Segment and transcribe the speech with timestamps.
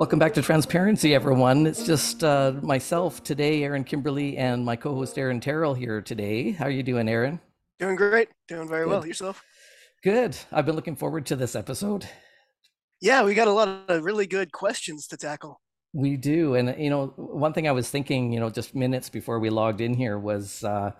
[0.00, 1.66] Welcome back to Transparency, everyone.
[1.66, 6.52] It's just uh, myself today, Aaron Kimberly, and my co-host Aaron Terrell here today.
[6.52, 7.38] How are you doing, Aaron?
[7.78, 8.30] Doing great.
[8.48, 8.90] Doing very Good.
[8.90, 9.06] well.
[9.06, 9.44] Yourself?
[10.02, 10.38] Good.
[10.50, 12.08] I've been looking forward to this episode.
[13.02, 15.60] Yeah, we got a lot of really good questions to tackle.
[15.92, 16.54] We do.
[16.54, 19.82] And, you know, one thing I was thinking, you know, just minutes before we logged
[19.82, 20.92] in here was, uh,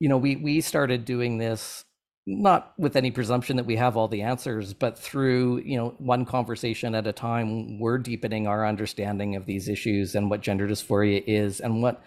[0.00, 1.84] you know, we, we started doing this
[2.28, 6.26] not with any presumption that we have all the answers, but through, you know, one
[6.26, 11.24] conversation at a time, we're deepening our understanding of these issues and what gender dysphoria
[11.26, 11.58] is.
[11.58, 12.02] And what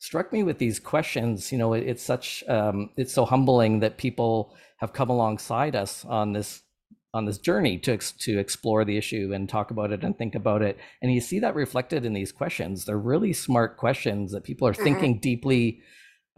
[0.00, 3.96] struck me with these questions, you know, it, it's such, um, it's so humbling that
[3.96, 6.62] people have come alongside us on this
[7.12, 10.62] on this journey to to explore the issue and talk about it and think about
[10.62, 10.78] it.
[11.02, 12.84] And you see that reflected in these questions.
[12.84, 14.84] They're really smart questions that people are mm-hmm.
[14.84, 15.80] thinking deeply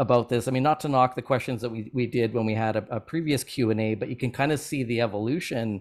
[0.03, 2.55] about this i mean not to knock the questions that we, we did when we
[2.55, 5.81] had a, a previous q&a but you can kind of see the evolution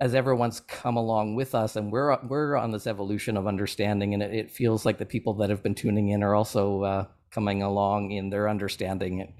[0.00, 4.22] as everyone's come along with us and we're we're on this evolution of understanding and
[4.22, 7.62] it, it feels like the people that have been tuning in are also uh, coming
[7.62, 9.32] along in their understanding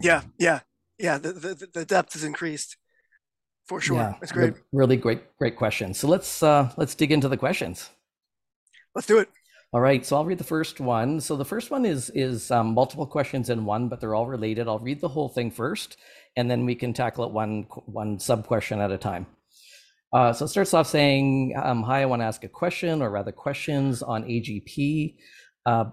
[0.00, 0.60] yeah yeah
[0.98, 2.76] yeah the, the, the depth has increased
[3.66, 3.96] for sure.
[3.96, 4.54] Yeah, it's great.
[4.72, 5.94] Really great, great question.
[5.94, 7.88] So let's uh, let's dig into the questions.
[8.94, 9.28] Let's do it.
[9.74, 11.20] All right, so I'll read the first one.
[11.20, 14.68] So the first one is is um, multiple questions in one, but they're all related.
[14.68, 15.96] I'll read the whole thing first,
[16.36, 19.26] and then we can tackle it one one sub question at a time.
[20.12, 23.10] Uh, so it starts off saying, um, "Hi, I want to ask a question, or
[23.10, 25.16] rather, questions on AGP."
[25.66, 25.86] Uh,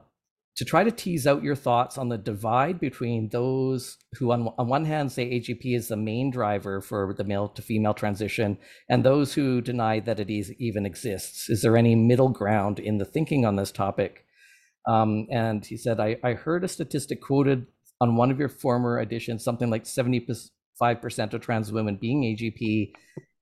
[0.58, 4.68] to try to tease out your thoughts on the divide between those who, on, on
[4.68, 8.58] one hand, say AGP is the main driver for the male to female transition,
[8.90, 11.50] and those who deny that it is, even exists.
[11.50, 14.25] Is there any middle ground in the thinking on this topic?
[14.88, 17.68] Um, and he said, I, I heard a statistic quoted
[18.02, 20.50] on one of your former editions, something like 75%
[20.81, 22.92] of trans women being AGP.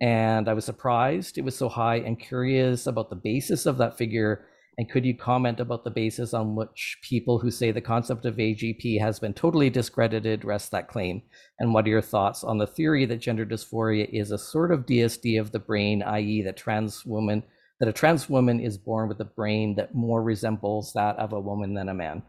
[0.02, 3.98] And I was surprised it was so high and curious about the basis of that
[3.98, 4.46] figure
[4.80, 8.38] and could you comment about the basis on which people who say the concept of
[8.38, 11.22] AGP has been totally discredited rest that claim?
[11.60, 14.86] And what are your thoughts on the theory that gender dysphoria is a sort of
[14.86, 17.44] DSD of the brain, i.e., that trans woman
[17.82, 21.42] that a trans woman is born with a brain that more resembles that of a
[21.42, 22.24] woman than a man?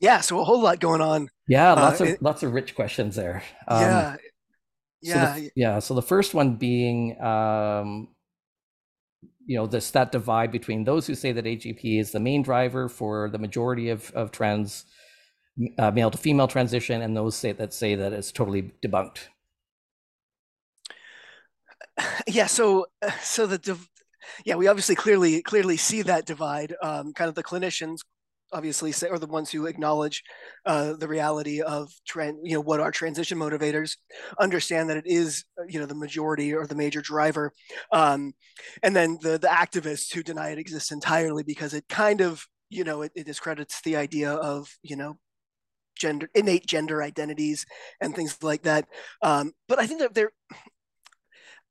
[0.00, 1.28] Yeah, so a whole lot going on.
[1.46, 3.44] Yeah, lots uh, of it, lots of rich questions there.
[3.68, 4.16] Um, yeah,
[5.02, 5.78] yeah, so the, yeah.
[5.78, 8.08] So the first one being um,
[9.52, 12.88] you know this that divide between those who say that AGP is the main driver
[12.88, 14.86] for the majority of of trans
[15.78, 19.28] uh, male to female transition, and those say that say that it's totally debunked.
[22.26, 22.46] Yeah.
[22.46, 22.86] So
[23.22, 23.78] so the
[24.46, 26.74] yeah we obviously clearly clearly see that divide.
[26.82, 27.98] Um, kind of the clinicians
[28.52, 30.22] obviously say, or the ones who acknowledge
[30.66, 33.96] uh, the reality of trend, you know, what are transition motivators,
[34.38, 37.52] understand that it is, uh, you know, the majority or the major driver,
[37.92, 38.32] um,
[38.82, 42.84] and then the the activists who deny it exists entirely because it kind of, you
[42.84, 45.16] know, it, it discredits the idea of, you know,
[45.96, 47.66] gender innate gender identities
[48.00, 48.86] and things like that.
[49.22, 50.32] Um, but I think that there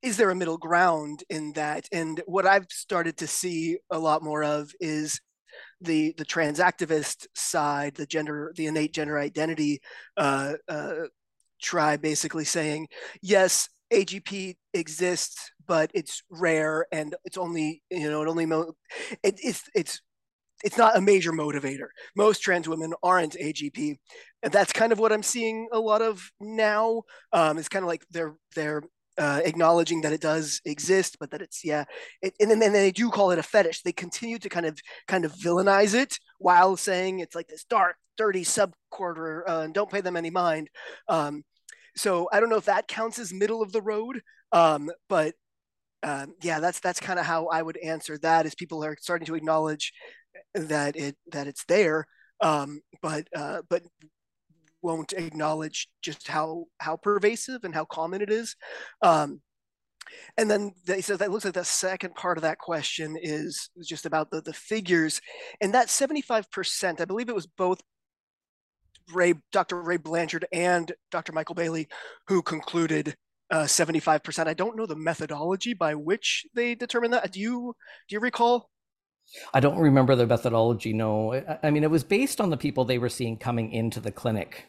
[0.01, 4.23] is there a middle ground in that and what i've started to see a lot
[4.23, 5.21] more of is
[5.81, 9.81] the the trans activist side, the gender, the innate gender identity
[10.17, 10.93] uh, uh,
[11.61, 12.87] tribe, basically saying,
[13.21, 18.73] yes, AGP exists, but it's rare and it's only you know it only mo-
[19.23, 20.01] it, it's it's
[20.63, 21.87] it's not a major motivator.
[22.15, 23.97] Most trans women aren't AGP,
[24.43, 27.03] and that's kind of what I'm seeing a lot of now.
[27.33, 28.83] Um, it's kind of like they're they're
[29.21, 31.83] uh, acknowledging that it does exist, but that it's yeah,
[32.23, 33.83] it, and then, they do call it a fetish.
[33.83, 37.97] They continue to kind of kind of villainize it while saying it's like this dark,
[38.17, 40.69] dirty subquarter, uh, and don't pay them any mind.
[41.07, 41.43] Um,
[41.95, 45.35] so I don't know if that counts as middle of the road, um, but
[46.01, 48.47] um, yeah, that's that's kind of how I would answer that.
[48.47, 49.93] Is people are starting to acknowledge
[50.55, 52.07] that it that it's there,
[52.41, 53.83] um, but uh, but
[54.81, 58.55] won't acknowledge just how how pervasive and how common it is.
[59.01, 59.41] Um,
[60.37, 64.05] and then he says that looks like the second part of that question is just
[64.05, 65.21] about the, the figures.
[65.61, 67.81] And that 75%, I believe it was both
[69.13, 69.81] Ray, Dr.
[69.81, 71.33] Ray Blanchard and Dr.
[71.33, 71.87] Michael Bailey
[72.27, 73.15] who concluded
[73.51, 74.47] uh, 75%.
[74.47, 77.31] I don't know the methodology by which they determined that.
[77.31, 77.75] Do you
[78.07, 78.70] do you recall?
[79.53, 80.93] I don't remember the methodology.
[80.93, 81.33] No,
[81.63, 84.65] I, mean it was based on the people they were seeing coming into the clinic,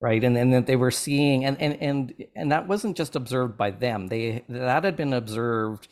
[0.00, 0.22] right?
[0.22, 3.70] And and that they were seeing, and and and and that wasn't just observed by
[3.70, 4.08] them.
[4.08, 5.88] They that had been observed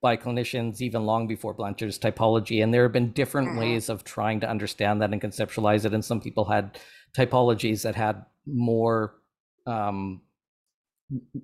[0.00, 3.58] by clinicians even long before Blanchard's typology, and there have been different Mhm.
[3.58, 5.92] ways of trying to understand that and conceptualize it.
[5.92, 6.78] And some people had
[7.16, 9.14] typologies that had more
[9.66, 10.22] um,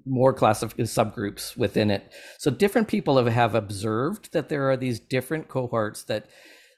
[0.05, 2.13] more classic uh, subgroups within it.
[2.39, 6.27] So different people have, have observed that there are these different cohorts that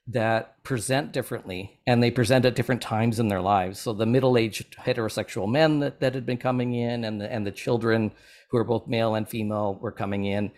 [0.09, 3.81] that present differently and they present at different times in their lives.
[3.81, 7.51] So the middle-aged heterosexual men that, that had been coming in and the, and the
[7.51, 8.13] children
[8.51, 10.53] who are both male and female were coming in.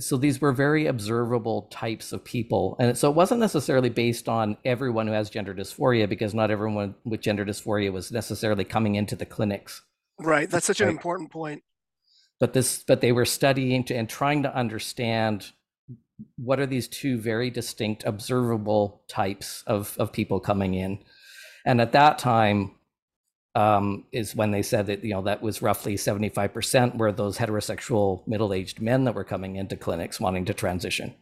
[0.00, 2.74] So these were very observable types of people.
[2.80, 6.96] And so it wasn't necessarily based on everyone who has gender dysphoria because not everyone
[7.04, 9.82] with gender dysphoria was necessarily coming into the clinics
[10.20, 10.50] Right.
[10.50, 10.92] That's such an Right.
[10.92, 11.62] important point.
[12.40, 15.52] but this but they were studying to, and trying to understand
[16.36, 20.98] what are these two very distinct observable types of of people coming in
[21.66, 22.72] and at that time
[23.56, 28.26] um, is when they said that you know that was roughly 75% were those heterosexual
[28.28, 31.14] middle-aged men that were coming into clinics wanting to transition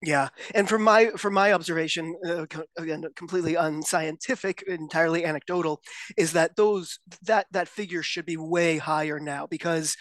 [0.00, 5.82] Yeah, and from my from my observation, uh, co- again, completely unscientific, entirely anecdotal,
[6.16, 9.96] is that those that that figure should be way higher now because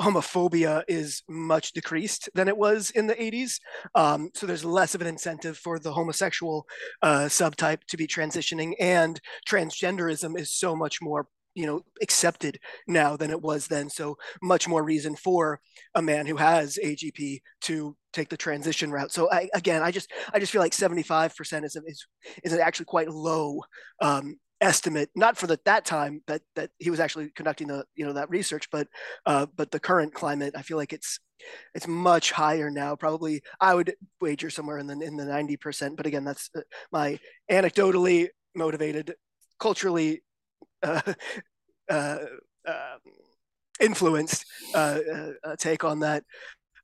[0.00, 3.58] homophobia is much decreased than it was in the 80s.
[3.96, 6.64] Um, so there's less of an incentive for the homosexual
[7.02, 11.26] uh, subtype to be transitioning, and transgenderism is so much more
[11.60, 12.58] you know accepted
[12.88, 13.90] now than it was then.
[13.90, 15.60] So much more reason for
[15.94, 19.12] a man who has AGP to take the transition route.
[19.12, 22.06] So I, again, I just I just feel like 75% is is
[22.44, 23.60] is actually quite low
[24.00, 28.06] um, estimate, not for the, that time that that he was actually conducting the you
[28.06, 28.88] know that research, but
[29.26, 31.20] uh, but the current climate, I feel like it's
[31.74, 32.96] it's much higher now.
[32.96, 35.96] Probably I would wager somewhere in the in the 90%.
[35.96, 36.60] But again, that's uh,
[36.92, 37.18] my
[37.50, 39.14] anecdotally motivated,
[39.58, 40.22] culturally.
[40.82, 41.00] Uh,
[43.80, 44.44] influenced
[44.74, 44.98] uh,
[45.44, 46.24] uh, take on that.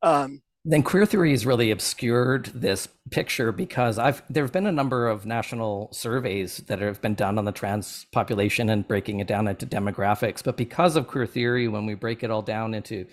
[0.02, 4.72] Um, then queer theory has really obscured this picture because I've there have been a
[4.72, 9.28] number of national surveys that have been done on the trans population and breaking it
[9.28, 10.42] down into demographics.
[10.42, 13.06] But because of queer theory, when we break it all down into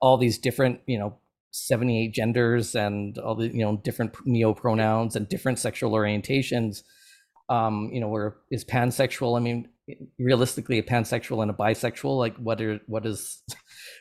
[0.00, 1.18] all these different, you know,
[1.50, 6.82] 78 genders and all the, you know, different neo pronouns and different sexual orientations,
[7.48, 9.36] um, you know, where is pansexual?
[9.36, 9.68] I mean,
[10.18, 13.42] realistically, a pansexual and a bisexual, like what are what is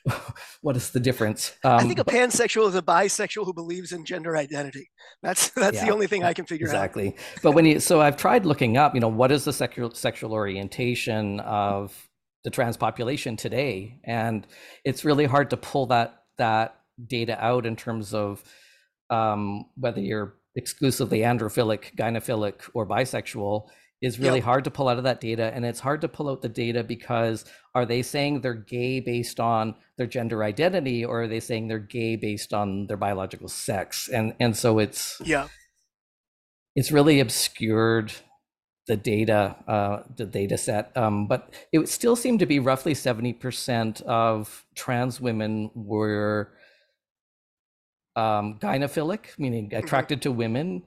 [0.62, 1.54] what is the difference?
[1.64, 4.90] Um, I think a pansexual is a bisexual who believes in gender identity.
[5.24, 6.72] That's that's Yeah, the only thing I can figure out.
[6.72, 9.92] exactly but when you so i've tried looking up you know what is the sexual
[9.94, 12.10] sexual orientation of
[12.44, 14.48] the trans population today and
[14.84, 18.44] it's really hard to pull that that data out in terms of
[19.10, 23.68] um, whether you're exclusively androphilic gynophilic or bisexual
[24.02, 24.44] is really Yep.
[24.46, 26.84] hard to pull out of that data and it's hard to pull out the data
[26.84, 27.46] because
[27.76, 31.80] are they saying they're gay based on their gender identity or are they saying they're
[31.80, 35.48] gay based on their biological sex and and so it's Yeah,
[36.76, 38.14] it's really obscured
[38.88, 40.96] the data, uh, the data set.
[40.98, 46.52] Um, but it still seemed to be roughly 70% of trans women were
[48.16, 50.84] um, gynophilic, meaning attracted to women,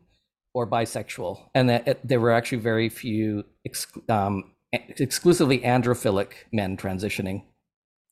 [0.54, 1.50] or bisexual.
[1.54, 7.44] And that it, there were actually very few ex- um, exclusively androphilic men transitioning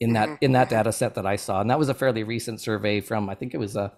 [0.01, 1.61] in that Mhm, in that data set that I saw.
[1.61, 3.93] And that was a fairly recent survey from I think it was a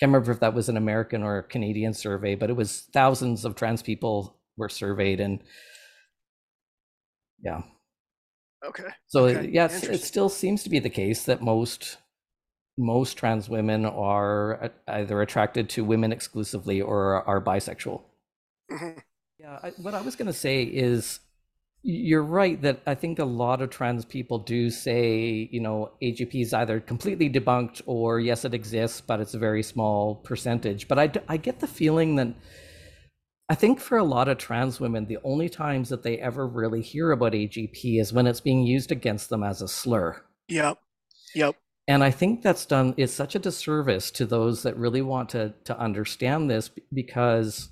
[0.00, 3.54] can't remember if that was an American or Canadian survey, but it was thousands of
[3.54, 5.40] trans people were surveyed and
[7.42, 7.62] yeah.
[8.64, 8.90] okay.
[9.08, 11.98] So Okay, yes, it still seems to be the case that most
[12.80, 18.02] most trans women are either attracted to women exclusively or are bisexual.
[18.70, 19.02] Mhm.
[19.38, 21.20] Yeah, I, what I was going to say is
[21.82, 26.42] you're right that I think a lot of trans people do say, you know, AGP
[26.42, 30.88] is either completely debunked or yes, it exists, but it's a very small percentage.
[30.88, 32.34] But I, I get the feeling that
[33.48, 36.82] I think for a lot of trans women, the only times that they ever really
[36.82, 40.22] hear about AGP is when it's being used against them as a slur.
[40.48, 40.78] Yep.
[41.34, 41.56] Yep.
[41.88, 45.54] And I think that's done is such a disservice to those that really want to
[45.64, 47.70] to understand this because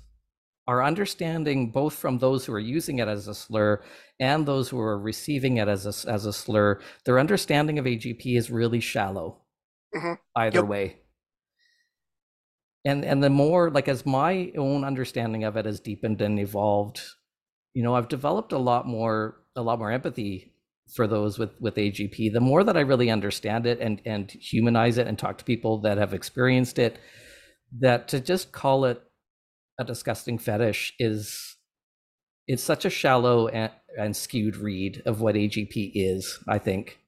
[0.67, 3.83] our understanding both from those who are using it as a slur
[4.19, 8.37] and those who are receiving it as a, as a slur, their understanding of AGP
[8.37, 9.43] is really shallow
[9.93, 10.15] Mhm.
[10.35, 10.65] either Yep.
[10.65, 11.01] way.
[12.85, 17.01] And and the more like as my own understanding of it has deepened and evolved,
[17.73, 20.48] you know, I've developed a lot more a lot more empathy
[20.93, 22.33] for those with with AGP.
[22.33, 25.81] The more that I really understand it and and humanize it and talk to people
[25.81, 26.99] that have experienced it,
[27.79, 29.01] that to just call it
[29.79, 31.55] a disgusting fetish is
[32.47, 36.99] it's such a shallow and, and skewed read of what AGP is, I think.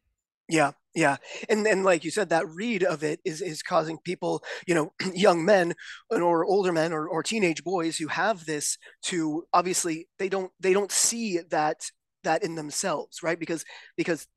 [0.47, 4.43] Yeah, yeah, and and like you said, that read of it is is causing people,
[4.67, 5.73] you know, young men
[6.09, 10.73] or older men or, or teenage boys who have this to obviously they don't they
[10.73, 11.91] don't see that
[12.23, 13.39] that in themselves, right?
[13.39, 13.65] Because
[13.97, 14.27] because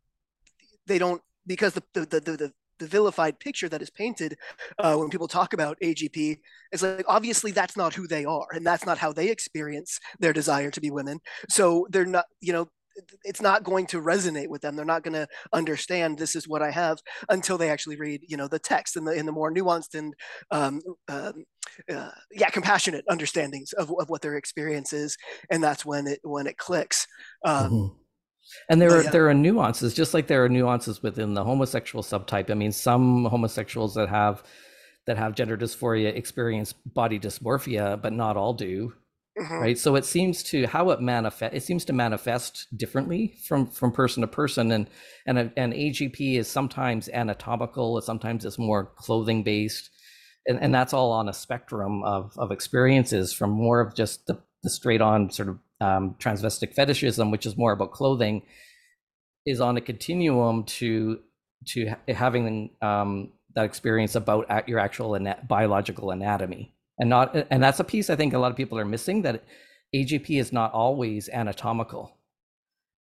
[0.86, 4.36] they don't because the the the, the the vilified picture that is painted
[4.78, 6.38] uh, when people talk about AGP
[6.72, 10.32] is like obviously that's not who they are and that's not how they experience their
[10.32, 11.20] desire to be women.
[11.48, 12.68] So they're not, you know,
[13.24, 14.76] it's not going to resonate with them.
[14.76, 16.98] They're not going to understand this is what I have
[17.28, 20.14] until they actually read, you know, the text and the in the more nuanced and
[20.50, 21.44] um, um,
[21.92, 25.16] uh, yeah, compassionate understandings of, of what their experience is,
[25.50, 27.06] and that's when it when it clicks.
[27.44, 27.94] Um, mm-hmm.
[28.68, 29.10] And there are yeah.
[29.10, 32.50] there are nuances, just like there are nuances within the homosexual subtype.
[32.50, 34.42] I mean, some homosexuals that have
[35.06, 38.92] that have gender dysphoria experience body dysmorphia, but not all do.
[39.38, 39.54] Mm-hmm.
[39.54, 39.78] Right.
[39.78, 41.54] So it seems to how it manifest.
[41.54, 44.88] It seems to manifest differently from from person to person, and
[45.26, 49.90] and and AGP is sometimes anatomical, sometimes it's more clothing based,
[50.46, 54.38] and and that's all on a spectrum of of experiences from more of just the
[54.62, 58.42] the straight on sort of um, transvestic fetishism, which is more about clothing,
[59.46, 61.20] is on a continuum to
[61.66, 67.80] to having um, that experience about your actual ana- biological anatomy, and not and that's
[67.80, 69.44] a piece I think a lot of people are missing that
[69.94, 72.16] AGP is not always anatomical,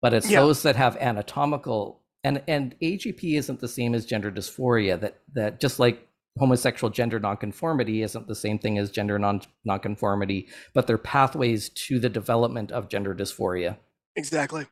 [0.00, 0.40] but it's yeah.
[0.40, 5.00] those that have anatomical and and AGP isn't the same as gender dysphoria.
[5.00, 6.06] That that just like
[6.38, 11.99] homosexual gender nonconformity isn't the same thing as gender non nonconformity, but they're pathways to
[11.99, 13.76] the development of gender dysphoria.
[14.16, 14.66] Exactly.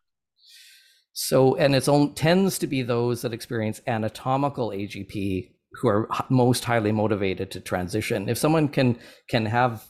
[1.12, 6.92] So, and it tends to be those that experience anatomical AGP who are most highly
[6.92, 8.28] motivated to transition.
[8.28, 8.98] If someone can
[9.28, 9.84] can have,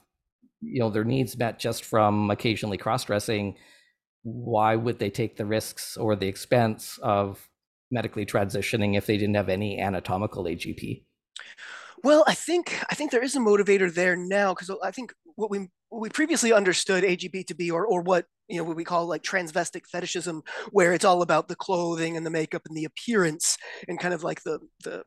[0.60, 3.56] you know, their needs met just from occasionally cross dressing,
[4.22, 7.49] why would they take the risks or the expense of
[7.90, 11.02] medically transitioning if they didn't have any anatomical AGP?
[12.02, 15.50] Well, I think I think there is a motivator there now because I think what
[15.50, 18.84] we what we previously understood AGP to be, or or what you know what we
[18.84, 22.84] call like transvestic fetishism, where it's all about the clothing and the makeup and the
[22.84, 23.58] appearance
[23.88, 25.02] and kind of like the the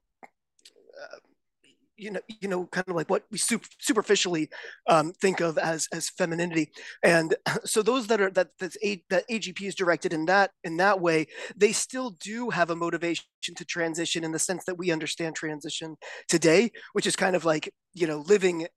[2.04, 4.50] you know, you know, kind of like what we superficially
[4.88, 6.72] um, think of as as femininity.
[7.04, 10.78] And so those that are that that's a, that AGP is directed in that in
[10.78, 14.92] that way, they still do have a motivation to transition in the sense that we
[14.92, 15.96] understand transition
[16.28, 18.68] today, which is kind of like you know living.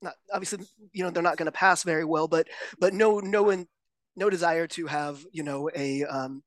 [0.00, 2.46] Not, obviously, you know they're not going to pass very well, but
[2.78, 3.66] but no no in,
[4.16, 6.42] no desire to have you know a um,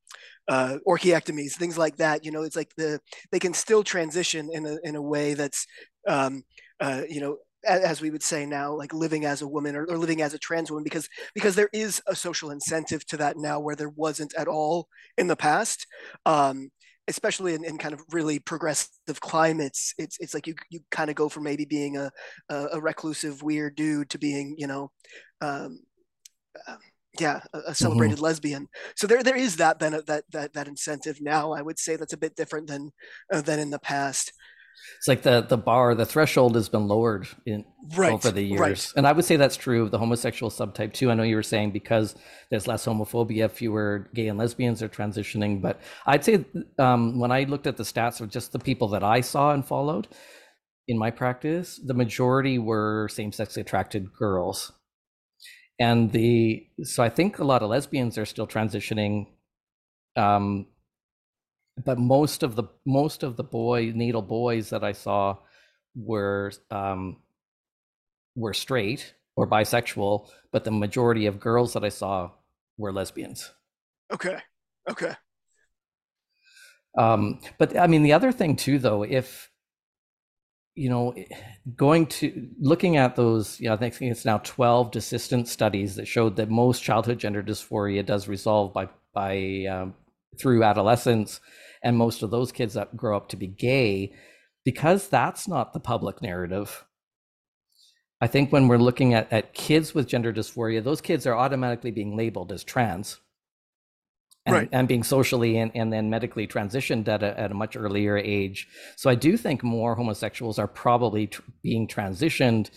[0.48, 2.24] uh, orchiectomies, things like that.
[2.24, 3.00] You know, it's like the
[3.32, 5.66] they can still transition in a in a way that's
[6.08, 6.44] um,
[6.80, 7.38] uh, you know
[7.68, 10.40] as we would say now, like living as a woman or, or, living as a
[10.40, 14.34] trans woman, because because there is a social incentive to that now where there wasn't
[14.36, 14.88] at all
[15.18, 15.86] in the past.
[16.26, 16.70] Um,
[17.10, 21.16] especially in, in kind of really progressive climates, it's it's like you you kind of
[21.16, 22.12] go from maybe being a,
[22.50, 24.92] a, a reclusive weird dude to being you know
[25.42, 25.80] um,
[26.68, 26.76] uh,
[27.20, 28.26] yeah a, a celebrated mm-hmm.
[28.26, 31.96] lesbian so there there is that then that that that incentive now i would say
[31.96, 32.92] that's a bit different than
[33.34, 34.32] uh, than in the past
[34.98, 37.66] it's like the the bar the threshold has been lowered in
[37.96, 38.60] right, over the years.
[38.60, 38.94] right.
[38.96, 41.12] and i would say that's true of the homosexual subtype too.
[41.12, 42.16] I know you were saying because
[42.50, 45.62] there's less homophobia fewer gay and lesbians are transitioning.
[45.62, 46.46] But i'd say
[46.80, 49.66] um, when i looked at the stats of just the people that i saw and
[49.66, 50.08] followed
[50.88, 54.72] in my practice the majority were same-sex attracted girls.
[55.80, 59.28] And the so I think a lot of lesbians are still transitioning,
[60.16, 60.66] um,
[61.84, 65.38] but most of the most of the boy needle boys that I saw
[65.96, 67.18] were um,
[68.36, 72.32] were straight or bisexual, but the majority of girls that I saw
[72.78, 73.52] were lesbians.
[74.12, 74.40] Okay.
[74.90, 75.14] Okay.
[76.98, 79.52] Um, but I mean, the other thing too, though, if
[80.78, 81.16] you know,
[81.76, 86.08] going to looking at those, you know, I think it's now 12 desistance studies that
[86.08, 89.96] showed that most childhood gender dysphoria does resolve by by um,
[90.40, 91.40] through adolescence,
[91.84, 94.14] and most of those kids that grow up to be gay,
[94.66, 96.86] because that's not the public narrative.
[98.20, 101.92] I think when we're looking at, at kids with gender dysphoria, those kids are automatically
[101.92, 103.20] being labeled as trans
[104.46, 104.70] and, right.
[104.72, 108.68] and being socially and, and then medically transitioned at a, at a much earlier age.
[108.96, 112.72] So I do think more homosexuals are probably tr- being transitioned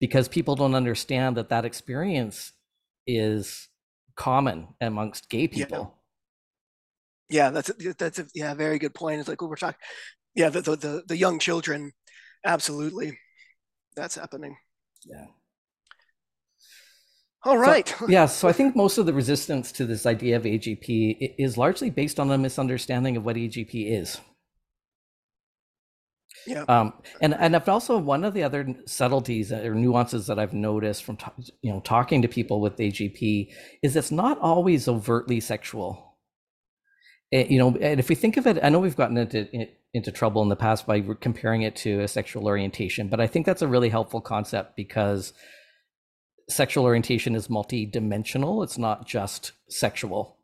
[0.00, 2.52] because people don't understand that that experience
[3.06, 3.68] is
[4.16, 5.97] common amongst gay people.
[7.30, 9.20] Yeah, that's a, that's a yeah very good point.
[9.20, 9.78] It's like we're talking,
[10.34, 11.92] yeah, the, the the the young children,
[12.44, 13.18] absolutely,
[13.96, 14.56] that's happening.
[15.04, 15.26] Yeah.
[17.44, 17.88] All right.
[17.88, 21.56] So, yeah, so I think most of the resistance to this idea of AGP is
[21.56, 24.18] largely based on a misunderstanding of what AGP is.
[26.46, 26.64] Yeah.
[26.68, 31.04] Um, and and I've also one of the other subtleties or nuances that I've noticed
[31.04, 31.18] from
[31.62, 36.07] you know talking to people with AGP is it's not always overtly sexual.
[37.30, 39.46] It, eh, you know, and if we think of it, I know we've gotten into
[39.94, 43.46] into trouble in the past by comparing it to a sexual orientation, but I think
[43.46, 45.32] that's a really helpful concept because
[46.48, 48.62] sexual orientation is multi-dimensional.
[48.62, 50.36] It's not just sexual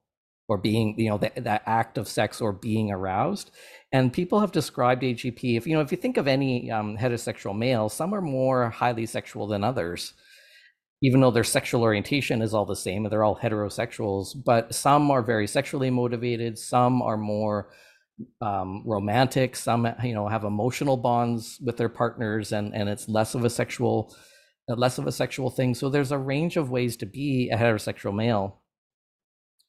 [0.49, 3.51] or being, you know, that, that act of sex or being aroused.
[3.93, 5.57] And people have described AGP.
[5.57, 9.07] If you know, if you think of any um, heterosexual male, some are more highly
[9.07, 10.13] sexual than others,
[11.03, 13.05] even though their sexual orientation is all the same.
[13.05, 16.59] and They're all heterosexuals, but some are very sexually motivated.
[16.59, 17.71] Some are more
[18.41, 19.57] um, romantic.
[19.57, 23.51] Some, you know, have emotional bonds with their partners, and and it's less of a
[23.51, 24.15] sexual,
[24.69, 25.75] less of a sexual thing.
[25.75, 28.61] So there's a range of ways to be a heterosexual male.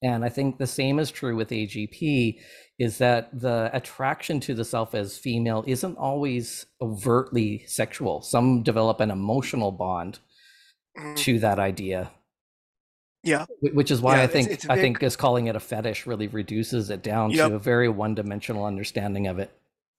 [0.04, 2.38] And I think the same is true with AGP
[2.78, 8.22] is that the attraction to the self as female isn't always overtly sexual.
[8.22, 10.20] Some develop an emotional bond
[10.98, 11.16] mm.
[11.18, 12.12] to that idea.
[13.24, 13.46] Yeah.
[13.62, 14.72] Which is why yeah, I think it's, it's big...
[14.72, 17.50] I think just calling it a fetish really reduces it down yep.
[17.50, 19.52] to a very one-dimensional understanding of it.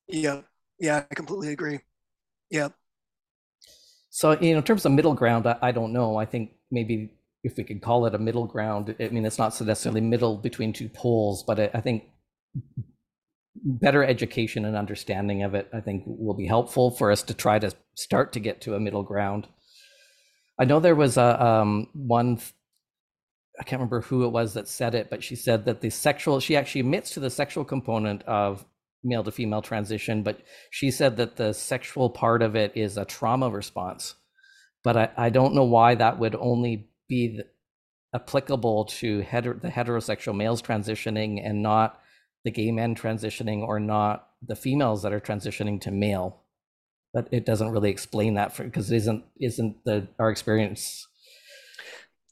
[0.08, 0.42] Yeah.
[0.78, 1.80] Yeah, I completely agree.
[2.50, 2.68] Yeah.
[4.10, 6.16] So, you know, in terms of middle ground, I, I don't know.
[6.16, 7.10] I think maybe
[7.42, 10.36] if we could call it a middle ground, I mean, it's not so necessarily middle
[10.36, 12.04] between two poles, but I, I think
[13.54, 17.58] better education and understanding of it, I think, will be helpful for us to try
[17.58, 19.48] to start to get to a middle ground.
[20.58, 22.40] I know there was a um, one,
[23.58, 26.40] I can't remember who it was that said it, but she said that the sexual,
[26.40, 28.64] she actually admits to the sexual component of
[29.04, 33.04] male to female transition, but she said that the sexual part of it is a
[33.04, 34.14] trauma response.
[34.82, 37.46] But I, I don't know why that would only be the,
[38.14, 42.00] applicable to heter- the heterosexual males transitioning and not
[42.44, 46.42] the gay men transitioning or not the females that are transitioning to male
[47.16, 51.08] but it doesn't really explain that for because is isn't isn't the our experience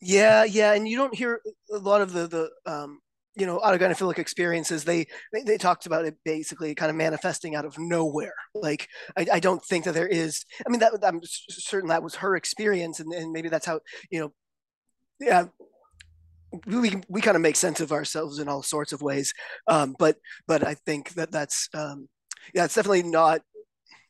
[0.03, 1.41] yeah yeah and you don't hear
[1.73, 3.01] a lot of the the um
[3.35, 4.85] you know autogynephilic experiences.
[4.85, 8.35] They, they, they talked about it basically kind of manifesting out of nowhere.
[8.55, 12.17] Like i, I don't think that there is i mean that i'm certain that was
[12.17, 14.33] her experience and, and maybe that's how you know
[15.19, 15.47] yeah
[16.67, 19.33] we we kind of make sense of ourselves in all sorts of ways.
[19.67, 20.17] Um, but
[20.47, 22.09] but i think that that's um,
[22.55, 23.41] yeah it's definitely not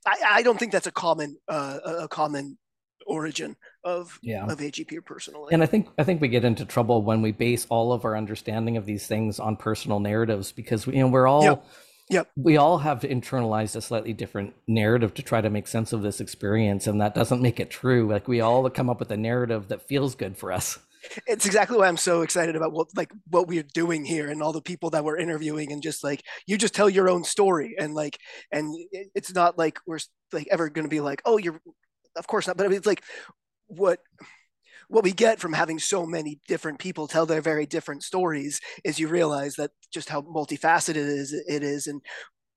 [0.07, 2.59] i, I don't think that's a common uh, a common
[3.07, 4.47] origin of yeah.
[4.47, 7.67] of agp personally and i think i think we get into trouble when we base
[7.69, 11.45] all of our understanding of these things on personal narratives because you know we're all
[11.45, 11.67] yep.
[12.11, 12.29] Yep.
[12.37, 16.21] We all have internalized a slightly different narrative to try to make sense of this
[16.21, 18.07] experience, and that doesn't make it true.
[18.07, 20.79] Like we all come up with a narrative that feels good for us
[21.27, 24.53] it's exactly why I'm so excited about what like what we're doing here and all
[24.53, 27.95] the people that we're interviewing and just like you just tell your own story and
[27.95, 28.19] like
[28.53, 28.75] and
[29.15, 29.99] it's not like we're
[30.33, 31.61] like ever going to be like oh you're
[32.17, 33.03] of course not but I mean, it's like
[33.67, 34.01] what
[34.89, 38.99] what we get from having so many different people tell their very different stories is
[38.99, 42.01] you realize that just how multifaceted it is it is and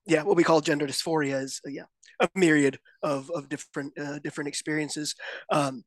[0.05, 1.83] yeah what we call gender dysphoria is yeah
[2.19, 5.15] a myriad of of different uh, different experiences
[5.51, 5.83] um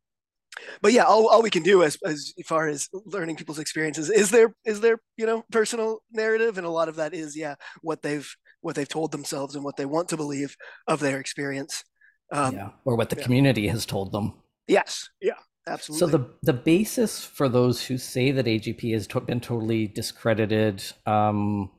[0.83, 4.31] but yeah, all, all we can do as as far as learning people's experiences is
[4.31, 8.03] their is their you know personal narrative, and a lot of that is yeah what
[8.03, 8.29] they've
[8.61, 11.85] what they've told themselves and what they want to believe of their experience.
[12.33, 13.25] Um, yeah, or what the yeah.
[13.25, 14.35] community has told them.
[14.67, 15.33] Yes, yeah,
[15.67, 16.11] absolutely.
[16.11, 20.83] So the the basis for those who say that AGP has to- been totally discredited
[21.07, 21.71] um,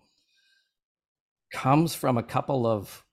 [1.53, 3.03] comes from a couple of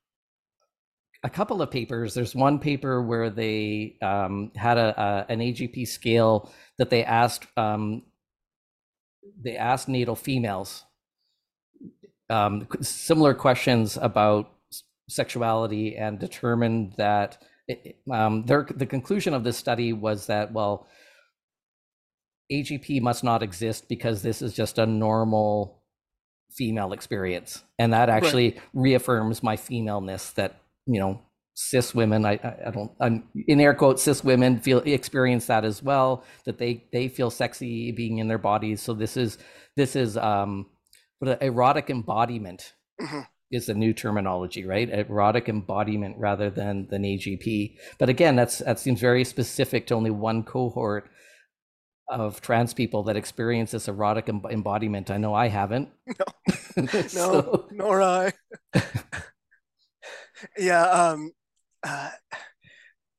[1.23, 2.15] a couple of papers.
[2.15, 7.47] There's one paper where they um, had a, a, an AGP scale that they asked
[7.57, 8.03] um,
[9.43, 10.85] they asked natal females
[12.31, 14.51] um, similar questions about
[15.09, 20.87] sexuality and determined that it, um, their the conclusion of this study was that well
[22.53, 25.83] AGP must not exist because this is just a normal
[26.51, 28.61] female experience and that actually right.
[28.75, 31.21] reaffirms my femaleness that you know
[31.61, 35.83] cis women I, I don't i'm in air quotes cis women feel experience that as
[35.83, 38.81] well that they they feel sexy being in their bodies.
[38.81, 39.39] So this is
[39.77, 40.67] this is um
[41.19, 43.23] what erotic embodiment mm-hmm.
[43.51, 44.89] is a new terminology right?
[44.89, 50.11] Erotic embodiment rather than than agp but again that's that seems very specific to only
[50.11, 51.11] one cohort
[52.09, 55.11] of trans people that experience this erotic embodiment.
[55.11, 55.89] I know i haven't.
[56.77, 57.05] No.
[57.15, 58.33] No nor i
[60.57, 61.31] yeah um
[61.83, 62.11] uh,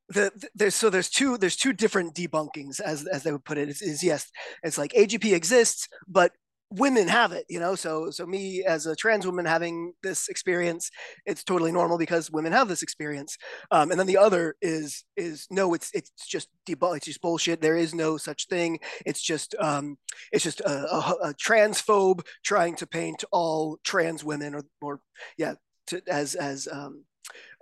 [0.09, 3.57] the, the, there's so there's two there's two different debunkings as as they would put
[3.57, 4.29] it is, is yes
[4.63, 6.31] it's like agp exists but
[6.71, 7.75] women have it you know?
[7.75, 10.91] So so me as a trans woman having this experience
[11.25, 13.37] it's totally normal because women have this experience.
[13.71, 17.61] Um, and then the other is is no it's it's just debug it's just bullshit.
[17.61, 18.79] There is no such thing.
[19.05, 19.97] It's just um
[20.31, 25.01] it's just a, a, a transphobe trying to paint all trans women or or
[25.37, 25.55] yeah
[25.87, 27.03] to, as as um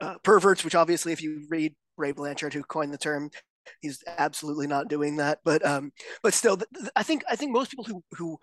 [0.01, 3.29] uh, perverts which obviously if you read ray blanchard who coined the term
[3.81, 5.91] he's absolutely not doing that but um
[6.23, 6.57] but still
[6.95, 8.39] i think i think most people who who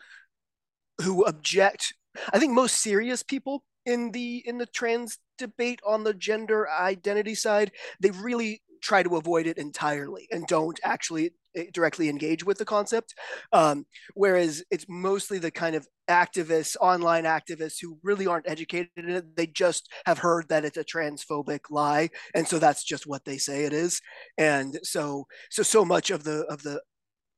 [1.02, 1.94] who object.
[2.32, 7.34] I think most serious people in the in the trans debate on the gender identity
[7.34, 12.58] side, they really try to avoid it entirely and don't actually eh, directly engage with
[12.58, 13.14] the concept.
[13.52, 19.08] Um, whereas it's mostly the kind of activists, online activists who really aren't educated in
[19.08, 19.36] it.
[19.36, 23.38] They just have heard that it's a transphobic lie, and so that's just what they
[23.38, 24.00] say it is.
[24.36, 26.80] And so, so so much of the of the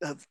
[0.01, 0.25] of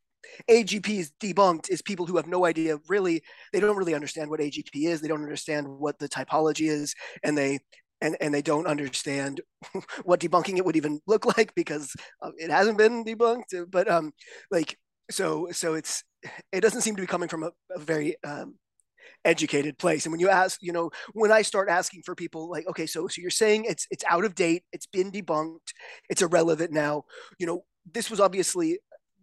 [0.50, 4.40] AGP is debunked is people who have no idea really they don't really understand what
[4.40, 7.60] AGP is they don't understand what the typology is and they
[8.00, 9.40] and and they don't understand
[10.04, 14.12] what debunking it would even look like because uh, it hasn't been debunked but um
[14.50, 14.78] like
[15.10, 16.04] so so it's
[16.52, 18.56] it doesn't seem to be coming from a, a very um,
[19.24, 20.04] educated place.
[20.04, 23.08] And when you ask you know when i start asking for people like okay so
[23.08, 25.72] so you're saying it's it's out of date it's been debunked
[26.08, 27.04] it's irrelevant now
[27.38, 28.78] you know this was obviously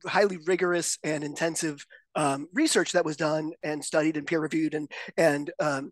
[0.06, 4.90] highly rigorous and intensive um, research that was done and studied and peer reviewed and
[5.18, 5.92] and um,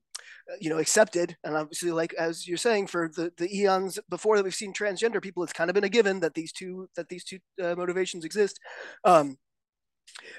[0.59, 1.35] you know accepted.
[1.43, 5.21] And obviously like as you're saying for the the eons before that we've seen transgender
[5.21, 8.25] people it's kind of been a given that these two that these two uh, motivations
[8.25, 8.59] exist.
[9.03, 9.37] Um,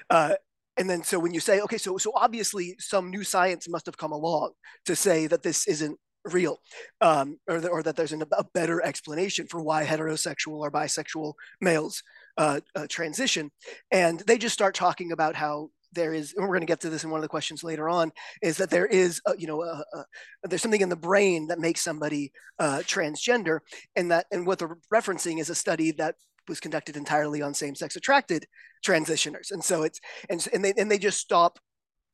[0.09, 0.35] uh,
[0.77, 3.97] and then so when you say okay so so obviously some new science must have
[3.97, 4.51] come along
[4.85, 6.59] to say that this isn't real
[7.01, 11.33] um, or, the, or that there's an, a better explanation for why heterosexual or bisexual
[11.59, 12.01] males
[12.37, 13.51] uh, uh, transition.
[13.91, 16.89] And they just start talking about how there is, and we're going to get to
[16.89, 19.61] this in one of the questions later on, is that there is, a, you know,
[19.61, 20.05] a, a,
[20.43, 23.59] there's something in the brain that makes somebody uh, transgender,
[23.95, 26.15] and that, and what they're referencing is a study that
[26.47, 28.47] was conducted entirely on same-sex attracted
[28.85, 31.59] transitioners, and so it's, and and they and they just stop,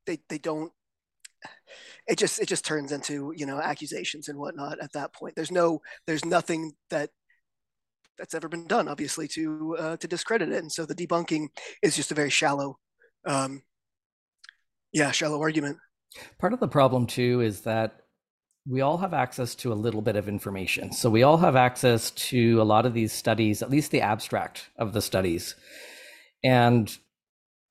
[0.06, 0.72] they they don't
[2.08, 5.52] it just it just turns into you know accusations and whatnot at that point there's
[5.52, 7.10] no there's nothing that
[8.20, 10.62] that's ever been done, obviously, to uh, to discredit it.
[10.62, 11.48] And so the debunking
[11.82, 12.78] is just a very shallow,
[13.26, 13.64] um,
[14.92, 15.78] yeah, shallow argument.
[16.40, 18.02] Part of the problem too is that
[18.68, 20.92] we all have access to a little bit of information.
[20.92, 24.70] So we all have access to a lot of these studies, at least the abstract
[24.78, 25.56] of the studies,
[26.44, 26.96] and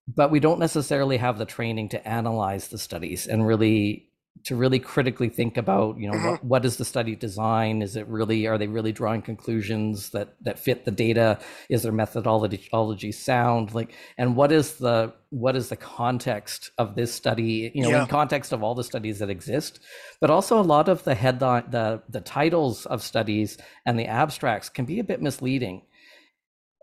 [0.09, 4.08] but we don't necessarily have the training to analyze the studies and really
[4.45, 6.39] to really critically think about you know what, uh-huh.
[6.43, 7.83] what is the study design?
[7.83, 11.39] Is it really are they really drawing conclusions that that fit the data?
[11.69, 13.75] Is their methodology sound?
[13.75, 17.71] Like and what is the what is the context of this study?
[17.75, 18.03] You know yeah.
[18.03, 19.81] in context of all the studies that exist
[20.21, 24.69] but also a lot of the headline the the titles of studies and the abstracts
[24.69, 25.83] can be a bit misleading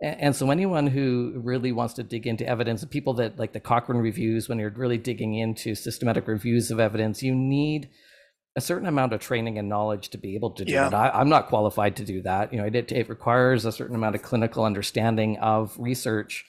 [0.01, 4.01] and so anyone who really wants to dig into evidence, people that like the Cochrane
[4.01, 7.89] reviews, when you're really digging into systematic reviews of evidence, you need
[8.57, 10.89] a certain amount of training and knowledge to be able to do yeah.
[10.89, 11.15] that.
[11.15, 12.53] I, am not qualified to do that.
[12.53, 16.45] You know, it, it requires a certain amount of clinical understanding of research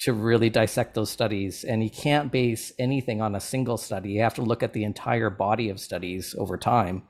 [0.00, 1.64] to really dissect those studies.
[1.64, 4.10] And you can't base anything on a single study.
[4.10, 7.04] You have to look at the entire body of studies over time.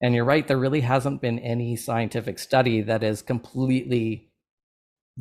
[0.00, 4.30] And you're right, there really hasn't been any scientific study that is completely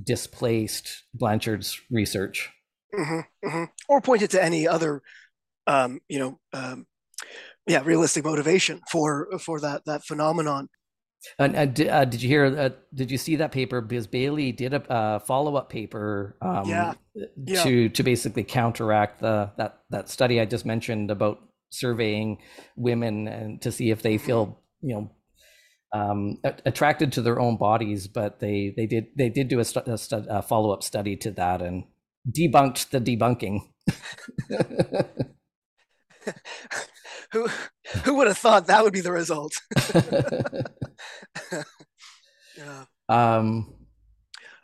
[0.02, 2.50] displaced Blanchard's research.
[2.94, 3.64] Mm-hmm, mm-hmm.
[3.90, 5.02] Or pointed to any other,
[5.68, 6.86] um, you know, um,
[7.68, 10.70] yeah, realistic motivation for for that that phenomenon.
[11.40, 12.46] And did, uh, did you hear?
[12.46, 13.82] Uh, did you see that paper?
[13.82, 16.94] Because Bailey did a uh, follow up paper, um, yeah.
[17.46, 17.64] yeah.
[17.64, 22.40] to to basically counteract the that that study I just mentioned about surveying
[22.76, 24.26] women and to see if they mm-hmm.
[24.26, 25.10] feel you know
[25.94, 29.84] um, attracted to their own bodies, but they they did they did do a, stu-
[29.86, 31.86] a, stu- a follow up study to that and
[32.30, 33.62] debunked the debunking.
[37.32, 37.48] who
[38.04, 39.54] who would have thought that would be the result?
[42.58, 42.86] yeah.
[43.10, 43.74] Um,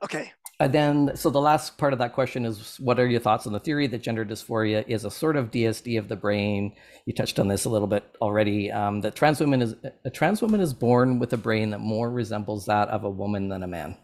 [0.03, 0.31] okay.
[0.61, 3.53] And then, so the last part of that question is what are your thoughts on
[3.53, 6.73] the theory that gender dysphoria is a sort of DSD of the brain?
[7.05, 8.69] You touched on this a little bit already.
[8.69, 12.11] Um, that trans woman is a trans woman is born with a brain that more
[12.11, 13.95] resembles that of a woman than a man.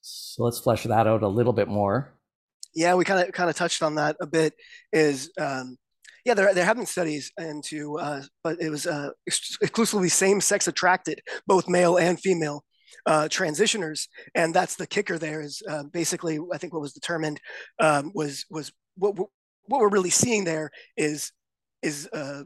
[0.00, 2.14] So let's flesh that out a little bit more.
[2.74, 4.54] Yeah, we kind of kind of touched on that a bit.
[4.92, 5.76] Is um,
[6.24, 10.66] yeah, there there have been studies into, uh, but it was uh, exclusively same sex
[10.66, 12.64] attracted, both male and female
[13.06, 15.18] uh, transitioners, and that's the kicker.
[15.18, 17.40] There is uh, basically, I think what was determined
[17.78, 21.32] um, was was what what we're really seeing there is
[21.82, 22.42] is uh,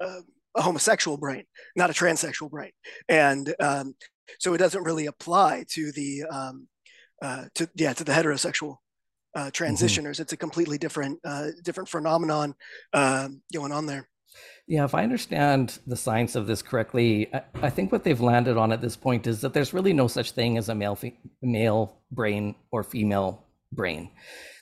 [0.00, 0.20] uh,
[0.56, 1.44] a homosexual brain,
[1.76, 2.72] not a transsexual brain,
[3.08, 3.94] and um,
[4.38, 6.68] so it doesn't really apply to the um,
[7.22, 8.76] uh, to yeah to the heterosexual
[9.34, 9.64] uh, mm-hmm.
[9.64, 10.12] transitioners.
[10.12, 10.22] Mm-hmm.
[10.22, 12.54] It's a completely different uh, different phenomenon
[12.92, 14.08] um, going on there.
[14.68, 18.58] Yeah, if I understand the science of this correctly, I, I, think what they've landed
[18.58, 21.18] on at this point is that there's really no such thing as a male fe-
[21.40, 24.10] male brain or female brain.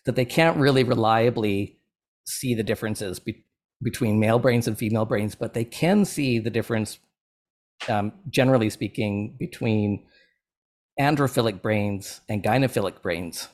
[0.05, 1.81] That they can't really reliably
[2.25, 3.45] see the differences be-
[3.83, 7.01] between male brains and female brains, but they can see the difference,
[7.89, 10.07] um, generally speaking, between
[11.01, 13.49] androphilic brains and gynophilic brains.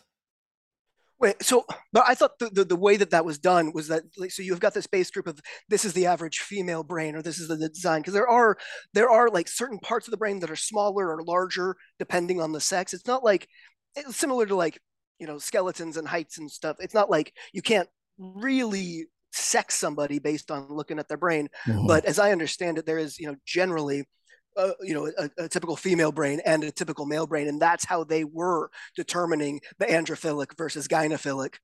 [1.22, 4.02] Wait, so, but I thought the, the, the, way that that was done was that,
[4.16, 7.22] like, so you've got this base group of this is the average female brain, or
[7.22, 8.58] this is the, the design, because there are
[8.92, 12.50] there are like certain parts of the brain that are smaller or larger depending on
[12.50, 12.92] the sex.
[12.92, 13.46] It's not like
[13.94, 14.80] it's similar to like
[15.20, 16.76] you know skeletons and heights and stuff.
[16.80, 21.48] It's not like you can't really sex somebody based on looking at their brain.
[21.68, 21.86] Mm-hmm.
[21.86, 24.08] But as I understand it, there is you know generally
[24.56, 27.84] uh, you know a, a, typical female brain and a typical male brain and that's
[27.84, 31.54] how they were determining the androphilic versus gynophilic.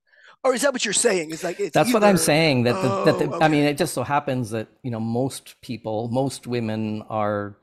[0.43, 1.31] Or is that what you're saying?
[1.31, 1.93] Is like that's either...
[1.93, 3.45] what i'm saying that the, oh, that the, okay.
[3.45, 7.57] i mean it just so happens that you know most people most women are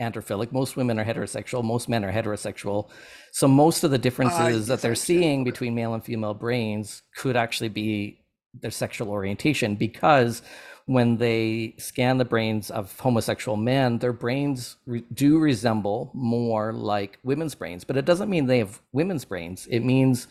[0.00, 2.90] androphilic most women are heterosexual most men are heterosexual.
[3.32, 7.36] So most of the differences uh, that they're seeing between male and female brains could
[7.36, 8.22] actually be
[8.60, 10.42] their sexual orientation because
[10.86, 17.18] when they scan the brains of homosexual men, their brains re- do resemble more like
[17.22, 17.84] women's brains.
[17.84, 19.66] But it doesn't mean they have women's brains.
[19.70, 20.26] It means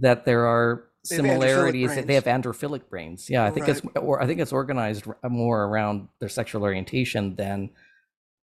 [0.00, 1.94] that there are similarities.
[2.04, 3.28] They have androphilic brains.
[3.30, 3.76] Yeah, I think right.
[3.76, 7.70] it's or I think it's organized more around their sexual orientation than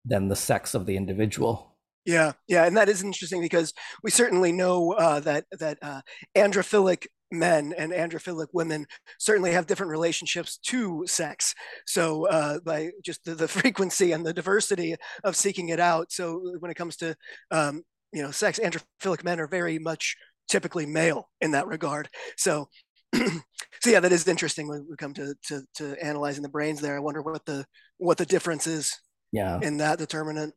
[0.06, 1.76] than the sex of the individual.
[2.06, 6.02] Yeah, yeah, and that is interesting because we certainly know uh, that that uh,
[6.36, 8.86] androphilic men and androphilic women
[9.20, 11.54] certainly have different relationships to sex.
[11.86, 16.12] So uh, by just the, the, frequency and the diversity of seeking it out.
[16.12, 17.16] So when it comes to
[17.52, 20.16] um, you know sex, androphilic men are very much
[20.48, 22.10] typically male in that regard.
[22.38, 22.70] So
[23.16, 26.96] so yeah, that is interesting when we come to, to to analyzing the brains there.
[26.96, 27.66] I wonder what the
[27.98, 28.98] what the difference is.
[29.32, 29.60] Yeah.
[29.62, 30.56] In that determinant.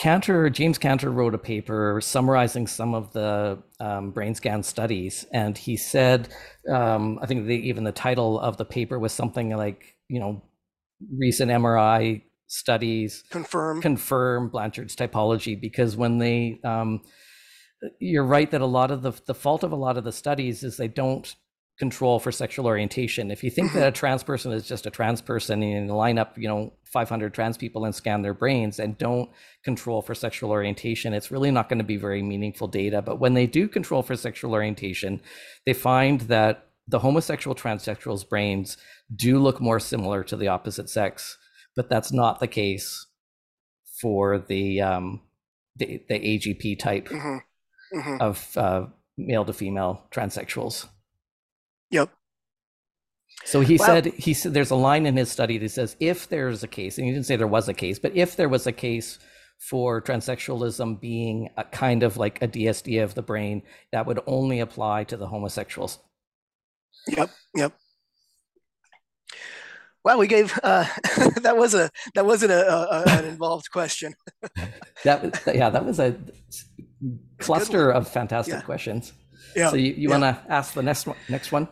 [0.00, 5.58] Cantor, James Cantor wrote a paper summarizing some of the um, brain scan studies, and
[5.58, 6.30] he said,
[6.72, 10.42] um, I think the, even the title of the paper was something like, you know,
[11.14, 13.82] recent MRI studies confirm.
[13.82, 17.02] confirm Blanchard's typology because when they, um,
[17.98, 20.62] you're right that a lot of the the fault of a lot of the studies
[20.62, 21.34] is they don't
[21.80, 23.30] control for sexual orientation.
[23.30, 26.18] If you think that a trans person is just a trans person and you line
[26.18, 29.30] up, you know, 500 trans people and scan their brains and don't
[29.64, 33.00] control for sexual orientation, it's really not going to be very meaningful data.
[33.00, 35.22] But when they do control for sexual orientation,
[35.64, 38.76] they find that the homosexual transsexuals' brains
[39.16, 41.38] do look more similar to the opposite sex,
[41.74, 43.06] but that's not the case
[44.02, 45.22] for the um,
[45.76, 47.98] the, the AGP type mm-hmm.
[47.98, 48.20] Mm-hmm.
[48.20, 50.86] of uh, male to female transsexuals.
[51.90, 52.10] Yep.
[53.44, 56.62] So he said he said there's a line in his study that says if there's
[56.62, 58.72] a case, and he didn't say there was a case, but if there was a
[58.72, 59.18] case
[59.58, 64.60] for transsexualism being a kind of like a DSD of the brain, that would only
[64.60, 65.98] apply to the homosexuals.
[67.08, 67.30] Yep.
[67.54, 67.72] Yep.
[70.02, 70.86] Well, we gave uh,
[71.42, 74.14] that was a that wasn't a, a an involved question.
[75.04, 76.16] that yeah, that was a
[77.38, 78.60] cluster of fantastic yeah.
[78.62, 79.12] questions.
[79.54, 79.70] Yeah.
[79.70, 80.18] So you, you yeah.
[80.18, 81.16] want to ask the next one?
[81.28, 81.68] Next one.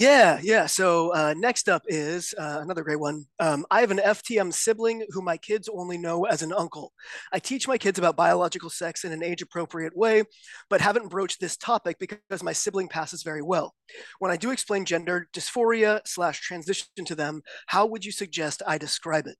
[0.00, 0.64] Yeah, yeah.
[0.64, 3.26] So uh, next up is uh, another great one.
[3.38, 6.94] Um, I have an FTM sibling who my kids only know as an uncle.
[7.34, 10.22] I teach my kids about biological sex in an age appropriate way,
[10.70, 13.74] but haven't broached this topic because my sibling passes very well.
[14.20, 18.78] When I do explain gender dysphoria slash transition to them, how would you suggest I
[18.78, 19.36] describe it?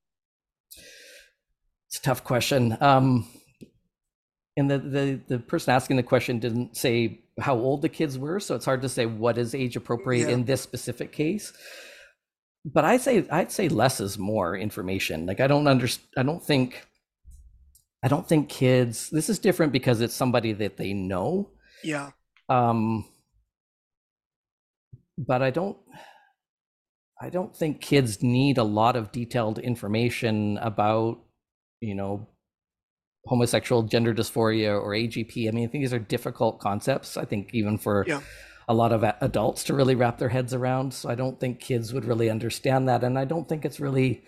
[1.89, 2.77] It's a tough question.
[2.83, 3.27] Um,
[4.59, 8.41] and the, the the person asking the question didn't say how old the kids were,
[8.41, 10.35] so it's hard to say what is age appropriate yeah.
[10.35, 11.53] in this specific case.
[12.65, 15.27] But I say I'd say less is more information.
[15.27, 16.09] Like I don't understand.
[16.17, 16.87] I don't think.
[18.03, 19.11] I don't think kids.
[19.11, 21.51] This is different because it's somebody that they know.
[21.83, 22.11] Yeah.
[22.49, 23.07] Um.
[25.17, 25.79] But I don't.
[27.23, 31.19] I don't think kids need a lot of detailed information about,
[31.81, 32.27] you know,
[33.31, 35.47] homosexual gender dysphoria or AGP.
[35.47, 37.17] I mean, I think these are difficult concepts.
[37.17, 38.23] I think even for yeah.
[38.69, 40.93] a lot of adults to really wrap their heads around.
[40.93, 44.25] So I don't think kids would really understand that, and I don't think it's really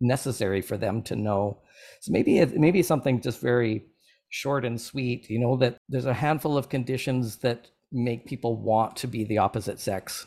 [0.00, 1.58] necessary for them to know.
[2.00, 3.84] So maybe it, maybe something just very
[4.30, 5.30] short and sweet.
[5.30, 9.38] You know that there's a handful of conditions that make people want to be the
[9.38, 10.26] opposite sex.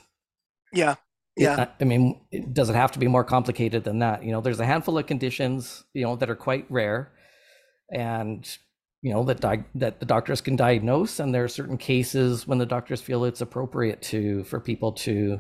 [0.71, 0.95] Yeah.
[1.35, 1.63] Yeah.
[1.63, 2.21] It, I mean,
[2.53, 4.23] does it have to be more complicated than that?
[4.23, 7.11] You know, there's a handful of conditions, you know, that are quite rare
[7.91, 8.57] and
[9.01, 12.57] you know that di- that the doctors can diagnose and there are certain cases when
[12.57, 15.39] the doctors feel it's appropriate to for people to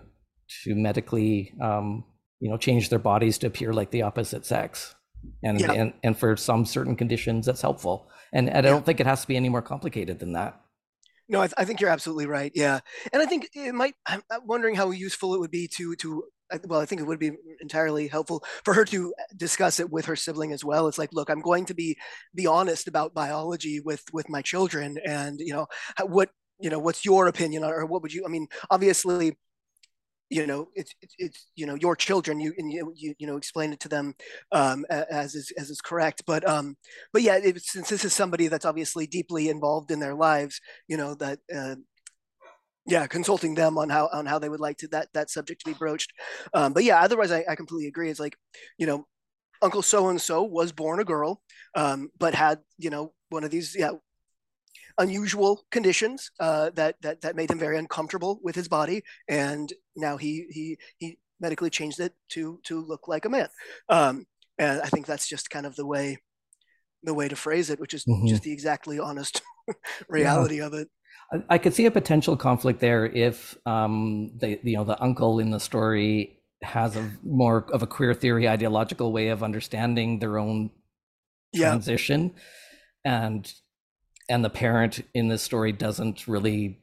[0.63, 2.03] to medically um,
[2.39, 4.95] you know change their bodies to appear like the opposite sex
[5.43, 5.71] and Yeah.
[5.71, 9.21] and, and for some certain conditions that's helpful and, and i don't think it has
[9.21, 10.59] to be any more complicated than that
[11.29, 12.51] No, I, th- I think you're absolutely right.
[12.53, 12.81] Yeah,
[13.13, 13.95] and I think it might.
[14.05, 16.23] I'm wondering how useful it would be to to.
[16.67, 20.15] Well, I think it would be entirely helpful for her to discuss it with her
[20.15, 20.87] sibling as well.
[20.87, 21.97] It's like, look, I'm going to be
[22.35, 25.67] be honest about biology with with my children, and you know,
[26.05, 26.29] what
[26.59, 28.23] you know, what's your opinion, or what would you?
[28.25, 29.35] I mean, obviously,
[30.29, 32.39] you know, it's it's, it's you know your children.
[32.39, 34.15] You and you you, you know explain it to them
[34.51, 36.23] um, as is as is correct.
[36.27, 36.77] But um,
[37.13, 40.97] but yeah, it, since this is somebody that's obviously deeply involved in their lives, you
[40.97, 41.39] know that.
[41.55, 41.75] Uh,
[42.85, 45.71] yeah, consulting them on how on how they would like to that that subject to
[45.71, 46.11] be broached.
[46.53, 48.09] Um, but yeah, otherwise, I, I completely agree.
[48.09, 48.37] It's like,
[48.77, 49.07] you know,
[49.61, 51.41] Uncle so and so was born a girl,
[51.75, 53.91] um, but had you know one of these yeah
[54.97, 60.17] unusual conditions uh, that that that made him very uncomfortable with his body, and now
[60.17, 63.47] he he he medically changed it to to look like a man.
[63.89, 64.25] Um,
[64.57, 66.17] and I think that's just kind of the way
[67.03, 68.27] the way to phrase it, which is Mhm.
[68.27, 69.41] just the exactly honest
[70.09, 70.89] reality of it.
[71.49, 75.49] I- could see a potential conflict there if um, the you know the uncle in
[75.51, 80.71] the story has a more of a queer theory ideological way of understanding their own
[81.51, 82.35] Yeah, transition,
[83.05, 83.51] and
[84.29, 86.81] and the parent in this story doesn't really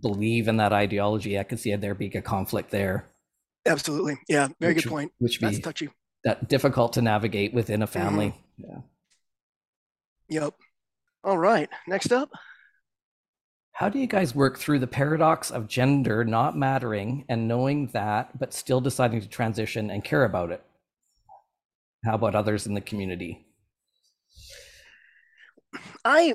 [0.00, 1.38] believe in that ideology.
[1.38, 3.06] I could see there being a conflict there,
[3.66, 4.18] absolutely.
[4.28, 5.12] Yeah, very which, good point.
[5.18, 5.88] which That's be touchy.
[6.24, 8.34] that difficult to navigate within a family.
[8.56, 8.78] Yeah.
[10.28, 10.54] Yep.
[11.24, 11.68] All right.
[11.86, 12.30] Next up.
[13.72, 18.38] How do you guys work through the paradox of gender not mattering and knowing that,
[18.38, 20.62] but still deciding to transition and care about it?
[22.04, 23.46] How about others in the community?
[26.04, 26.34] I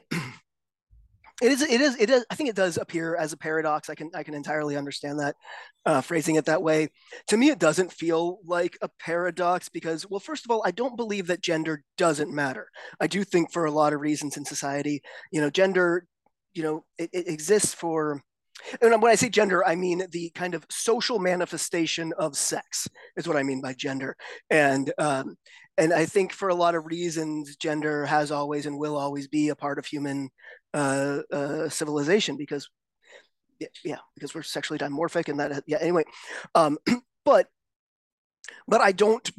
[1.42, 3.90] it is it is it is I think it does appear as a paradox.
[3.90, 5.36] I can I can entirely understand that
[5.86, 6.90] uh, phrasing it that way.
[7.28, 10.96] To me, it doesn't feel like a paradox because, well, first of all, I don't
[10.96, 12.70] believe that gender doesn't matter.
[13.00, 16.08] I do think for a lot of reasons in society, you know, gender,
[16.56, 18.22] you know, it, it exists for.
[18.82, 22.88] And when I say gender, I mean the kind of social manifestation of sex
[23.18, 24.16] is what I mean by gender.
[24.50, 25.36] And um,
[25.78, 29.50] and I think for a lot of reasons, gender has always and will always be
[29.50, 30.30] a part of human
[30.74, 32.70] uh, uh, civilization because,
[33.84, 35.78] yeah, because we're sexually dimorphic and that, yeah.
[35.82, 36.06] Anyway,
[36.56, 36.78] um,
[37.26, 37.48] but
[38.68, 39.30] but I don't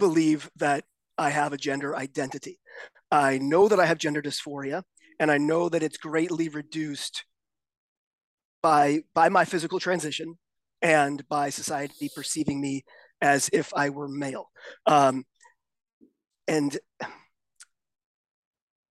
[0.00, 0.84] believe that
[1.16, 2.58] I have a gender identity.
[3.10, 4.82] I know that I have gender dysphoria,
[5.24, 7.24] and I know that it's greatly reduced
[8.62, 10.34] by by my physical transition
[10.82, 12.84] and by society perceiving me
[13.22, 14.50] as if I were male.
[14.84, 15.24] Um,
[16.46, 16.76] and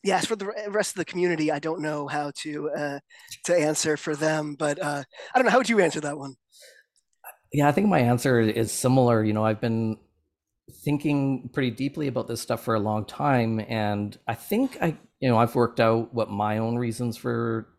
[0.04, 3.00] yes, for the rest of the community, I don't know how to uh,
[3.46, 5.04] to answer for them, but uh,
[5.36, 5.52] I don't know.
[5.52, 6.34] How would you answer that one?
[7.52, 9.24] Yeah, I think my answer is similar.
[9.24, 10.00] You know, I've been
[10.84, 15.30] thinking pretty deeply about this stuff for a long time, and I think I, you
[15.30, 17.70] know, I've worked out what my own reasons for,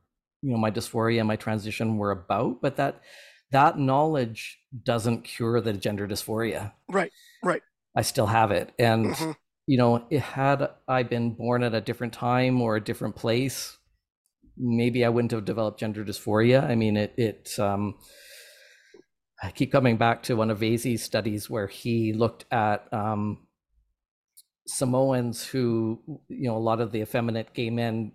[0.40, 3.02] you know, my dysphoria and my transition were about, but that
[3.50, 6.72] that knowledge doesn't cure the gender dysphoria.
[6.88, 7.60] Right, right.
[7.94, 9.36] I still have it, and Mhm.
[9.66, 13.76] you know, it, had I been born at a different time or a different place,
[14.56, 16.64] maybe I wouldn't have developed gender dysphoria.
[16.64, 17.98] I mean, it it um,
[19.42, 23.46] I keep coming back to one of Vasey's studies where he looked at um,
[24.66, 28.12] Samoans who, you know, a lot of the effeminate gay men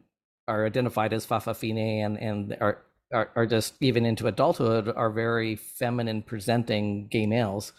[0.48, 2.84] are identified as fa'afafine and and are,
[3.14, 7.74] are are just even into adulthood are very feminine presenting gay males,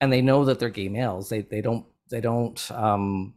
[0.00, 1.28] and they know that they're gay males.
[1.28, 3.34] They they don't they don't um,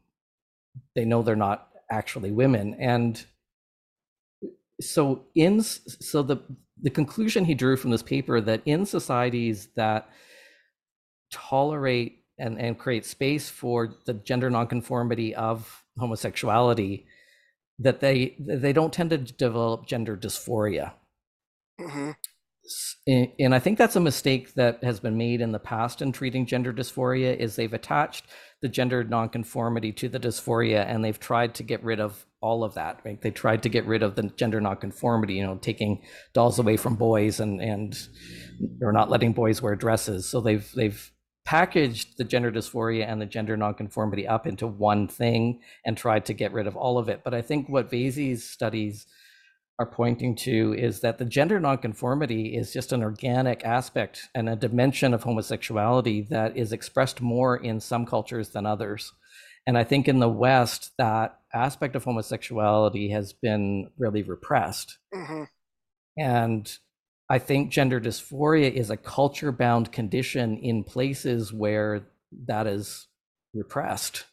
[0.95, 3.25] they know they're not actually women and
[4.81, 6.37] so in so the
[6.81, 10.09] the conclusion he drew from this paper that in societies that
[11.31, 17.05] tolerate and, and create space for the gender nonconformity of homosexuality
[17.79, 20.93] that they they don't tend to develop gender dysphoria.
[21.79, 22.11] Hmm
[23.07, 26.11] and and i think that's a mistake that has been made in the past in
[26.11, 28.25] treating gender dysphoria is they've attached
[28.61, 32.73] the gender nonconformity to the dysphoria and they've tried to get rid of all of
[32.75, 33.21] that right?
[33.21, 36.95] They tried to get rid of the gender nonconformity you know taking dolls away from
[36.95, 37.95] boys and and
[38.81, 40.27] or not letting boys wear dresses.
[40.27, 41.11] So they've they've
[41.45, 46.33] packaged the gender dysphoria and the gender nonconformity up into one thing and tried to
[46.33, 47.21] get rid of all of it.
[47.23, 49.05] But I think what Vasey's studies
[49.77, 54.55] are pointing to is that the gender nonconformity is just an organic aspect and a
[54.55, 59.11] dimension of homosexuality that is expressed more in some cultures than others.
[59.67, 64.97] And I think in the West, that aspect of homosexuality has been really repressed.
[65.13, 65.43] Mm-hmm.
[66.17, 66.77] And
[67.29, 72.07] I think gender dysphoria is a culture bound condition in places where
[72.45, 73.07] that is
[73.53, 74.25] repressed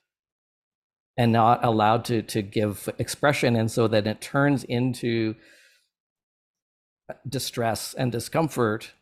[1.16, 3.56] and not allowed to, to give expression.
[3.56, 5.34] And so that it turns into
[7.28, 8.92] distress and discomfort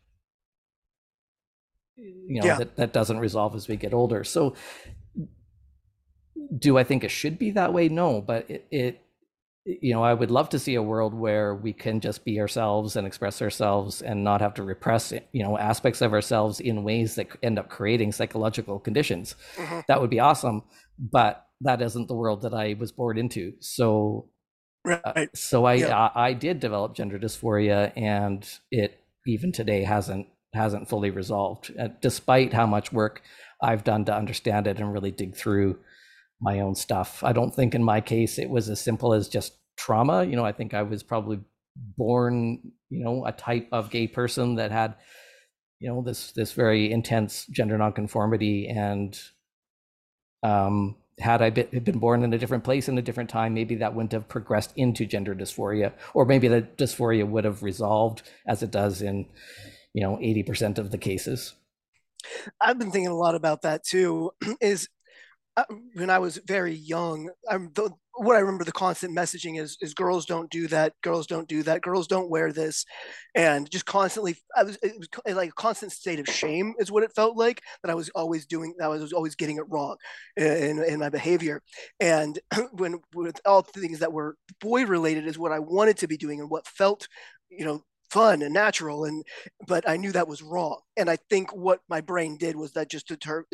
[1.95, 2.57] you know yeah.
[2.57, 4.53] that, that doesn't resolve as we get older so
[6.57, 7.89] do I think it should be that way?
[7.89, 9.01] No, but it, it,
[9.65, 12.95] you know, I would love to see a world where we can just be ourselves
[12.95, 17.15] and express ourselves and not have to repress, you know, aspects of ourselves in ways
[17.15, 19.35] that end up creating psychological conditions.
[19.55, 19.81] Mm-hmm.
[19.87, 20.63] That would be awesome,
[20.97, 23.53] but that isn't the world that I was born into.
[23.59, 24.29] So,
[24.87, 25.29] uh, right.
[25.29, 26.09] Uh, so I, yeah.
[26.15, 31.89] I I did develop gender dysphoria, and it even today hasn't hasn't fully resolved, uh,
[32.01, 33.21] despite how much work
[33.61, 35.77] I've done to understand it and really dig through
[36.41, 37.23] my own stuff.
[37.23, 40.23] I don't think in my case it was as simple as just trauma.
[40.23, 41.39] You know, I think I was probably
[41.75, 44.95] born, you know, a type of gay person that had,
[45.79, 49.19] you know, this this very intense gender nonconformity and
[50.43, 53.93] um had I been born in a different place in a different time, maybe that
[53.93, 58.71] wouldn't have progressed into gender dysphoria, or maybe the dysphoria would have resolved as it
[58.71, 59.27] does in,
[59.93, 61.53] you know, 80% of the cases.
[62.59, 64.31] I've been thinking a lot about that too.
[64.61, 64.87] Is
[65.57, 65.63] uh,
[65.95, 69.93] when I was very young, I'm the, what I remember the constant messaging is is
[69.93, 72.85] girls don't do that, girls don't do that, girls don't wear this,
[73.35, 77.03] and just constantly I was it was like a constant state of shame is what
[77.03, 79.97] it felt like that I was always doing that I was always getting it wrong
[80.37, 81.61] in, in my behavior,
[81.99, 82.39] and
[82.71, 86.39] when with all things that were boy related is what I wanted to be doing
[86.39, 87.07] and what felt
[87.49, 89.23] you know fun and natural and
[89.67, 90.79] but i knew that was wrong.
[90.97, 93.45] And i think what my brain did was that just deter-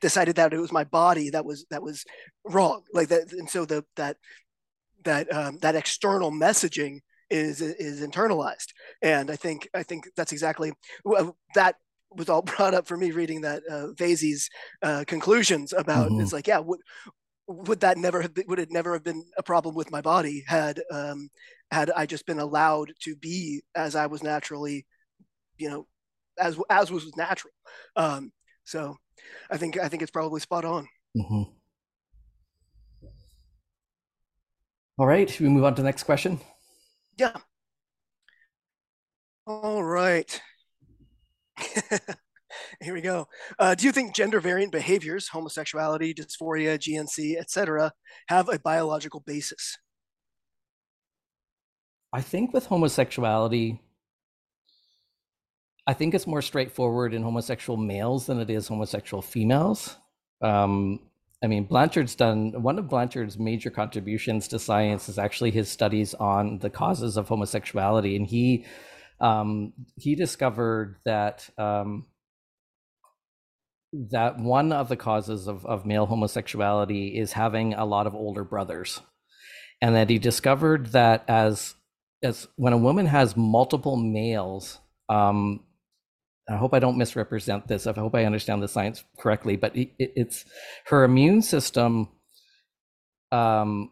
[0.00, 2.04] decided that it was my body that was that was
[2.44, 2.82] wrong.
[2.92, 4.16] Like that and so the that
[5.04, 7.00] that um, that external messaging
[7.30, 8.72] is is internalized.
[9.02, 10.72] And i think i think that's exactly
[11.54, 11.76] that
[12.10, 14.48] was all brought up for me reading that uh, Vasey's
[14.82, 16.20] uh, conclusions about mm-hmm.
[16.20, 16.80] it's like yeah would
[17.48, 20.44] would that never have been, would it never have been a problem with my body
[20.46, 21.28] had um,
[21.70, 24.86] had I just been allowed to be as I was naturally,
[25.58, 25.86] you know,
[26.38, 27.52] as as was natural.
[27.94, 28.32] Um,
[28.64, 28.96] so
[29.50, 30.88] I think I think it's probably spot on.
[31.16, 31.42] Mm-hmm.
[34.98, 36.40] All right, should we move on to the next question?
[37.16, 37.36] Yeah.
[39.46, 40.40] All right.
[42.80, 43.28] Here we go.
[43.58, 47.92] Uh, do you think gender variant behaviors, homosexuality, dysphoria, GNC, etc.,
[48.28, 49.78] have a biological basis?
[52.12, 53.80] I think with homosexuality,
[55.86, 59.96] I think it's more straightforward in homosexual males than it is homosexual females.
[60.42, 61.00] Um,
[61.44, 66.14] I mean, Blanchard's done one of Blanchard's major contributions to science is actually his studies
[66.14, 68.64] on the causes of homosexuality, and he
[69.20, 72.06] um, he discovered that um,
[73.92, 78.44] that one of the causes of, of male homosexuality is having a lot of older
[78.44, 79.00] brothers,
[79.80, 81.74] and that he discovered that as
[82.22, 84.78] as when a woman has multiple males,
[85.08, 85.60] um,
[86.48, 87.86] I hope I don't misrepresent this.
[87.86, 90.44] I hope I understand the science correctly, but it, it's
[90.86, 92.08] her immune system
[93.32, 93.90] um,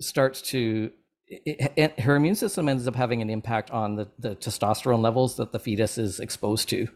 [0.00, 0.90] starts to
[1.28, 5.36] it, it, her immune system ends up having an impact on the, the testosterone levels
[5.36, 6.88] that the fetus is exposed to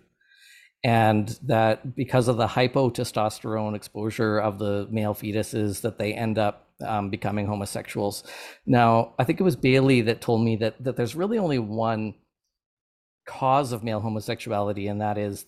[0.82, 6.68] and that because of the hypotestosterone exposure of the male fetuses that they end up
[6.86, 8.24] um, becoming homosexuals.
[8.66, 12.14] Now, I think it was Bailey that told me that that there's really only one
[13.26, 15.44] cause of male homosexuality, and that is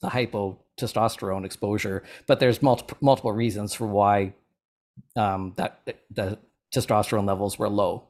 [0.00, 2.02] the hypotestosterone exposure.
[2.26, 4.34] But there's multiple multiple reasons for why
[5.16, 5.80] um, that
[6.10, 6.38] the
[6.74, 8.08] testosterone levels were low.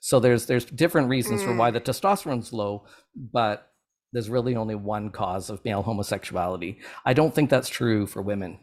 [0.00, 1.46] So there's there's different reasons mm.
[1.46, 1.74] for why mm.
[1.74, 2.84] the testosterone's low,
[3.14, 3.72] but
[4.12, 6.78] there's really only one cause of male homosexuality.
[7.04, 8.58] I don't think that's true for women.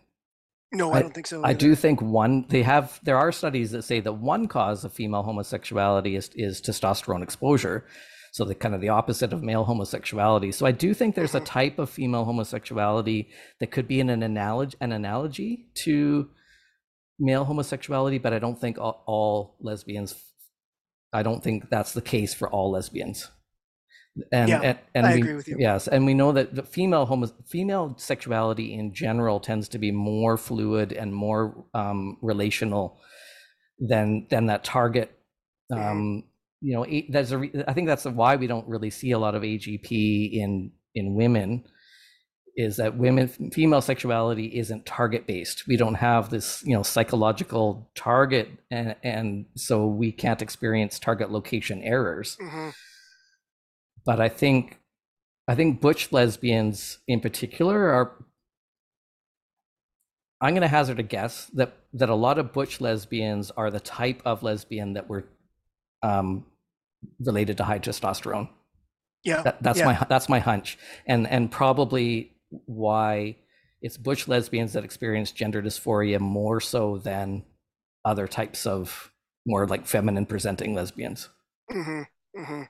[0.71, 1.39] No, I, I don't think so.
[1.39, 1.47] Either.
[1.47, 4.91] I do think one they have there are studies that say that one cause of
[4.91, 7.85] female homosexuality is is testosterone exposure.
[8.31, 10.51] So the kind of the opposite of male homosexuality.
[10.51, 11.45] So I do think there's a mm-hmm.
[11.45, 13.29] type of female homosexuality
[13.59, 16.29] that could be in an analogy an analogy to
[17.19, 20.15] male homosexuality, but I don't think all, all lesbians
[21.13, 23.29] I don't think that's the case for all lesbians.
[24.31, 25.57] And, Yeah, and, and I we, agree with you.
[25.59, 29.91] Yes, and we know that the female homo, female sexuality in general tends to be
[29.91, 32.99] more fluid and more um, relational
[33.79, 35.17] than than that target.
[35.71, 35.91] Mhm.
[35.91, 36.23] Um,
[36.61, 37.39] you know, there's a.
[37.39, 41.15] re- I think that's why we don't really see a lot of AGP in in
[41.15, 41.63] women.
[42.55, 45.67] Is that women female sexuality isn't target based?
[45.67, 51.31] We don't have this you know psychological target, and and so we can't experience target
[51.31, 52.69] location errors hmm
[54.05, 54.79] but I think
[55.47, 58.25] I think butch lesbians in particular are
[60.41, 63.79] I'm going to hazard a guess that that a lot of butch lesbians are the
[63.79, 65.25] type of lesbian that were
[66.01, 66.45] um,
[67.19, 68.49] related to high testosterone.
[69.23, 69.41] Yeah.
[69.41, 69.85] That, that's yeah.
[69.85, 72.33] my that's my hunch, and and probably
[72.65, 73.37] why
[73.81, 77.43] it's butch lesbians that experience gender dysphoria more so than
[78.05, 79.11] other types of
[79.45, 81.29] more like feminine presenting lesbians.
[81.71, 82.43] Mm-hmm.
[82.43, 82.63] hmm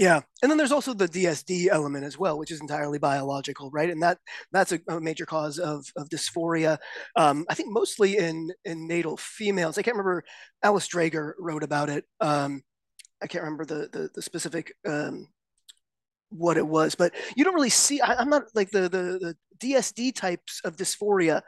[0.00, 3.90] Yeah, and then there's also the DSD element as well, which is entirely biological, right?
[3.90, 4.16] And that
[4.50, 6.78] that's a, a major cause of of dysphoria.
[7.16, 9.76] Um, I think mostly in in natal females.
[9.76, 10.24] I can't remember.
[10.62, 12.06] Alice Dreger wrote about it.
[12.18, 12.62] Um,
[13.22, 15.28] I can't remember the the, the specific um,
[16.30, 18.00] what it was, but you don't really see.
[18.00, 21.42] I, I'm not like the, the the DSD types of dysphoria.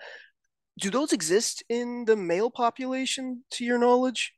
[0.79, 4.35] Do those exist in the male population, to your knowledge?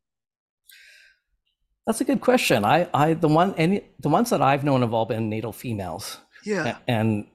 [1.86, 2.64] That's a good question.
[2.64, 6.18] I, I, the one, any, the ones that I've known have all been natal females,
[6.44, 6.78] Yeah.
[6.88, 7.26] And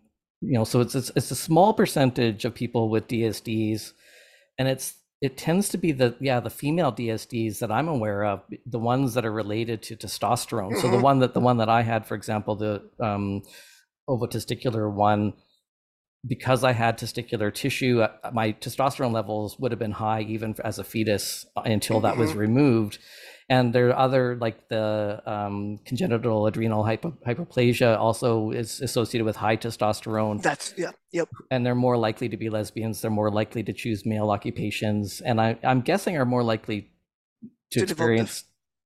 [0.41, 3.91] you know, so it's it's, it's a small percentage of people with DSDs,
[4.57, 8.41] and it's it tends to be the yeah the female DSDs that I'm aware of,
[8.65, 10.77] the ones that are related to testosterone.
[10.77, 11.01] So the Mhm.
[11.01, 13.43] one that the one that I had, for example, the um,
[14.07, 15.33] ovotesticular one,
[16.25, 20.79] because I had testicular tissue, uh, my testosterone levels would have been high even as
[20.79, 22.37] a fetus uh, until that was Mhm.
[22.37, 22.97] removed.
[23.51, 29.35] And there are other like the um, congenital adrenal hypo- hyperplasia also is associated with
[29.35, 30.91] high testosterone, That's yeah.
[31.11, 31.29] Yep.
[31.49, 33.01] and they're more likely to be lesbians.
[33.01, 36.91] They're more likely to choose male occupations, and I, I'm guessing are more likely
[37.71, 38.43] to, To experience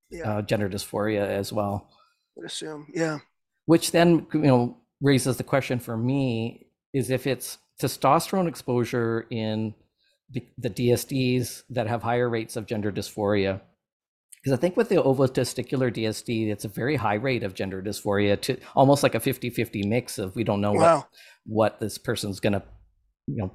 [0.09, 0.37] Yeah.
[0.37, 1.89] uh, gender dysphoria as well
[2.35, 2.87] would assume.
[2.93, 3.19] Yeah.
[3.65, 9.73] which then you know raises the question for me is if it's testosterone exposure in
[10.29, 13.59] the, the DSDs that have higher rates of gender dysphoria
[14.43, 18.39] because I think with the ovotesticular DSD it's a very high rate of gender dysphoria
[18.41, 21.07] to almost like a 50-50 mix of we don't know what
[21.45, 22.63] what this person's going to
[23.27, 23.51] you know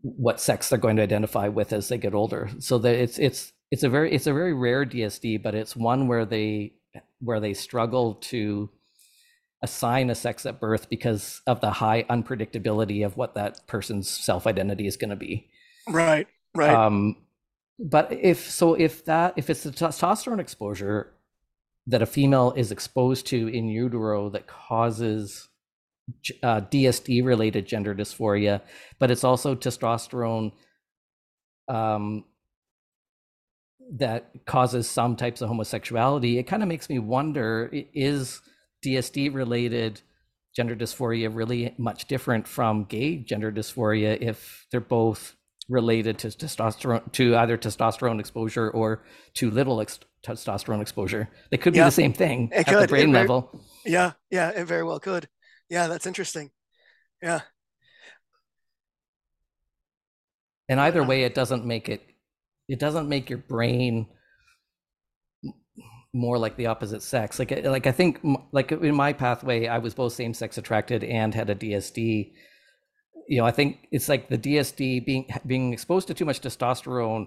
[0.00, 3.52] what sex they're going to identify with as they get older so that it's it's
[3.70, 6.72] it's a very it's a very rare dsd but it's one where they
[7.20, 8.70] where they struggle to
[9.62, 14.46] assign a sex at birth because of the high unpredictability of what that person's self
[14.46, 15.48] identity is going to be
[15.88, 16.26] Right.
[16.54, 16.74] Right.
[16.74, 17.16] um,
[17.78, 21.12] but if so, if that if it's the testosterone exposure
[21.86, 25.48] that a female is exposed to in utero that causes
[26.42, 28.60] uh, DSD related gender dysphoria,
[28.98, 30.52] but it's also testosterone
[31.68, 32.24] um,
[33.94, 38.40] that causes some types of homosexuality, it kind of makes me wonder: is
[38.84, 40.02] DSD related
[40.54, 45.34] gender dysphoria really much different from gay gender dysphoria if they're both
[45.68, 49.04] related to testosterone to either testosterone exposure or
[49.34, 52.78] too little ex- testosterone exposure they could be Yeah, the same thing it at could.
[52.78, 54.12] the It brain very- level yeah.
[54.30, 54.50] Yeah.
[54.50, 55.28] It very well could.
[55.68, 55.88] Yeah.
[55.88, 56.50] That's interesting.
[57.22, 57.40] Yeah.
[60.68, 62.02] and either way it doesn't make it
[62.68, 64.06] it doesn't make your brain
[66.14, 68.20] more like the opposite sex like like i think
[68.52, 72.32] like in my pathway i was both same sex attracted and had a dsd
[73.32, 77.24] you know i think it's like the dsd being being exposed to too much testosterone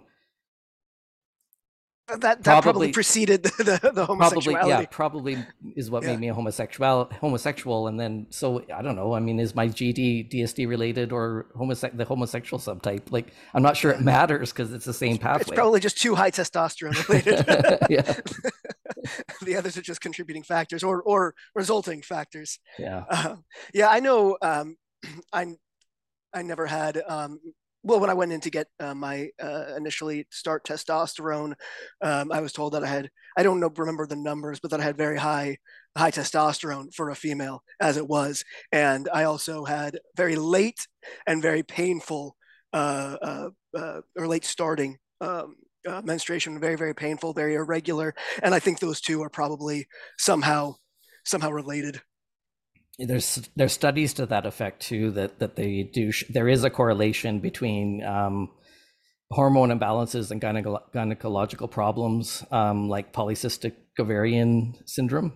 [2.08, 4.70] That that probably, Probably- preceded the, the, the probably homosexuality.
[4.70, 5.36] yeah probably
[5.76, 6.10] is what Yeah.
[6.12, 8.46] made me a homosexual homosexual and then so
[8.78, 13.06] i don't know i mean is my gd dsd related or homose- the homosexual subtype
[13.18, 16.14] like i'm not sure it matters because it's the same It's pathway probably just too
[16.14, 17.38] high testosterone related.
[17.96, 18.14] yeah
[19.48, 22.60] the others are just contributing factors or or resulting factors.
[22.78, 23.36] yeah Uh,
[23.74, 24.38] yeah, I know.
[24.52, 24.78] Um,
[25.34, 25.42] I
[26.36, 27.02] I never had.
[27.08, 27.40] Um,
[27.82, 31.54] well, when I went in to get uh, my uh, initially start testosterone,
[32.02, 33.10] um, I was told that I had.
[33.38, 35.58] I don't know remember the numbers, but that I had very high
[35.98, 40.88] high testosterone for a female as it was, and I also had very late
[41.26, 42.36] and very painful
[42.74, 44.98] uh, uh, uh, or late starting.
[45.22, 45.56] Um,
[45.88, 49.86] uh, menstruation very very painful very irregular and i think those two are probably
[50.18, 50.74] somehow
[51.24, 52.02] somehow related
[53.00, 57.40] there's there's studies to that effect too that that they do there is a correlation
[57.40, 58.50] between um,
[59.32, 65.34] hormone imbalances and gyneco- gynecological problems um, like polycystic ovarian syndrome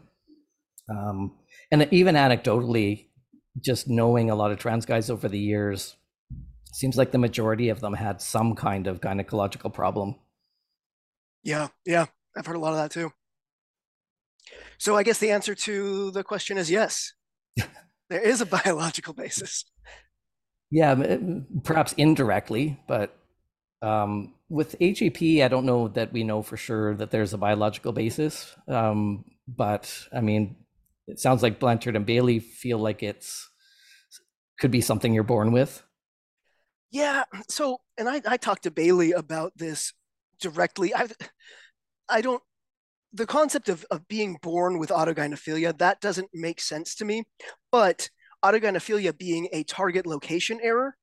[0.90, 1.38] Um,
[1.72, 3.08] and even anecdotally,
[3.64, 5.96] just knowing a lot of trans guys over the years,
[6.74, 10.16] seems like the majority of them had some kind of gynecological problem.
[11.44, 12.08] Yeah, yeah,
[12.38, 13.12] I've heard a lot of that too.
[14.78, 17.14] So I guess the answer to the question is yes.
[18.10, 19.66] There is a biological basis.
[20.72, 21.18] Yeah,
[21.64, 23.18] perhaps indirectly, but
[23.82, 27.92] um, with AGP, I don't know that we know for sure that there's a biological
[27.92, 28.56] basis.
[28.68, 30.58] Um, but I mean,
[31.08, 33.50] it sounds like Blanchard and Bailey feel like it's
[34.60, 35.84] could be something you're born with.
[36.92, 37.24] Yeah.
[37.48, 39.94] So, and I, I talked to Bailey about this
[40.40, 40.94] directly.
[40.94, 41.08] I,
[42.10, 42.44] I don't.
[43.14, 47.24] The concept of, of being born with autogynephilia that doesn't make sense to me.
[47.72, 48.10] But
[48.44, 50.96] autogynephilia being a target location error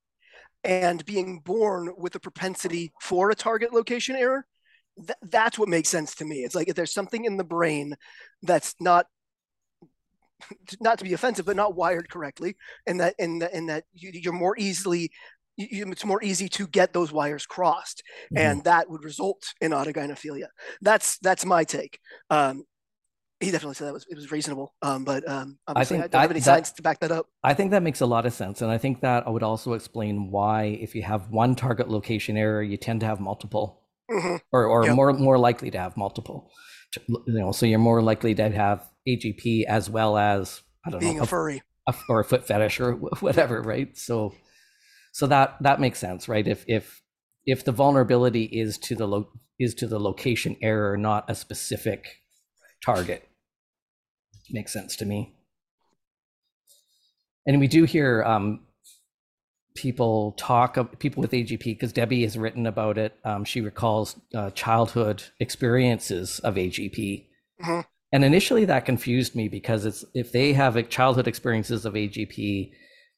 [0.65, 4.47] and being born with a propensity for a target location error
[4.97, 7.95] th- that's what makes sense to me it's like if there's something in the brain
[8.43, 9.07] that's not
[10.81, 14.11] not to be offensive but not wired correctly and that in that in that you,
[14.13, 15.11] you're more easily
[15.57, 18.39] you, it's more easy to get those wires crossed mm-hmm.
[18.39, 20.49] and that would result in autogynephilia
[20.81, 21.99] that's that's my take
[22.31, 22.65] um,
[23.41, 24.75] he definitely said that was it was reasonable.
[24.81, 27.27] Um, but um, I think I don't have any that, science to back that up.
[27.43, 29.75] I think that makes a lot of sense, and I think that I would also
[29.75, 34.37] explain why, if you have one target location error, you tend to have multiple, mm-hmm.
[34.53, 36.51] or or more more likely to have multiple.
[37.07, 41.19] You know, so you're more likely to have AGP as well as I don't being
[41.19, 43.97] know, a furry a, or a foot fetish or whatever, right?
[43.97, 44.35] So,
[45.17, 46.47] so that that makes sense, right?
[46.47, 47.01] If if
[47.47, 52.19] if the vulnerability is to the lo- is to the location error, not a specific
[52.85, 53.27] target.
[54.51, 55.35] Makes sense to me.
[57.47, 58.67] And we do hear um,
[59.75, 63.17] people talk, people with AGP, because Debbie has written about it.
[63.25, 67.27] Um, she recalls uh, childhood experiences of AGP.
[67.63, 67.81] Mm-hmm.
[68.13, 72.73] And initially that confused me because it's if they have childhood experiences of AGP,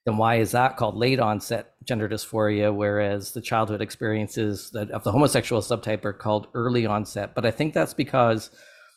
[0.08, 5.04] then why is that called late onset gender dysphoria, whereas the childhood experiences that of
[5.04, 7.34] the homosexual subtype are called early onset?
[7.34, 8.50] But I think that's because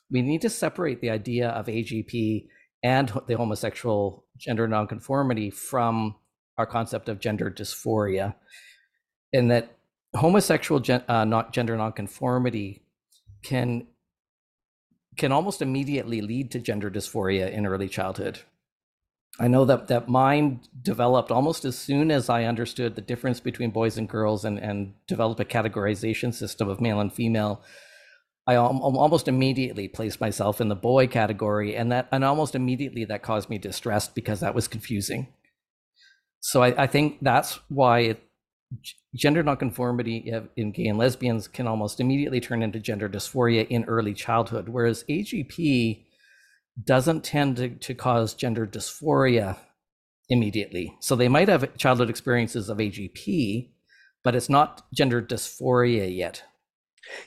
[0.10, 2.48] we need to separate the idea of AGP
[2.82, 6.16] and the homosexual gender nonconformity from
[6.58, 8.36] our concept of gender dysphoria,
[9.34, 9.76] in that
[10.16, 12.86] homosexual gen, uh, not gender nonconformity
[13.44, 13.86] can
[15.18, 18.40] can almost immediately lead to gender dysphoria in early childhood.
[19.40, 23.72] I know that that mine developed almost as soon as I understood the difference between
[23.72, 27.64] boys and girls and, and developed a categorization system of male and female
[28.48, 33.22] I almost immediately placed myself in the boy category, and that and almost immediately that
[33.22, 35.28] caused me distress because that was confusing.
[36.40, 38.24] So I, I think that's why it,
[39.14, 44.14] gender nonconformity in gay and lesbians can almost immediately turn into gender dysphoria in early
[44.16, 46.04] childhood, whereas AGP
[46.82, 49.58] doesn't tend to, to cause gender dysphoria
[50.30, 50.96] immediately.
[51.00, 53.72] So they might have childhood experiences of AGP,
[54.24, 56.44] but it's not gender dysphoria yet.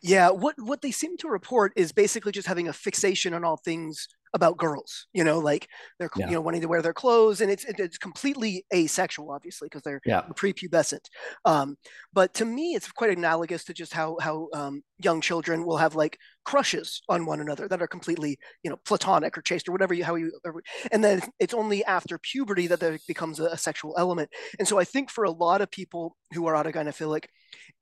[0.02, 3.56] Yeah, what what they seem to report is basically just having a fixation on all
[3.56, 5.06] things about girls.
[5.12, 5.68] You know, like
[5.98, 6.26] they're yeah.
[6.26, 10.00] you know wanting to wear their clothes, and it's it's completely asexual, obviously, because they're
[10.04, 10.22] yeah.
[10.34, 11.06] prepubescent.
[11.44, 11.76] Um,
[12.12, 15.94] but to me, it's quite analogous to just how how um, young children will have
[15.94, 19.94] like crushes on one another that are completely you know platonic or chaste or whatever
[19.94, 20.30] you how you
[20.92, 24.30] and then it's only after puberty that there becomes a, a sexual element.
[24.58, 27.24] And so I think for a lot of people who are autogynephilic,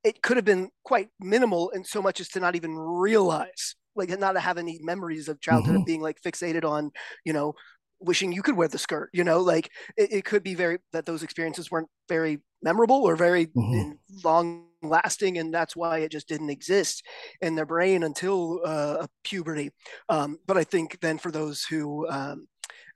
[0.05, 4.09] it could have been quite minimal in so much as to not even realize like
[4.19, 5.81] not to have any memories of childhood mm-hmm.
[5.83, 6.91] of being like fixated on
[7.25, 7.55] you know
[8.01, 11.07] wishing you could wear the skirt you know like it, it could be very that
[11.07, 13.93] those experiences weren't very memorable or very mm-hmm.
[14.25, 17.05] long lasting and that's why it just didn't exist
[17.41, 19.71] in their brain until uh, puberty
[20.09, 22.47] um, but i think then for those who um,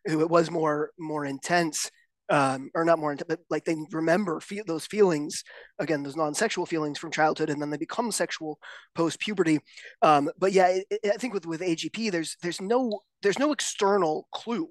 [0.07, 1.91] who it was more more intense
[2.29, 5.45] um, or not more into, but like they remember feel those feelings
[5.79, 8.59] again, those non-sexual feelings from childhood, and then they become sexual
[8.95, 9.61] post-puberty.
[10.03, 13.53] Um, but yeah, it, it, I think with with AGP, there's there's no there's no
[13.53, 14.69] external clue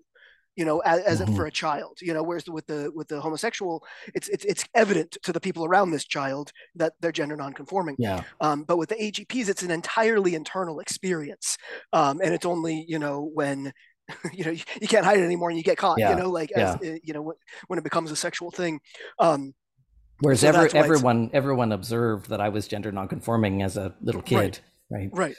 [0.55, 1.35] you know, as, as mm-hmm.
[1.35, 3.83] for a child, you know, whereas with the with the homosexual,
[4.13, 7.95] it's it's it's evident to the people around this child that they're gender nonconforming.
[7.99, 8.23] Yeah.
[8.39, 11.57] Um, but with the AGPs, it's an entirely internal experience,
[11.91, 13.73] um, and it's only you know when
[14.33, 16.11] you know you, you, can't hide it anymore and you get caught yeah.
[16.11, 16.77] you know like yeah.
[16.81, 17.33] as, you know
[17.67, 18.79] when it becomes a sexual thing
[19.19, 19.53] um
[20.19, 24.37] whereas so every, everyone everyone observed that i was gender nonconforming as a little kid
[24.37, 25.35] right right right,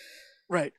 [0.49, 0.73] right.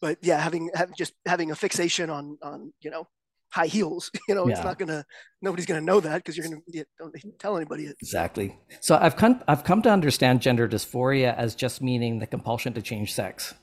[0.00, 3.08] but yeah having have, just having a fixation on on you know
[3.50, 4.54] high heels you know yeah.
[4.54, 5.04] it's not gonna
[5.42, 7.96] nobody's gonna know that because you're gonna you don't tell anybody it.
[8.00, 12.72] exactly so i've come i've come to understand gender dysphoria as just meaning the compulsion
[12.72, 13.54] to change sex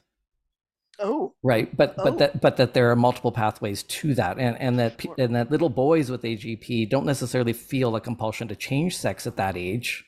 [1.02, 2.04] Oh, right but Oh.
[2.04, 5.16] but that but that there are multiple pathways to that and and that Sure.
[5.18, 9.38] and that little boys with agp don't necessarily feel a compulsion to change sex at
[9.38, 10.04] that age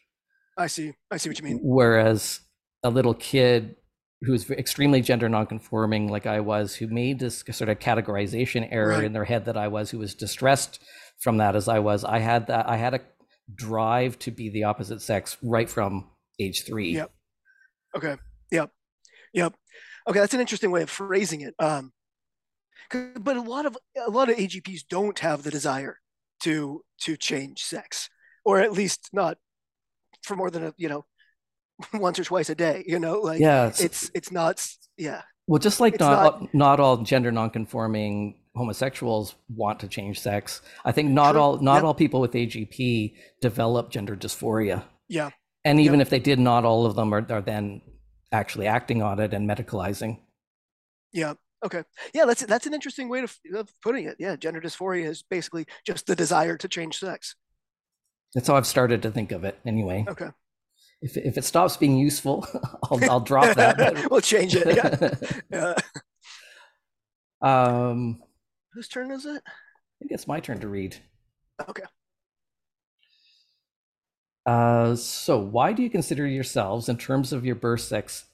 [0.57, 0.91] I see.
[1.09, 1.59] I see what you mean.
[1.63, 2.41] whereas
[2.83, 3.75] a little kid
[4.23, 9.03] who's extremely gender nonconforming like i was who made this sort of categorization error Right.
[9.05, 10.79] in their head that i was who was distressed
[11.21, 12.99] from that as i was i had that i had a
[13.55, 17.11] drive to be the opposite sex right from age three Yep.
[17.95, 18.15] Okay.
[18.51, 18.71] Yep.
[19.33, 19.53] Yep.
[20.09, 21.53] Okay, that's an interesting way of phrasing it.
[21.59, 21.91] Um,
[23.19, 25.97] but a lot of a lot of AGPs don't have the desire
[26.43, 28.09] to to change sex,
[28.43, 29.37] or at least not
[30.23, 31.05] for more than a you know
[31.93, 32.83] once or twice a day.
[32.87, 34.65] You know, like yeah it's, it's it's not.
[34.97, 35.21] Yeah.
[35.47, 40.61] well just like not, not- all, not all gender nonconforming homosexuals want to change sex
[40.83, 41.41] i think not True.
[41.41, 41.83] all not Yep.
[41.85, 45.29] all people with agp develop gender dysphoria Yeah.
[45.63, 47.81] and even if they did not all of them are, are then
[48.31, 50.19] actually acting on it and medicalizing
[51.13, 51.33] Yeah.
[51.63, 51.83] Okay.
[52.13, 54.15] Yeah, that's that's an interesting way of, of putting it.
[54.17, 57.35] Yeah, gender dysphoria is basically just the desire to change sex.
[58.33, 60.05] That's how I've started to think of it anyway.
[60.07, 60.29] Okay.
[61.03, 62.47] If, if it stops being useful,
[62.89, 63.77] I'll, I'll drop that.
[63.77, 64.75] but- we'll change it.
[65.51, 65.75] Yeah.
[67.41, 67.77] yeah.
[67.79, 68.21] um,
[68.73, 69.41] Whose turn is it?
[69.45, 70.95] I think it's my turn to read.
[71.69, 71.83] Okay.
[74.45, 78.25] Uh, so, why do you consider yourselves, in terms of your birth sex,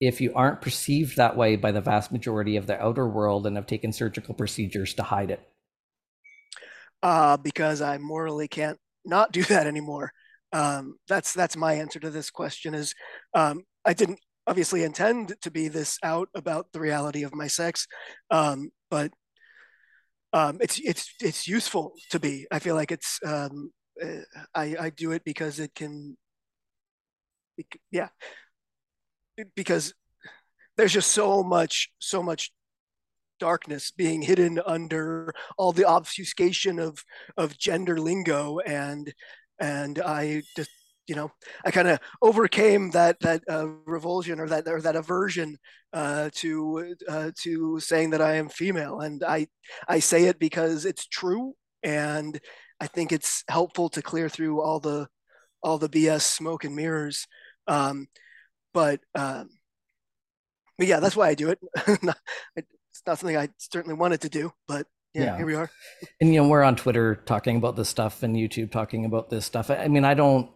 [0.00, 3.56] if you aren't perceived that way by the vast majority of the outer world and
[3.56, 5.40] have taken surgical procedures to hide it?
[7.02, 10.12] Uh, because I morally can't not do that anymore.
[10.52, 12.74] Um, that's that's my answer to this question.
[12.74, 12.94] Is
[13.34, 17.86] um, I didn't obviously intend to be this out about the reality of my sex,
[18.30, 19.12] um, but
[20.32, 22.46] um, it's it's it's useful to be.
[22.50, 23.70] I feel like it's um,
[24.54, 26.16] I I do it because it can.
[27.56, 28.08] bec- Yeah,
[29.54, 29.94] because
[30.76, 32.52] there's just so much so much
[33.40, 37.04] darkness being hidden under all the obfuscation of
[37.36, 39.12] of gender lingo and
[39.60, 40.70] and I just
[41.08, 41.32] you know
[41.64, 45.58] I kind of overcame that that uh, revulsion or that or that aversion
[45.92, 49.48] uh, to uh, to saying that I am female and I
[49.88, 52.40] I say it because it's true and
[52.80, 55.08] I think it's helpful to clear through all the
[55.62, 57.26] all the BS smoke and mirrors.
[57.66, 58.08] Um,
[58.72, 59.50] but um,
[60.78, 61.58] but yeah that's why I do it.
[62.56, 65.36] It's not something I certainly wanted to do but yeah, Yeah.
[65.38, 65.70] here we are.
[66.20, 69.46] And you know we're on twitter talking about this stuff and youtube talking about this
[69.46, 69.70] stuff.
[69.70, 70.50] I I mean i don't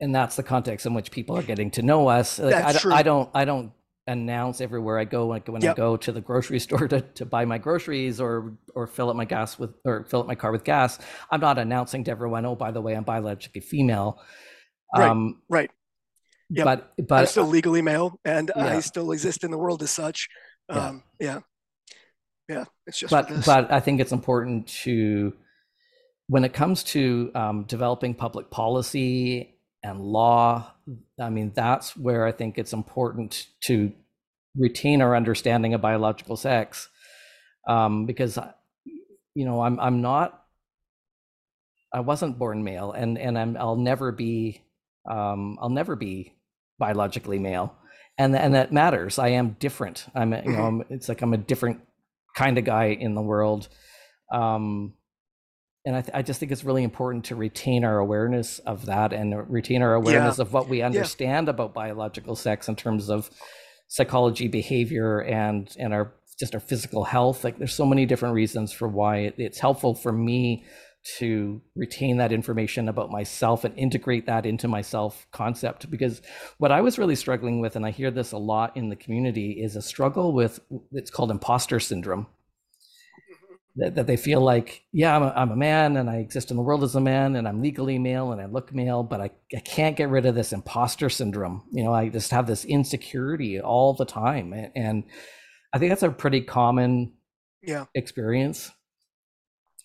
[0.00, 2.38] and that's the context in which people are getting to know us.
[2.38, 2.92] Like, That's don't- true.
[2.94, 3.72] I don't i don't
[4.06, 7.44] announce everywhere i go like when i go to the grocery store to, to buy
[7.44, 10.64] my groceries or or fill up my gas with or fill up my car with
[10.64, 10.98] gas
[11.30, 14.20] i'm not announcing to everyone oh by the way i'm biologically female
[14.96, 15.08] Right.
[15.08, 15.70] um right
[16.52, 16.64] Yep.
[17.06, 18.66] but I'm still legally male and Yeah.
[18.76, 20.28] I still exist in the world as such.
[20.68, 20.88] Yeah.
[20.88, 21.38] Um, yeah.
[22.48, 22.64] Yeah.
[22.88, 25.32] It's just but but I think it's important to
[26.26, 30.72] when it comes to um, developing public policy and law.
[31.20, 33.92] I mean, that's where I think it's important to
[34.56, 36.88] retain our understanding of biological sex,
[37.68, 38.38] um, because
[39.34, 40.44] you know I'm I'm not
[41.92, 44.62] I wasn't born male, and and I'm I'll never be
[45.10, 46.34] um, I'll never be
[46.78, 47.74] biologically male,
[48.18, 49.18] and and that matters.
[49.18, 50.06] I am different.
[50.14, 51.80] I'm you know I'm, it's like I'm a different
[52.36, 53.68] kind of guy in the world.
[54.32, 54.94] Um,
[55.90, 59.12] and I, th- I just think it's really important to retain our awareness of that
[59.12, 63.28] and retain our awareness of what we understand about biological sex in terms of
[63.88, 67.42] psychology, behavior, and and our just our physical health.
[67.42, 70.64] Like there's so many different reasons for why it, it's helpful for me
[71.18, 76.20] to retain that information about myself and integrate that into my self concept because
[76.58, 79.52] what i was really struggling with and i hear this a lot in the community
[79.52, 80.60] is a struggle with
[80.92, 82.26] it's called imposter syndrome
[83.80, 86.56] that, that they feel like yeah I'm a, I'm a man and i exist in
[86.56, 89.30] the world as a man and i'm legally male and i look male but I,
[89.54, 91.64] I can't get rid of this imposter syndrome.
[91.72, 94.52] You know i just have this insecurity all the time.
[94.52, 95.04] And, and
[95.72, 97.12] i think that's a pretty common
[97.62, 97.86] yeah.
[97.94, 98.70] experience.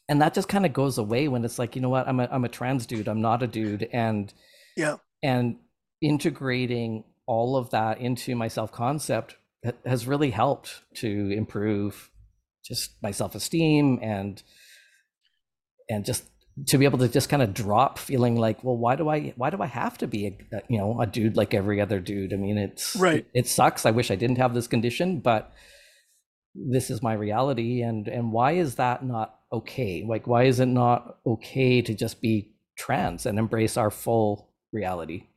[0.08, 2.08] And that just kind of goes away when it's like you know what?
[2.08, 3.08] I'm a, I'm a trans dude.
[3.08, 3.88] I'm not a dude.
[3.92, 4.32] And
[4.78, 4.98] Yeah.
[5.24, 5.58] and
[6.02, 9.38] integrating all of that into my self concept
[9.86, 12.12] has really helped to improve
[12.66, 14.42] just my self esteem and
[15.90, 16.24] and just
[16.68, 19.50] to be able to just kind of drop feeling like well why do i why
[19.50, 22.34] do i have to be a, a- you know a dude like every other dude
[22.34, 23.26] i mean it's Right.
[23.34, 25.52] it, it sucks i wish i didn't have this condition but
[26.56, 30.68] this is my reality and and why is that not okay like why is it
[30.68, 35.28] not okay to just be trans and embrace our full reality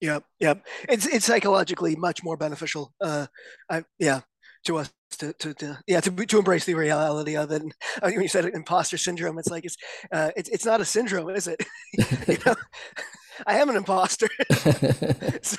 [0.00, 0.66] Yep, yep.
[0.88, 2.94] It's it's psychologically much more beneficial.
[3.02, 3.26] Uh,
[3.68, 4.22] I yeah,
[4.64, 7.62] to us to to, to yeah to to embrace the reality of it.
[7.62, 9.76] And uh, when you said imposter syndrome, it's like it's
[10.12, 11.64] uh, it's it's not a syndrome, is it?
[12.28, 12.54] you know?
[13.46, 14.28] I am an imposter.
[15.42, 15.58] so.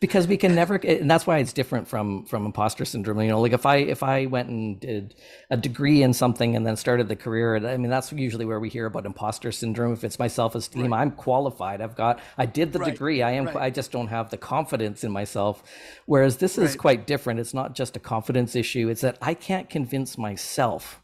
[0.00, 3.20] Because we can never, and that's why it's different from from imposter syndrome.
[3.20, 5.14] You know, like if I if I went and did
[5.50, 8.68] a degree in something and then started the career, I mean that's usually where we
[8.68, 9.92] hear about imposter syndrome.
[9.92, 11.00] If it's my self esteem, right.
[11.00, 11.80] I'm qualified.
[11.80, 12.92] I've got, I did the right.
[12.92, 13.22] degree.
[13.22, 13.46] I am.
[13.46, 13.56] Right.
[13.56, 15.62] I just don't have the confidence in myself.
[16.06, 17.40] Whereas this is quite different.
[17.40, 18.88] It's not just a confidence issue.
[18.88, 21.02] It's that I can't convince myself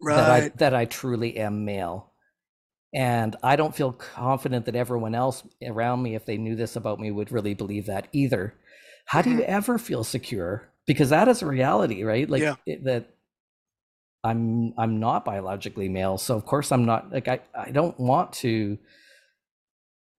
[0.00, 2.13] that I that I truly am male
[2.94, 7.00] and I don't feel confident that everyone else around me, if they knew this about
[7.00, 8.54] me, would really believe that either.
[9.04, 9.52] How do you mm-hmm.
[9.52, 10.70] ever feel secure?
[10.86, 12.30] Because that is a reality, right?
[12.30, 12.54] Like yeah.
[12.66, 13.10] it, that
[14.22, 18.32] I'm I'm not biologically male, so of course I'm not like I, I don't want
[18.34, 18.78] to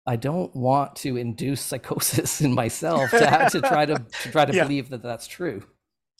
[0.06, 4.44] I don't want to induce psychosis in myself to have to try to, to try
[4.46, 4.64] to yeah.
[4.64, 5.62] believe that that's true.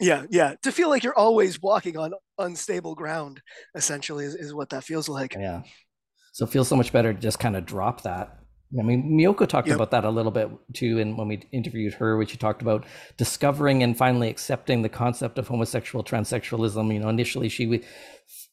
[0.00, 0.54] Yeah, yeah.
[0.62, 3.40] To feel like you're always walking on unstable ground,
[3.74, 5.34] essentially, is, is what that feels like.
[5.34, 5.62] Yeah.
[6.36, 8.40] So it feels so much better to just kind of drop that.
[8.78, 9.76] I mean, Miyoko talked yep.
[9.76, 12.84] about that a little bit too, and when we interviewed her, which she talked about
[13.16, 16.92] discovering and finally accepting the concept of homosexual transsexualism.
[16.92, 17.82] You know, initially she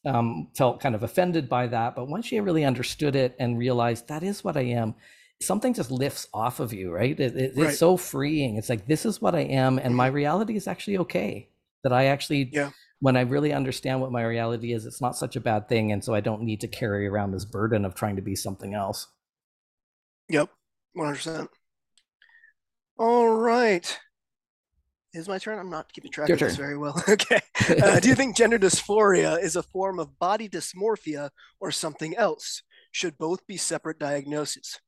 [0.06, 4.08] um, felt kind of offended by that, but once she really understood it and realized
[4.08, 4.94] that is what I am,
[5.42, 7.20] something just lifts off of you, right?
[7.20, 7.68] It, it, right.
[7.68, 8.56] It's so freeing.
[8.56, 10.16] It's like this is what I am, and my mm-hmm.
[10.16, 11.50] reality is actually okay.
[11.82, 12.70] That I actually yeah
[13.04, 15.92] when I really understand what my reality is, it's not such a bad thing.
[15.92, 18.72] And so I don't need to carry around this burden of trying to be something
[18.72, 19.08] else.
[20.30, 20.48] Yep,
[20.96, 21.48] 100%.
[22.98, 23.98] All right.
[25.12, 25.58] Is my turn?
[25.58, 26.48] I'm not keeping track Your of turn.
[26.48, 26.98] this very well.
[27.08, 27.42] okay.
[27.68, 31.28] Uh, do you think gender dysphoria is a form of body dysmorphia
[31.60, 32.62] or something else?
[32.90, 34.80] Should both be separate diagnoses?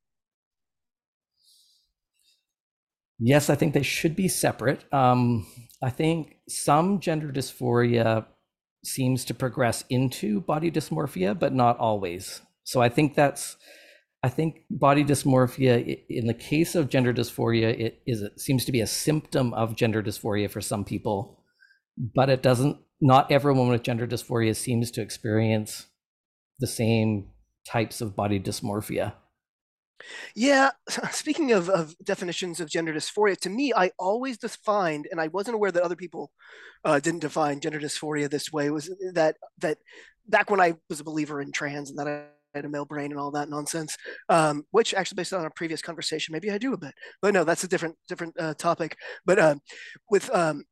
[3.18, 4.84] Yes, I think they should be separate.
[4.92, 5.46] Um,
[5.82, 8.26] I think some gender dysphoria
[8.84, 12.40] seems to progress into body dysmorphia, but not always.
[12.64, 13.56] So I think that's,
[14.22, 18.72] I think body dysmorphia, in the case of gender dysphoria, it is it seems to
[18.72, 21.42] be a symptom of gender dysphoria for some people,
[21.96, 22.78] but it doesn't.
[22.98, 25.86] Not everyone with gender dysphoria seems to experience
[26.58, 27.28] the same
[27.68, 29.12] types of body dysmorphia.
[30.34, 30.70] Yeah,
[31.10, 35.54] speaking of, of definitions of gender dysphoria, to me, I always defined, and I wasn't
[35.54, 36.30] aware that other people
[36.84, 38.70] uh, didn't define gender dysphoria this way.
[38.70, 39.78] Was that that
[40.28, 42.24] back when I was a believer in trans and that I
[42.54, 43.96] had a male brain and all that nonsense,
[44.28, 47.44] um, which actually based on a previous conversation, maybe I do a bit, but no,
[47.44, 48.96] that's a different different uh, topic.
[49.24, 49.60] But um,
[50.10, 50.64] with um,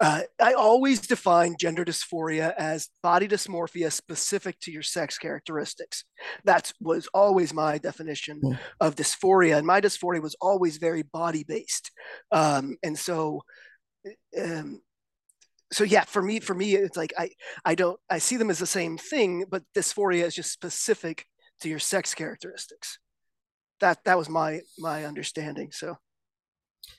[0.00, 6.04] uh, I always define gender dysphoria as body dysmorphia specific to your sex characteristics.
[6.44, 8.58] That was always my definition mm.
[8.80, 11.90] of dysphoria, and my dysphoria was always very body based.
[12.30, 13.42] Um, and so,
[14.40, 14.82] um,
[15.72, 17.30] so yeah, for me, for me, it's like I,
[17.64, 21.26] I don't, I see them as the same thing, but dysphoria is just specific
[21.60, 23.00] to your sex characteristics.
[23.80, 25.70] That that was my my understanding.
[25.72, 25.96] So.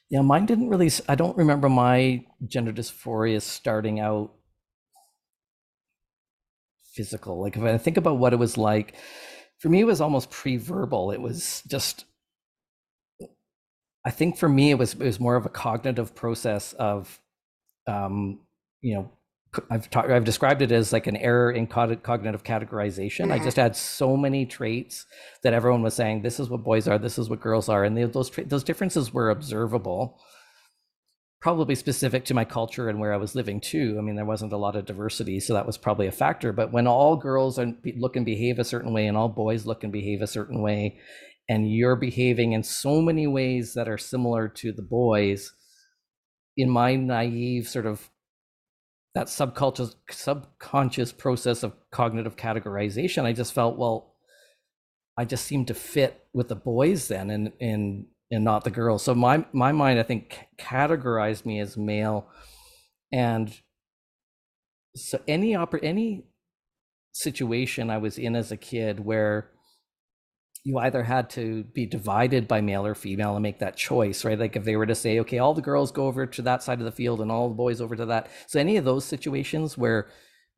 [0.09, 0.89] Yeah, mine didn't really.
[1.07, 4.33] I don't remember my gender dysphoria starting out
[6.93, 7.39] physical.
[7.41, 8.95] Like if I think about what it was like,
[9.59, 11.11] for me, it was almost pre-verbal.
[11.11, 12.05] It was just.
[14.05, 17.21] I think for me, it was it was more of a cognitive process of,
[17.87, 18.39] um,
[18.81, 19.11] you know,
[19.71, 23.25] I've talked, I've described it as like an error in cognitive categorization.
[23.25, 23.31] Mm-hmm.
[23.31, 25.05] I just had so many traits
[25.41, 27.97] that everyone was saying, this is what boys are, this is what girls are, and
[27.97, 30.19] they, those tra- those differences were observable.
[31.41, 33.95] Probably specific to my culture and where I was living too.
[33.97, 36.51] I mean, there wasn't a lot of diversity, so that was probably a factor.
[36.51, 39.83] But when all girls are, look and behave a certain way, and all boys look
[39.83, 40.99] and behave a certain way,
[41.47, 45.53] and you're behaving in so many ways that are similar to the boys,
[46.55, 48.09] in my naive sort of
[49.19, 54.15] that subconscious subconscious process of cognitive categorization i just felt well
[55.17, 59.03] i just seemed to fit with the boys then and and and not the girls.
[59.03, 62.27] So my my mind i think categorized me as male.
[63.11, 63.51] And
[64.95, 66.25] so any oper- any
[67.11, 69.49] situation i was in as a kid where
[70.63, 74.37] you either had to be divided by male or female and make that choice, right?
[74.37, 76.79] Like if they were to say, okay, all the girls go over to that side
[76.79, 78.29] of the field and all the boys over to that.
[78.47, 80.09] So any of those situations where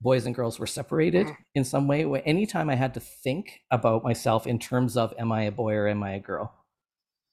[0.01, 1.41] boys and girls were separated mm-hmm.
[1.53, 5.43] in some way, anytime I had to think about myself in terms of am I
[5.43, 6.51] a boy or am I a girl?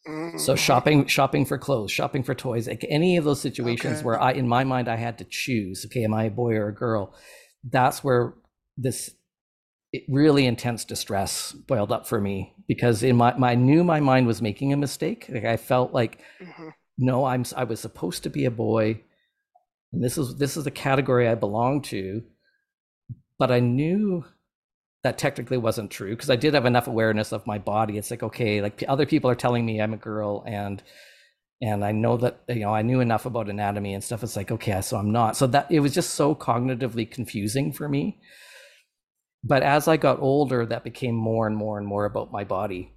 [0.07, 0.39] Mm-hmm.
[0.39, 4.05] So shopping, shopping for clothes, shopping for toys, like any of those situations okay.
[4.05, 6.69] where I, in my mind, I had to choose, okay, am I a boy or
[6.69, 7.15] a girl?
[7.65, 8.35] That's where
[8.77, 9.11] this
[10.09, 14.27] really intense distress boiled up for me because in my, my I knew my mind
[14.27, 15.27] was making a mistake.
[15.29, 16.69] Like I felt like mm-hmm.
[16.99, 19.01] no, I'm I was supposed to be a boy,
[19.93, 22.23] and this is this is the category I belong to,
[23.39, 24.25] but I knew
[25.05, 27.97] that technically wasn't true because I did have enough awareness of my body.
[27.97, 30.83] It's like okay, like other people are telling me I'm a girl and
[31.63, 34.23] and I know that you know I knew enough about anatomy and stuff.
[34.23, 35.35] It's like okay, so I'm not.
[35.35, 38.21] So that it was just so cognitively confusing for me
[39.45, 42.93] but as I got older, that became more and more and more about my body.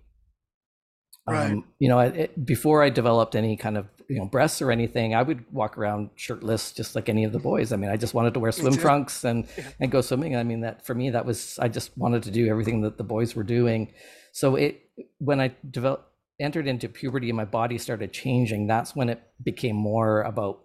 [1.28, 1.52] Right.
[1.52, 5.14] Um, you know, it, before I developed any kind of you know breasts or anything,
[5.14, 7.72] I would walk around shirtless just like any of the boys.
[7.72, 9.48] I mean, I just wanted to wear swim trunks and
[9.80, 10.36] and go swimming.
[10.36, 13.04] I mean, that for me, that was I just wanted to do everything that the
[13.04, 13.94] boys were doing.
[14.32, 14.82] So it
[15.20, 16.08] when I developed
[16.39, 20.64] entered into puberty and my body started changing, that's when it became more about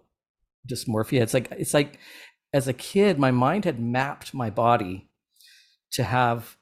[0.66, 1.20] dysmorphia.
[1.20, 1.98] It's like it's like
[2.54, 5.05] as a kid, my mind had mapped my body
[5.92, 6.56] to have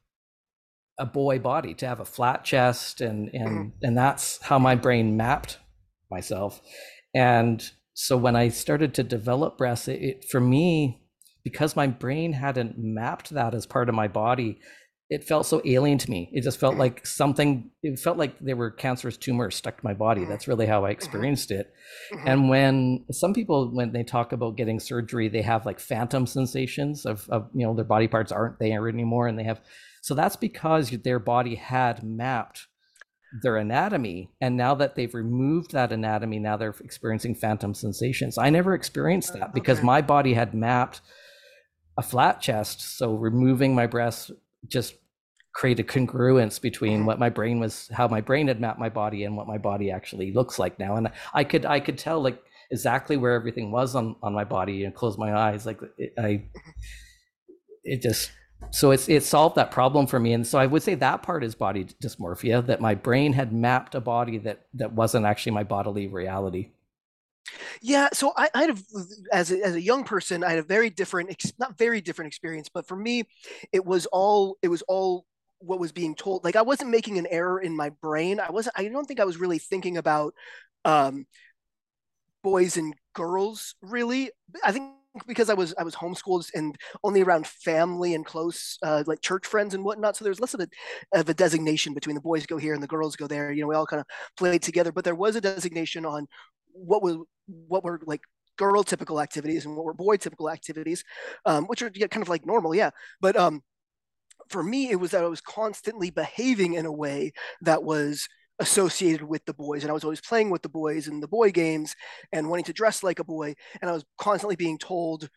[0.99, 3.69] a boy body, to have a flat chest, and and mm-hmm.
[3.83, 5.59] and that's how my brain mapped
[6.11, 6.61] myself.
[7.15, 11.03] And so when I started to develop breasts, it, it for me,
[11.43, 14.61] because my brain hadn't mapped that as part of my body,
[15.15, 16.29] it felt so alien to me.
[16.33, 19.95] It just felt like something, it felt like there were cancerous tumors stuck to my
[19.95, 20.23] body.
[20.23, 20.31] Mm-hmm.
[20.31, 20.99] That's really how I mm-hmm.
[20.99, 21.73] experienced it.
[22.13, 22.29] Mm-hmm.
[22.29, 27.07] And when some people, when they talk about getting surgery, they have like phantom sensations
[27.07, 29.29] of, of, you know, their body parts aren't there anymore.
[29.29, 29.61] And they have,
[30.03, 32.67] so that's because their body had mapped
[33.41, 34.33] their anatomy.
[34.41, 38.37] And now that they've removed that anatomy, now they're experiencing phantom sensations.
[38.37, 41.03] I never experienced that because my body had mapped
[41.97, 42.99] a flat chest.
[42.99, 44.33] So removing my breasts
[44.67, 44.95] just
[45.55, 47.07] create a congruence between mm-hmm.
[47.07, 49.91] what my brain was how my brain had mapped my body and what my body
[49.91, 53.95] actually looks like now and i could i could tell like exactly where everything was
[53.95, 56.71] on on my body and close my eyes like it, i mm-hmm.
[57.85, 58.33] it just
[58.71, 61.45] so it's it solved that problem for me and so i would say that part
[61.45, 65.65] is body dysmorphia that my brain had mapped a body that that wasn't actually my
[65.65, 66.71] bodily reality
[67.83, 68.77] yeah, so I, I had, a,
[69.33, 72.71] as a, as a young person, I had a very different, not very different experience,
[72.73, 73.25] but for me,
[73.71, 75.27] it was all, it was all
[75.65, 76.45] what was being told.
[76.45, 78.41] Like I wasn't making an error in my brain.
[78.41, 80.35] I wasn't, I don't think I was really thinking about
[80.85, 81.27] um,
[82.43, 84.31] boys and girls really.
[84.63, 84.93] I think
[85.27, 89.47] because I was I was homeschooled and only around family and close uh, like church
[89.47, 90.17] friends and whatnot.
[90.17, 90.69] So there's less of a,
[91.13, 93.53] of a designation between the boys go here and the girls go there.
[93.53, 94.07] You know, we all kind of
[94.37, 96.27] played together, but there was a designation on
[96.73, 98.23] what was what were like
[98.57, 101.05] girl typical activities and what were boy typical activities,
[101.47, 102.91] um, which are kind of like normal, yeah.
[103.21, 103.63] But um,
[104.49, 107.33] for me, it was that I was constantly behaving in a way
[107.63, 108.29] that was
[108.61, 111.51] associated with the boys and i was always playing with the boys in the boy
[111.51, 111.95] games
[112.33, 115.29] and wanting to dress like a boy and i was constantly being told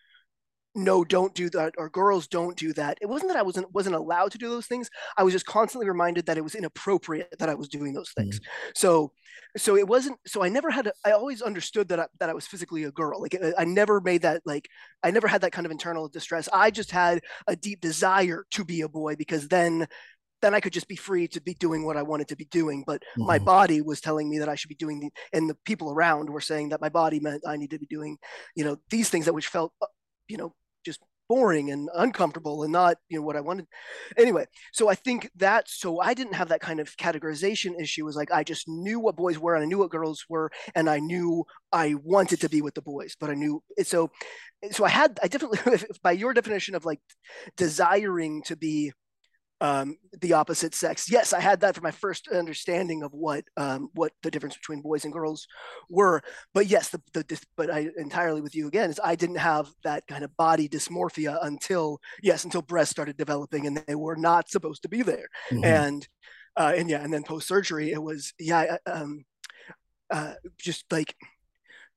[0.75, 3.95] no don't do that or girls don't do that it wasn't that i wasn't wasn't
[3.95, 7.49] allowed to do those things i was just constantly reminded that it was inappropriate that
[7.49, 8.69] i was doing those things mm-hmm.
[8.75, 9.11] so
[9.55, 12.33] so it wasn't so i never had a, i always understood that I, that I
[12.33, 14.67] was physically a girl like i never made that like
[15.03, 18.63] i never had that kind of internal distress i just had a deep desire to
[18.63, 19.87] be a boy because then
[20.41, 22.83] then I could just be free to be doing what I wanted to be doing.
[22.85, 23.25] But mm-hmm.
[23.25, 26.29] my body was telling me that I should be doing the, and the people around
[26.29, 28.17] were saying that my body meant I needed to be doing,
[28.55, 29.73] you know, these things that which felt,
[30.27, 30.53] you know,
[30.85, 30.99] just
[31.29, 33.65] boring and uncomfortable and not you know what i wanted.
[34.17, 38.01] Anyway so i think that so i didn't have that kind of categorization issue.
[38.01, 40.49] It was like i just knew what boys were and i knew what girls were
[40.73, 44.09] and i knew i wanted to be with the boys but i knew so
[44.71, 45.59] so i had i definitely
[46.03, 47.01] by your definition of like
[47.57, 48.93] desiring to be
[49.61, 51.09] um, the opposite sex.
[51.09, 54.81] Yes, I had that for my first understanding of what um, what the difference between
[54.81, 55.47] boys and girls
[55.89, 56.21] were.
[56.53, 60.05] But yes, the, the but I entirely with you again is I didn't have that
[60.07, 64.83] kind of body dysmorphia until yes until breasts started developing and they were not supposed
[64.83, 65.27] to be there.
[65.51, 65.65] Mm-hmm.
[65.65, 66.07] And
[66.55, 69.25] uh, and yeah, and then post surgery it was yeah um,
[70.09, 71.15] uh, just like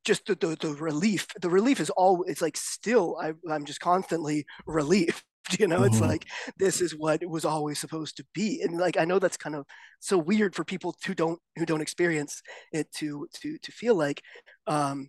[0.05, 3.81] just the, the, the relief the relief is all it's like still I, i'm just
[3.81, 5.23] constantly relieved
[5.59, 6.09] you know it's mm-hmm.
[6.09, 6.27] like
[6.59, 9.57] this is what it was always supposed to be and like i know that's kind
[9.57, 9.67] of
[9.99, 12.43] so weird for people who don't who don't experience
[12.73, 14.23] it to to to feel like
[14.67, 15.09] um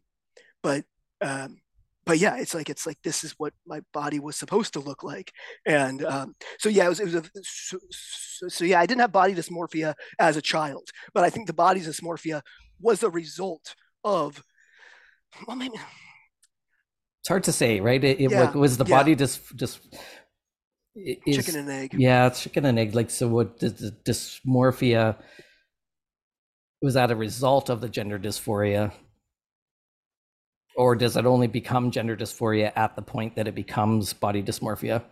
[0.63, 0.83] but
[1.21, 1.57] um
[2.05, 5.03] but yeah it's like it's like this is what my body was supposed to look
[5.03, 5.31] like
[5.65, 9.01] and um so yeah it was, it was a so, so, so yeah i didn't
[9.01, 12.41] have body dysmorphia as a child but i think the body dysmorphia
[12.79, 14.41] was a result of
[15.47, 15.77] well maybe
[17.21, 18.03] it's hard to say, right?
[18.03, 18.97] It, it yeah, was the yeah.
[18.97, 19.79] body just just
[20.95, 21.95] is, chicken and egg.
[21.97, 22.95] Yeah, it's chicken and egg.
[22.95, 25.15] Like, so what the, the dysmorphia
[26.81, 28.91] was that a result of the gender dysphoria?
[30.75, 35.03] Or does it only become gender dysphoria at the point that it becomes body dysmorphia?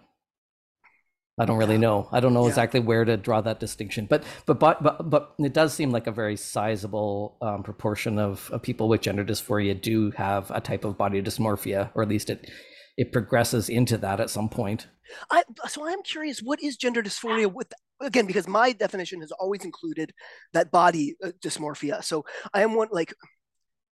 [1.40, 2.10] I don't really know.
[2.12, 2.50] I don't know yeah.
[2.50, 6.06] exactly where to draw that distinction, but but but but, but it does seem like
[6.06, 10.84] a very sizable um, proportion of, of people with gender dysphoria do have a type
[10.84, 12.52] of body dysmorphia, or at least it
[13.00, 14.88] it progresses into that at some point.
[15.32, 17.72] I so I'm curious, what is gender dysphoria with
[18.02, 20.12] again because my definition has always included
[20.52, 22.04] that body uh, dysmorphia.
[22.04, 23.14] So I am one like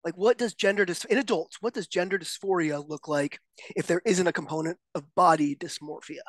[0.05, 3.39] like what does gender dys in adults what does gender dysphoria look like
[3.75, 6.25] if there isn't a component of body dysmorphia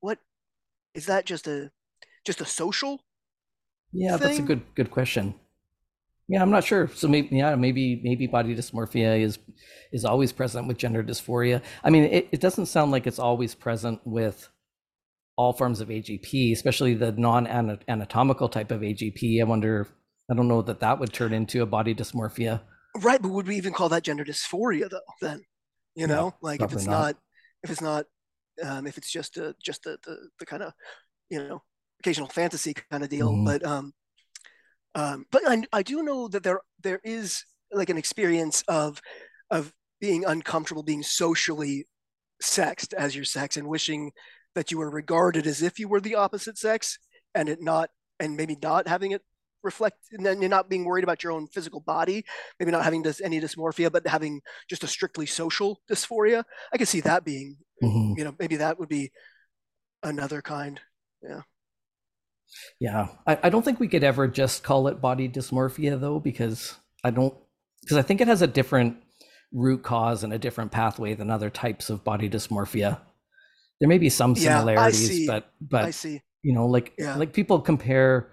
[0.00, 0.18] what
[0.94, 1.70] is that just a
[2.24, 3.00] just a social
[3.92, 4.28] yeah thing?
[4.28, 5.34] that's a good good question
[6.28, 9.38] yeah i'm not sure so maybe yeah maybe maybe body dysmorphia is
[9.92, 13.54] is always present with gender dysphoria i mean it, it doesn't sound like it's always
[13.54, 14.48] present with
[15.36, 19.86] all forms of agp especially the non-anatomical type of agp i wonder
[20.30, 22.60] i don't know that that would turn into a body dysmorphia
[23.02, 25.40] right but would we even call that gender dysphoria though then
[25.94, 26.92] you know no, like if it's not.
[26.92, 27.16] not
[27.62, 28.06] if it's not
[28.62, 30.72] um, if it's just a just the the, the kind of
[31.28, 31.62] you know
[32.04, 33.30] occasional fantasy kind of deal.
[33.30, 33.44] Mm-hmm.
[33.44, 33.92] But um,
[34.94, 39.00] um, but I, I do know that there there is like an experience of
[39.50, 41.86] of being uncomfortable, being socially
[42.40, 44.12] sexed as your sex, and wishing
[44.54, 46.98] that you were regarded as if you were the opposite sex,
[47.34, 47.90] and it not
[48.20, 49.22] and maybe not having it
[49.64, 52.22] reflect and then you're not being worried about your own physical body
[52.60, 56.44] maybe not having this, any dysmorphia but having just a strictly social dysphoria.
[56.70, 58.12] I can see that being mm-hmm.
[58.18, 59.10] you know maybe that would be
[60.02, 60.78] another kind.
[61.22, 61.40] Yeah
[62.80, 66.74] yeah I, I don't think we could ever just call it body dysmorphia though because
[67.02, 67.34] i don't
[67.82, 68.96] because i think it has a different
[69.52, 73.00] root cause and a different pathway than other types of body dysmorphia
[73.80, 76.20] there may be some similarities yeah, but but I see.
[76.42, 77.16] you know like yeah.
[77.16, 78.30] like people compare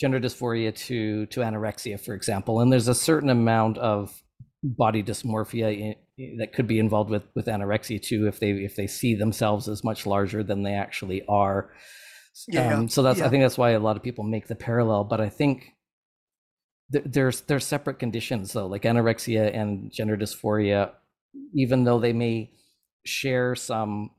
[0.00, 4.22] gender dysphoria to to anorexia for example and there's a certain amount of
[4.62, 5.96] body dysmorphia
[6.38, 9.84] that could be involved with with anorexia too if they if they see themselves as
[9.84, 11.70] much larger than they actually are
[12.46, 13.26] yeah, um, so that's yeah.
[13.26, 15.74] i think that's why a lot of people make the parallel but i think
[16.92, 20.90] th- there's there's separate conditions though like anorexia and gender dysphoria
[21.54, 22.50] even though they may
[23.04, 24.10] share some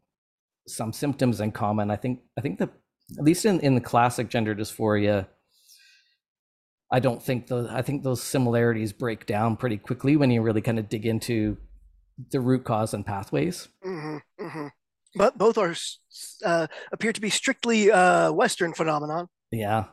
[0.67, 2.70] some symptoms in common i think i think that
[3.17, 5.28] at least in in the classic gender dysphoria
[6.91, 10.61] I don't think the I think those similarities break down pretty quickly when you really
[10.61, 11.57] kind of dig into
[12.32, 13.67] the root cause and pathways.
[13.86, 14.67] Mm-hmm, mm-hmm.
[15.16, 15.76] But both are
[16.45, 19.28] uh, appear to be strictly uh, Western phenomenon.
[19.51, 19.86] Yeah,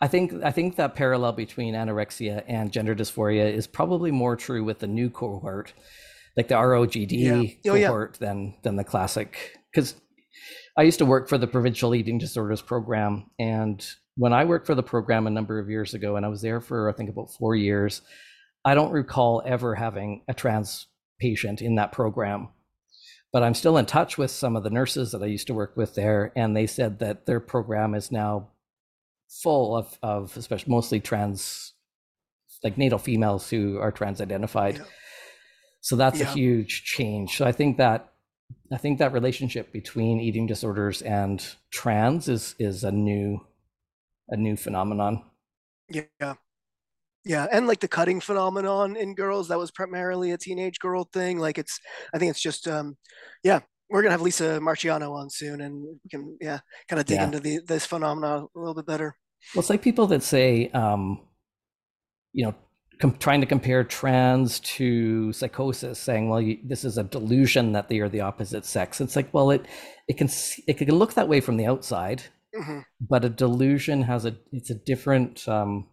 [0.00, 4.64] I think I think that parallel between anorexia and gender dysphoria is probably more true
[4.64, 5.72] with the new cohort,
[6.36, 7.70] like the ROGD yeah.
[7.70, 8.26] oh, cohort, yeah.
[8.26, 9.58] than than the classic.
[9.72, 9.94] Because
[10.76, 13.86] I used to work for the provincial eating disorders program, and
[14.16, 16.60] when I worked for the program a number of years ago, and I was there
[16.60, 18.02] for I think about four years,
[18.64, 20.86] I don't recall ever having a trans
[21.20, 22.48] patient in that program.
[23.34, 25.76] But I'm still in touch with some of the nurses that I used to work
[25.76, 28.50] with there, and they said that their program is now
[29.28, 31.72] full of, of especially mostly trans,
[32.62, 34.76] like natal females who are trans identified.
[34.76, 34.84] Yeah.
[35.80, 36.30] So that's yeah.
[36.30, 37.36] a huge change.
[37.36, 38.12] So I think that
[38.72, 43.40] I think that relationship between eating disorders and trans is is a new
[44.28, 45.24] a new phenomenon.
[45.88, 46.34] Yeah.
[47.24, 51.38] Yeah, and like the cutting phenomenon in girls, that was primarily a teenage girl thing.
[51.38, 51.80] Like it's,
[52.12, 52.98] I think it's just, um,
[53.42, 56.58] yeah, we're gonna have Lisa Marchiano on soon, and we can, yeah,
[56.88, 57.24] kind of dig yeah.
[57.24, 59.16] into the this phenomena a little bit better.
[59.54, 61.20] Well, it's like people that say, um,
[62.32, 62.54] you know,
[63.00, 67.88] com- trying to compare trans to psychosis, saying, well, you, this is a delusion that
[67.88, 69.00] they are the opposite sex.
[69.00, 69.64] It's like, well, it
[70.08, 70.28] it can
[70.66, 72.22] it can look that way from the outside,
[72.54, 72.80] mm-hmm.
[73.00, 75.88] but a delusion has a it's a different um,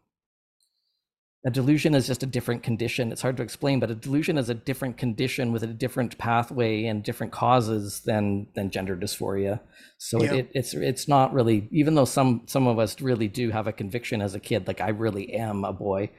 [1.43, 3.11] a delusion is just a different condition.
[3.11, 6.85] It's hard to explain, but a delusion is a different condition with a different pathway
[6.85, 9.59] and different causes than than gender dysphoria.
[9.97, 10.33] So yeah.
[10.33, 13.73] it, it's it's not really even though some some of us really do have a
[13.73, 16.11] conviction as a kid, like I really am a boy.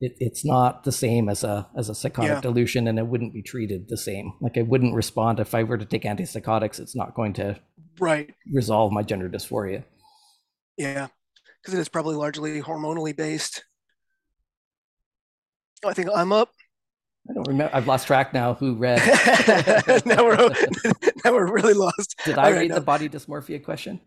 [0.00, 2.40] It, it's not the same as a as a psychotic yeah.
[2.40, 4.32] delusion, and it wouldn't be treated the same.
[4.40, 6.78] Like I wouldn't respond if I were to take antipsychotics.
[6.78, 7.58] It's not going to
[7.98, 9.82] right resolve my gender dysphoria.
[10.78, 11.08] Yeah,
[11.60, 13.64] because it is probably largely hormonally based.
[15.84, 16.50] I think I'm up.
[17.28, 17.74] I don't remember.
[17.74, 18.54] I've lost track now.
[18.54, 18.98] Who read?
[20.06, 20.36] now we're
[21.24, 22.16] now we're really lost.
[22.24, 24.00] Did I read the body dysmorphia question?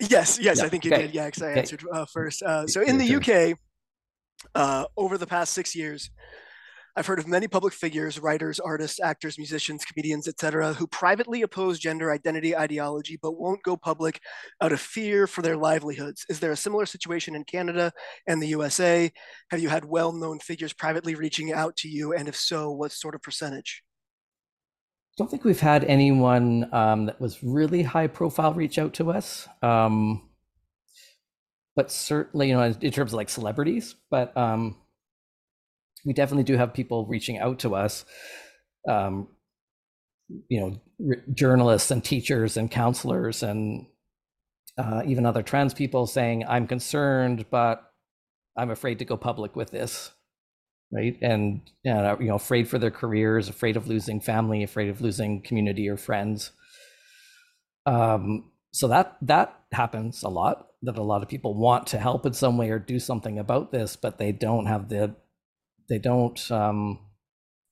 [0.00, 0.64] Yes, yes, yeah.
[0.64, 1.02] I think you okay.
[1.02, 1.14] did.
[1.14, 1.60] Yeah, because I okay.
[1.60, 2.42] answered uh, first.
[2.42, 3.58] Uh, so in the UK,
[4.54, 6.10] uh, over the past six years,
[6.96, 11.78] I've heard of many public figures, writers, artists, actors, musicians, comedians, etc., who privately oppose
[11.78, 14.20] gender identity ideology but won't go public
[14.60, 16.24] out of fear for their livelihoods.
[16.28, 17.92] Is there a similar situation in Canada
[18.26, 19.10] and the USA?
[19.50, 22.12] Have you had well known figures privately reaching out to you?
[22.12, 23.82] And if so, what sort of percentage?
[25.12, 29.12] I don't think we've had anyone um, that was really high profile reach out to
[29.12, 29.48] us.
[29.62, 30.28] Um,
[31.76, 34.76] but certainly, you know, in terms of like celebrities, but um,
[36.04, 38.04] we definitely do have people reaching out to us.
[38.88, 39.28] Um,
[40.48, 43.86] you know, journalists and teachers and counselors and
[44.78, 47.82] uh, even other trans people saying, "I'm concerned, but
[48.56, 50.12] I'm afraid to go public with this."
[50.92, 55.00] right and uh, you know afraid for their careers afraid of losing family afraid of
[55.00, 56.52] losing community or friends
[57.86, 62.26] um, so that that happens a lot that a lot of people want to help
[62.26, 65.14] in some way or do something about this but they don't have the
[65.90, 66.98] they don't um,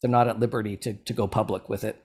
[0.02, 2.04] they're not at liberty to to go public with it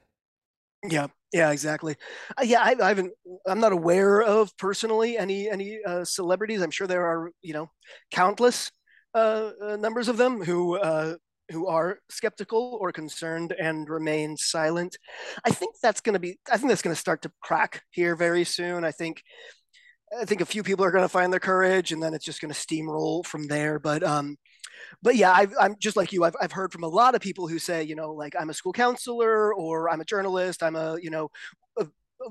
[0.90, 1.96] yeah yeah exactly
[2.38, 3.12] uh, yeah I, I, haven't
[3.48, 7.70] i'm not aware of personally any any uh, celebrities i'm sure there are you know
[8.12, 8.72] countless
[9.16, 11.16] uh, uh, numbers of them who uh,
[11.52, 14.98] who are skeptical or concerned and remain silent.
[15.46, 16.40] I think that's going to be.
[16.52, 18.84] I think that's going to start to crack here very soon.
[18.84, 19.22] I think.
[20.20, 22.40] I think a few people are going to find their courage, and then it's just
[22.40, 23.80] going to steamroll from there.
[23.80, 24.38] But um,
[25.02, 26.24] but yeah, i am just like you.
[26.24, 28.54] I've, I've heard from a lot of people who say, you know, like I'm a
[28.54, 30.64] school counselor or I'm a journalist.
[30.64, 31.30] I'm a, you know,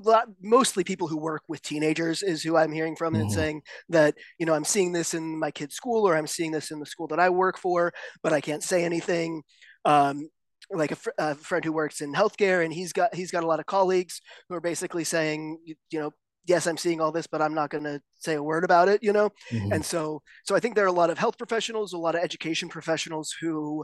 [0.01, 3.23] lot, mostly people who work with teenagers is who I'm hearing from mm-hmm.
[3.23, 6.51] and saying that you know I'm seeing this in my kid's school or I'm seeing
[6.51, 9.43] this in the school that I work for, but I can't say anything.
[9.85, 10.29] Um,
[10.71, 13.47] like a, fr- a, friend who works in healthcare and he's got he's got a
[13.47, 16.11] lot of colleagues who are basically saying you, you know
[16.45, 19.01] yes i'm seeing all this but i'm not going to say a word about it
[19.03, 19.71] you know mm-hmm.
[19.71, 22.21] and so so i think there are a lot of health professionals a lot of
[22.21, 23.83] education professionals who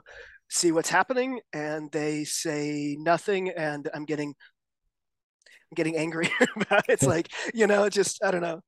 [0.49, 4.33] see what's happening and they say nothing and i'm getting
[5.71, 6.93] I'm getting angry about it.
[6.93, 8.61] It's like, you know, just I don't know.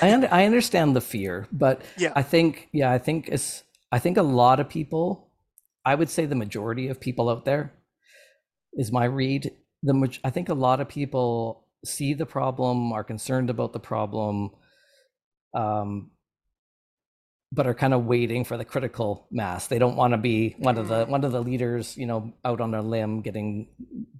[0.00, 2.12] I un- I understand the fear, but yeah.
[2.16, 5.30] I think yeah, I think it's I think a lot of people,
[5.84, 7.72] I would say the majority of people out there
[8.72, 9.52] is my read.
[9.82, 14.50] The I think a lot of people see the problem, are concerned about the problem,
[15.54, 16.10] um,
[17.54, 19.66] but are kind of waiting for the critical mass.
[19.66, 21.08] They don't want to be one of the mm.
[21.08, 23.68] one of the leaders, you know, out on a limb getting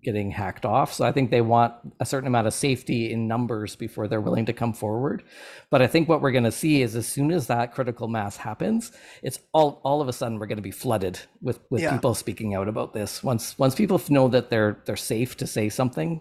[0.02, 0.93] getting hacked off.
[0.93, 4.44] So I think they want a certain amount of safety in numbers before they're willing
[4.47, 5.22] to come forward.
[5.70, 8.36] But I think what we're going to see is as soon as that critical mass
[8.36, 11.93] happens, it's all all of a sudden we're going to be flooded with with yeah.
[11.93, 13.22] people speaking out about this.
[13.24, 16.20] Once once people know that they're they're safe to say something,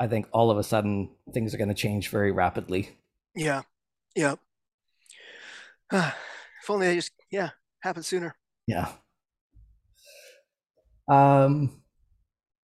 [0.00, 2.90] I think all of a sudden things are going to change very rapidly.
[3.34, 3.62] Yeah.
[4.14, 4.36] Yeah.
[5.92, 7.50] if only they just yeah
[7.80, 8.34] happen sooner.
[8.66, 8.88] Yeah.
[11.08, 11.82] Um.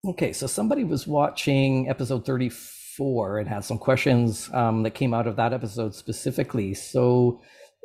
[0.03, 5.28] Okay, so somebody was watching episode 34 and had some questions um, that came out
[5.28, 6.74] of that episode specifically.
[6.74, 7.40] So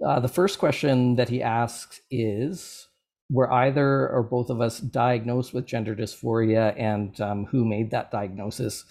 [0.04, 2.88] uh, the first question that he asks is
[3.30, 8.10] Were either or both of us diagnosed with gender dysphoria and um, who made that
[8.10, 8.84] diagnosis?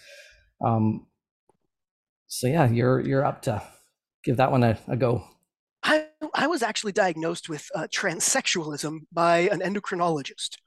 [0.66, 1.06] Um,
[2.28, 3.62] so yeah, you're you're up to
[4.24, 5.24] give that one a, a go.
[5.84, 10.58] I, I was actually diagnosed with uh, transsexualism by an endocrinologist.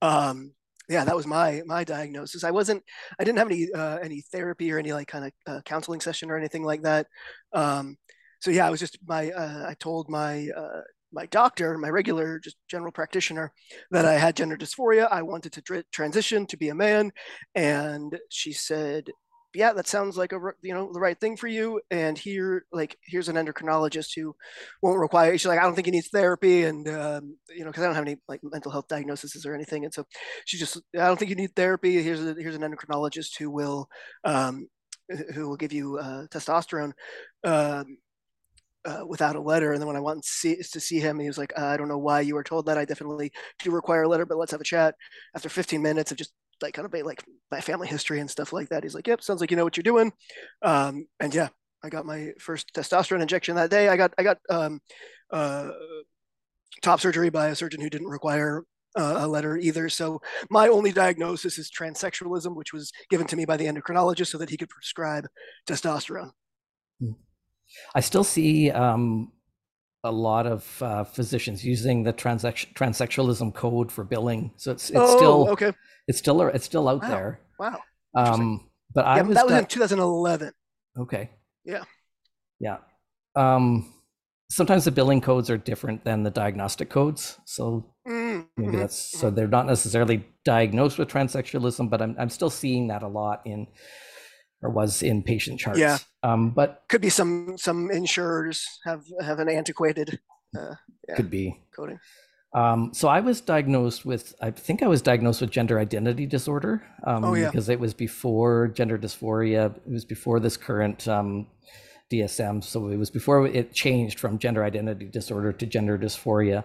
[0.00, 0.52] Um,
[0.88, 2.44] yeah, that was my my diagnosis.
[2.44, 2.82] I wasn't,
[3.18, 6.30] I didn't have any uh, any therapy or any like kind of uh, counseling session
[6.30, 7.08] or anything like that.
[7.52, 7.96] Um,
[8.40, 9.30] so yeah, I was just my.
[9.30, 10.82] Uh, I told my uh,
[11.12, 13.52] my doctor, my regular just general practitioner,
[13.90, 15.08] that I had gender dysphoria.
[15.10, 17.10] I wanted to tr- transition to be a man,
[17.54, 19.10] and she said,
[19.54, 21.80] yeah, that sounds like a you know the right thing for you.
[21.90, 24.34] And here, like, here's an endocrinologist who
[24.82, 25.32] won't require.
[25.32, 27.94] She's like, I don't think he needs therapy, and um, you know, because I don't
[27.94, 29.84] have any like mental health diagnoses or anything.
[29.84, 30.04] And so
[30.44, 32.02] she just, I don't think you need therapy.
[32.02, 33.88] Here's a, here's an endocrinologist who will
[34.24, 34.68] um,
[35.34, 36.92] who will give you uh, testosterone.
[37.44, 37.98] Um,
[38.84, 39.72] uh, without a letter.
[39.72, 41.76] And then when I went to see, to see him, he was like, uh, I
[41.76, 42.78] don't know why you were told that.
[42.78, 44.94] I definitely do require a letter, but let's have a chat.
[45.34, 46.32] After 15 minutes of just
[46.62, 48.82] like kind of like my family history and stuff like that.
[48.82, 50.12] He's like, "Yep, sounds like you know what you're doing."
[50.62, 51.48] Um, and yeah,
[51.82, 53.88] I got my first testosterone injection that day.
[53.88, 54.80] I got I got um,
[55.30, 55.70] uh,
[56.82, 58.64] top surgery by a surgeon who didn't require
[58.96, 59.88] uh, a letter either.
[59.88, 60.20] So
[60.50, 64.50] my only diagnosis is transsexualism, which was given to me by the endocrinologist so that
[64.50, 65.26] he could prescribe
[65.68, 66.30] testosterone.
[67.00, 67.12] Hmm.
[67.94, 69.32] I still see um,
[70.04, 74.52] a lot of uh, physicians using the transex- transsexualism code for billing.
[74.56, 75.72] So it's it's oh, still okay.
[76.06, 77.08] It's still it's still out wow.
[77.08, 77.40] there.
[77.58, 77.80] Wow.
[78.14, 80.52] Um, but yeah, I was that was di- in 2011.
[80.98, 81.30] Okay.
[81.64, 81.84] Yeah.
[82.60, 82.78] Yeah.
[83.36, 83.92] Um,
[84.50, 88.42] sometimes the billing codes are different than the diagnostic codes, so mm-hmm.
[88.56, 89.36] maybe that's so mm-hmm.
[89.36, 93.66] they're not necessarily diagnosed with transsexualism, but I'm I'm still seeing that a lot in
[94.62, 95.78] or was in patient charts.
[95.78, 95.98] Yeah.
[96.22, 100.20] Um, but could be some some insurers have have an antiquated
[100.58, 100.74] uh,
[101.08, 101.98] yeah, could be coding.
[102.54, 106.82] Um, so I was diagnosed with, I think I was diagnosed with gender identity disorder
[107.06, 107.50] um, Oh, yeah.
[107.50, 109.76] because it was before gender dysphoria.
[109.76, 111.46] It was before this current um,
[112.10, 112.64] DSM.
[112.64, 116.64] So it was before it changed from gender identity disorder to gender dysphoria.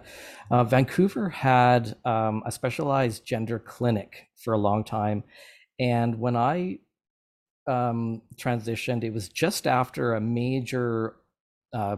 [0.50, 5.24] Uh, Vancouver had um, a specialized gender clinic for a long time.
[5.80, 6.80] And when I
[7.68, 11.16] um, transitioned, it was just after a major
[11.74, 11.98] uh,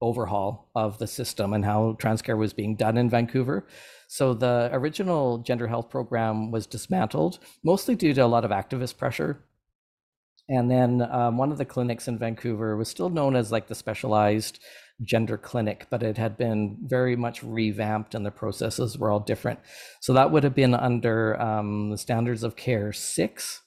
[0.00, 3.66] overhaul of the system and how transcare was being done in Vancouver.
[4.08, 8.98] So the original gender health program was dismantled, mostly due to a lot of activist
[8.98, 9.42] pressure.
[10.48, 13.74] And then um, one of the clinics in Vancouver was still known as like the
[13.74, 14.60] specialized
[15.02, 19.58] gender clinic, but it had been very much revamped and the processes were all different.
[20.00, 23.62] So that would have been under um, the standards of care six.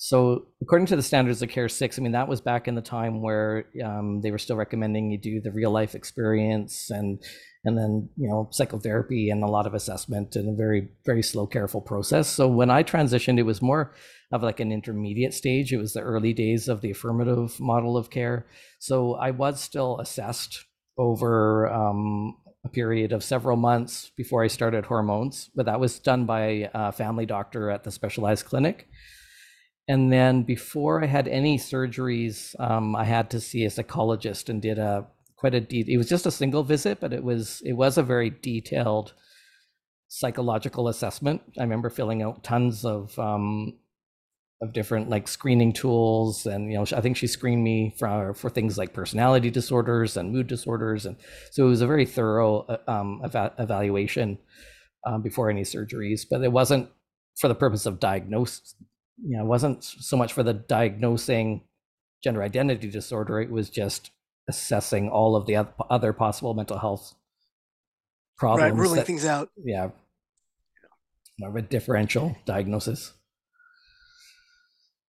[0.00, 2.80] So according to the standards of care six, I mean that was back in the
[2.80, 7.20] time where um, they were still recommending you do the real life experience and
[7.64, 11.48] and then you know psychotherapy and a lot of assessment and a very very slow
[11.48, 12.28] careful process.
[12.28, 13.92] So when I transitioned, it was more
[14.30, 15.72] of like an intermediate stage.
[15.72, 18.46] It was the early days of the affirmative model of care.
[18.78, 20.64] So I was still assessed
[20.96, 26.24] over um, a period of several months before I started hormones, but that was done
[26.24, 28.88] by a family doctor at the specialized clinic.
[29.88, 34.60] And then before I had any surgeries, um, I had to see a psychologist and
[34.60, 35.06] did a
[35.36, 38.02] quite a de- it was just a single visit, but it was it was a
[38.02, 39.14] very detailed
[40.08, 41.40] psychological assessment.
[41.58, 43.78] I remember filling out tons of um,
[44.60, 48.50] of different like screening tools, and you know I think she screened me for for
[48.50, 51.16] things like personality disorders and mood disorders, and
[51.50, 54.38] so it was a very thorough uh, um, eva- evaluation
[55.06, 56.26] um, before any surgeries.
[56.30, 56.90] But it wasn't
[57.40, 58.74] for the purpose of diagnosis
[59.22, 61.62] you know, it wasn't so much for the diagnosing
[62.22, 63.40] gender identity disorder.
[63.40, 64.10] It was just
[64.48, 67.14] assessing all of the other possible mental health
[68.36, 68.72] problems.
[68.72, 69.50] Right, ruling that, things out.
[69.62, 69.90] Yeah.
[71.38, 73.12] More of a differential diagnosis.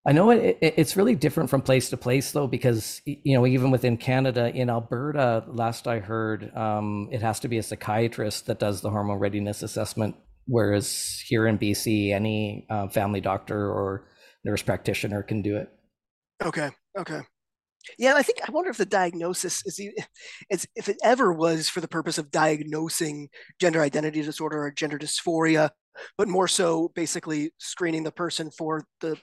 [0.06, 3.46] I know it, it, it's really different from place to place though, because you know
[3.46, 8.46] even within Canada, in Alberta, last I heard, um, it has to be a psychiatrist
[8.46, 10.16] that does the hormone readiness assessment
[10.50, 14.08] whereas here in BC, any uh, family doctor or
[14.44, 15.70] nurse practitioner can do it.
[16.44, 16.70] Okay.
[16.98, 17.20] Okay.
[17.98, 19.80] Yeah, I think I wonder if the diagnosis is
[20.50, 23.28] it's if it ever was for the purpose of diagnosing
[23.58, 25.70] gender identity disorder or gender dysphoria,
[26.18, 29.16] but more so basically screening the person for the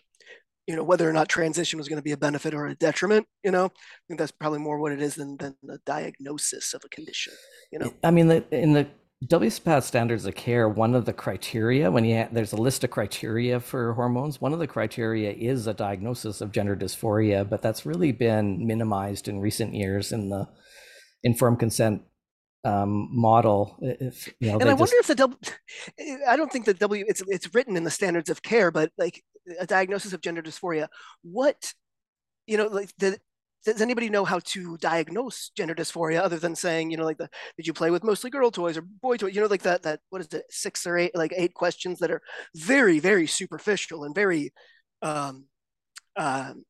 [0.65, 3.25] you know whether or not transition was going to be a benefit or a detriment
[3.41, 6.81] you know i think that's probably more what it is than, than the diagnosis of
[6.83, 7.31] a condition
[7.71, 8.85] you know i mean the, in the
[9.25, 12.91] WPATH standards of care, one of the criteria when you ha- there's a list of
[12.91, 17.85] criteria for hormones, one of the criteria is a diagnosis of gender dysphoria, but that's
[17.85, 20.47] really been minimized in recent years in the
[21.23, 22.03] informed consent
[22.63, 23.75] um, model.
[23.81, 24.79] If, you know, and I just...
[24.79, 25.39] wonder if the W,
[26.27, 29.23] I don't think the W, it's it's written in the standards of care, but like
[29.59, 30.89] a diagnosis of gender dysphoria,
[31.23, 31.73] what
[32.45, 33.17] you know, like the
[33.65, 37.29] does anybody know how to diagnose gender dysphoria other than saying, you know, like the
[37.57, 39.35] did you play with mostly girl toys or boy toys?
[39.35, 42.11] You know, like that that what is it, six or eight, like eight questions that
[42.11, 42.21] are
[42.55, 44.53] very, very superficial and very
[45.01, 45.45] um
[46.15, 46.63] um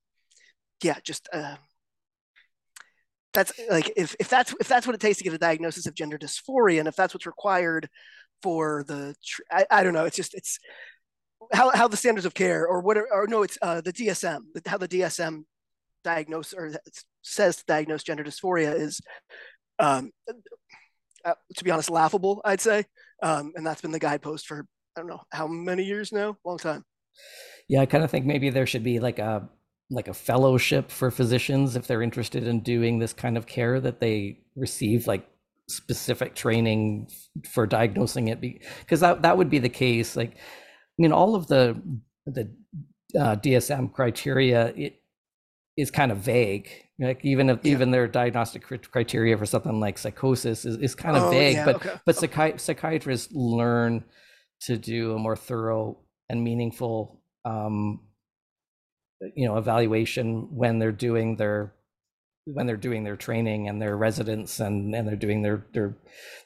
[0.83, 1.55] yeah, just uh
[3.37, 5.93] that's like if, if that's if that's what it takes to get a diagnosis of
[5.93, 7.87] gender dysphoria and if that's what's required
[8.41, 9.13] for the
[9.51, 10.57] I, I don't know it's just it's
[11.53, 14.79] how, how the standards of care or what or no it's uh, the DSM how
[14.79, 15.43] the DSM
[16.07, 16.71] diagnose or
[17.21, 19.01] says to diagnose gender dysphoria is,
[19.79, 20.11] um,
[21.25, 22.41] uh, to be honest, laughable.
[22.45, 22.85] I'd say,
[23.21, 24.65] um, and that's been the guidepost for
[24.95, 26.83] I don't know how many years now, long time.
[27.67, 29.49] Yeah, I kind of think maybe there should be like a
[29.89, 33.99] like a fellowship for physicians if they're interested in doing this kind of care that
[33.99, 35.27] they receive like
[35.69, 37.09] specific training
[37.45, 41.47] for diagnosing it because that, that would be the case like i mean all of
[41.47, 41.81] the
[42.25, 42.49] the
[43.17, 45.01] uh, dsm criteria it,
[45.77, 46.69] is kind of vague.
[46.99, 47.73] Like even if yeah.
[47.73, 51.65] even their diagnostic criteria for something like psychosis is, is kind of oh, vague, yeah,
[51.65, 51.93] but okay.
[52.05, 52.15] but.
[52.15, 54.03] Psychi- psychiatrists learn
[54.61, 55.99] to do a more thorough
[56.29, 58.01] and meaningful um,
[59.35, 61.73] you know evaluation when they're doing their
[62.45, 65.97] when they're doing their training and their residence and and they're doing their their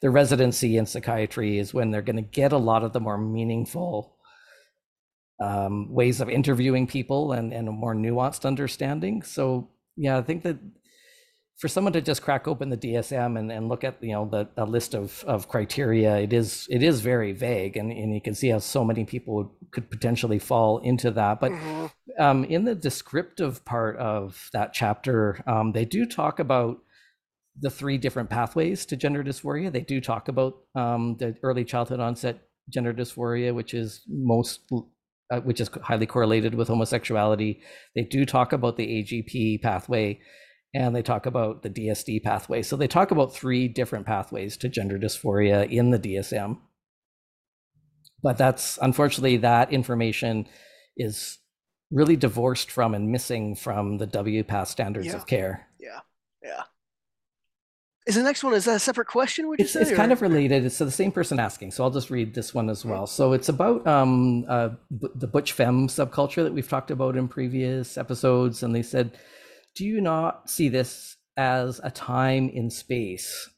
[0.01, 3.17] their residency in psychiatry is when they're going to get a lot of the more
[3.17, 4.17] meaningful
[5.41, 9.23] um, ways of interviewing people and, and a more nuanced understanding.
[9.23, 10.57] So yeah, I think that
[11.57, 14.49] for someone to just crack open the DSM and, and look at you know the
[14.57, 18.33] a list of, of criteria, it is it is very vague, and, and you can
[18.33, 21.39] see how so many people could potentially fall into that.
[21.39, 21.85] But mm-hmm.
[22.21, 26.79] um, in the descriptive part of that chapter, um, they do talk about
[27.59, 29.71] the three different pathways to gender dysphoria.
[29.71, 32.39] They do talk about um, the early childhood onset
[32.69, 34.61] gender dysphoria, which is most
[35.31, 37.61] uh, which is highly correlated with homosexuality.
[37.95, 40.19] They do talk about the AGP pathway
[40.73, 42.61] and they talk about the DSD pathway.
[42.61, 46.57] So they talk about three different pathways to gender dysphoria in the DSM.
[48.23, 50.47] But that's unfortunately that information
[50.95, 51.39] is
[51.91, 55.15] really divorced from and missing from the WPATH standards Yeah.
[55.15, 55.67] of care.
[55.79, 55.99] Yeah,
[56.43, 56.63] yeah.
[58.07, 59.47] Is the next one is that a separate question?
[59.47, 59.81] Would you It's, say?
[59.81, 60.65] it's kind of related.
[60.65, 61.71] It's the same person asking.
[61.71, 63.05] So I'll just read this one as well.
[63.05, 64.69] So it's about um, uh,
[64.99, 69.11] b- the butch femme subculture that we've talked about in previous episodes, and they said,
[69.75, 73.49] "Do you not see this as a time in space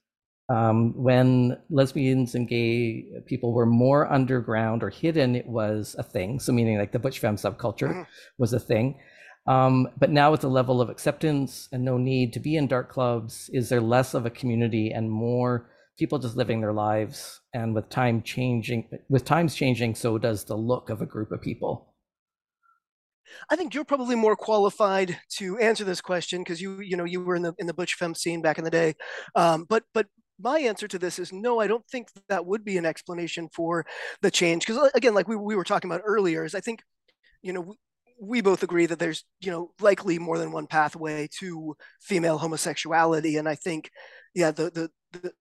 [0.50, 5.38] um, when lesbians and gay people were more underground or hidden?
[5.38, 6.40] It was a thing.
[6.42, 8.08] So meaning like the butch femme subculture Mhm.
[8.38, 9.00] was a thing."
[9.46, 12.90] Um, but now with the level of acceptance and no need to be in dark
[12.90, 17.42] clubs, is there less of a community and more people just living their lives?
[17.54, 21.42] And with time changing, with times changing, so does the look of a group of
[21.42, 21.94] people.
[23.50, 27.22] I think you're probably more qualified to answer this question because you you know you
[27.22, 28.96] were in the in the butch femme scene back in the day.
[29.36, 30.08] Um, but but
[30.40, 31.60] my answer to this is no.
[31.60, 33.86] I don't think that would be an explanation for
[34.22, 36.84] the change because again, like we we were talking about earlier, is I think
[37.42, 37.76] you know.
[38.20, 43.38] We, both agree that there's, you know, likely more than one pathway to female homosexuality,
[43.38, 43.90] and I think,
[44.34, 44.90] yeah, the the
[45.22, 45.32] the,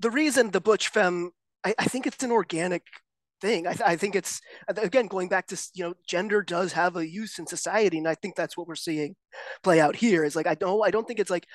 [0.00, 1.32] the reason the butch femme,
[1.64, 2.82] I, I think it's an organic
[3.40, 3.66] thing.
[3.66, 7.38] I, I think it's again going back to you know gender does have a use
[7.38, 9.16] in society, and I think that's what we're seeing
[9.62, 10.24] play out here.
[10.24, 11.46] Is like I don't I don't think it's like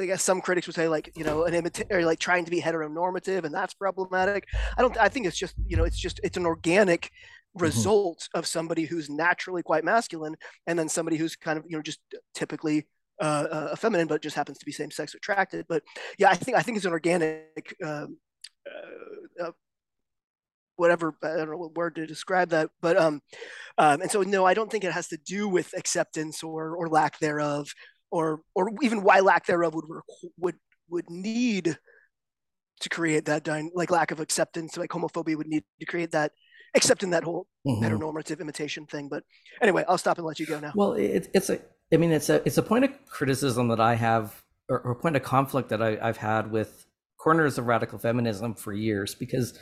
[0.00, 2.50] I guess some critics would say like you know an imita- or like trying to
[2.50, 4.44] be heteronormative and that's problematic.
[4.76, 4.96] I don't.
[4.98, 7.10] I think it's just you know it's just it's an organic
[7.56, 11.82] result of somebody who's naturally quite masculine and then somebody who's kind of you know
[11.82, 12.00] just
[12.34, 12.86] typically
[13.20, 15.66] uh, uh, feminine but just happens to be same sex attracted.
[15.68, 15.82] But
[16.18, 17.74] yeah, I think I think it's an organic.
[17.84, 18.18] Um,
[18.66, 19.50] uh, uh,
[20.76, 23.20] whatever I don't know what word to describe that, but um,
[23.78, 26.88] um, and so no, I don't think it has to do with acceptance or or
[26.88, 27.68] lack thereof,
[28.10, 29.84] or or even why lack thereof would
[30.38, 30.56] would
[30.88, 31.78] would need
[32.80, 36.32] to create that dy- like lack of acceptance, like homophobia would need to create that,
[36.76, 37.80] accepting that whole Mhm.
[37.82, 39.08] heteronormative imitation thing.
[39.08, 39.24] But
[39.60, 40.72] anyway, I'll stop and let you go now.
[40.74, 41.58] Well, it, it's a,
[41.92, 44.96] I mean, it's a, it's a point of criticism that I have, or, or a
[44.96, 46.86] point of conflict that I, I've had with
[47.18, 49.58] corners of radical feminism for years, because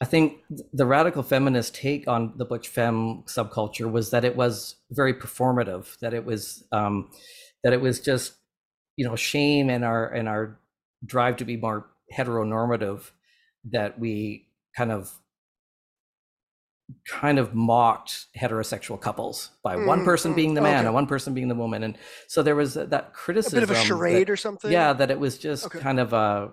[0.00, 0.34] I think
[0.72, 5.98] the radical feminist take on the butch femme subculture was that it was very performative,
[5.98, 7.10] that it was, um,
[7.64, 8.34] that it was just,
[8.96, 10.60] you know, shame and our and our
[11.04, 11.86] drive to be more
[12.16, 13.10] heteronormative
[13.70, 14.46] that we
[14.76, 15.12] kind of
[17.06, 20.86] kind of mocked heterosexual couples by one Mm, person mm, being the man okay.
[20.86, 21.98] and one person being the woman and
[22.28, 24.72] so there was that A criticism bit of a that- charade or something.
[24.72, 25.78] yeah that it was just Okay.
[25.80, 26.50] kind of a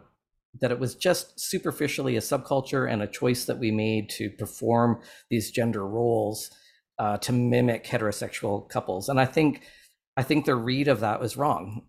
[0.62, 5.00] that it was just superficially a subculture and a choice that we made to perform
[5.30, 6.52] these gender roles
[7.00, 9.62] uh, to mimic heterosexual couples and i think
[10.18, 11.84] i think the read of that was wrong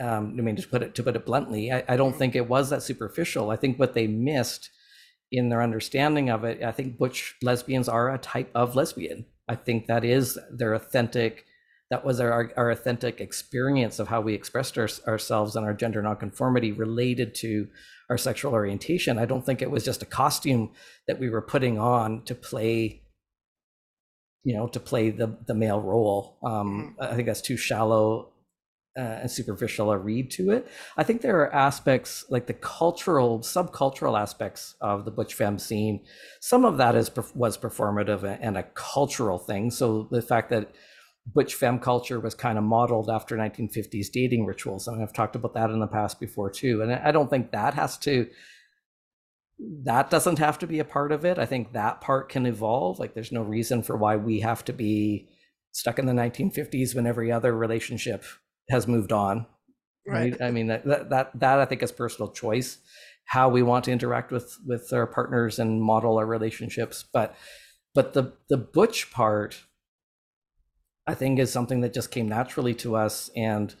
[0.00, 2.18] um, i mean to put it to put it bluntly I, I don't Mhm.
[2.18, 4.70] think it was that superficial i think what they missed
[5.32, 9.54] in their understanding of it i think butch lesbians are a type of lesbian i
[9.54, 11.44] think that is their authentic
[11.90, 16.00] that was our, our authentic experience of how we expressed our, ourselves and our gender
[16.00, 17.68] nonconformity related to
[18.08, 19.18] our sexual orientation.
[19.18, 20.70] I don't think it was just a costume
[21.06, 23.02] that we were putting on to play,
[24.44, 26.38] you know, to play the the male role.
[26.42, 28.32] Um, I think that's too shallow
[28.96, 30.68] uh, and superficial a read to it.
[30.96, 36.04] I think there are aspects like the cultural, subcultural aspects of the butch femme scene.
[36.40, 39.70] Some of that is was performative and a cultural thing.
[39.70, 40.74] So the fact that
[41.26, 45.52] butch femme culture was kind of modeled after 1950s dating rituals and i've talked about
[45.52, 48.26] that in the past before too and i don't think that has to
[49.84, 52.98] that doesn't have to be a part of it i think that part can evolve
[52.98, 55.28] like there's no reason for why we have to be
[55.72, 58.24] stuck in the 1950s when every other relationship
[58.70, 59.46] has moved on
[60.06, 60.32] Right.
[60.32, 62.78] right, i mean that, that that that i think is personal choice
[63.26, 67.34] how we want to interact with with our partners and model our relationships but
[67.94, 69.60] but the the butch part
[71.10, 73.74] I think is something that just came naturally to us and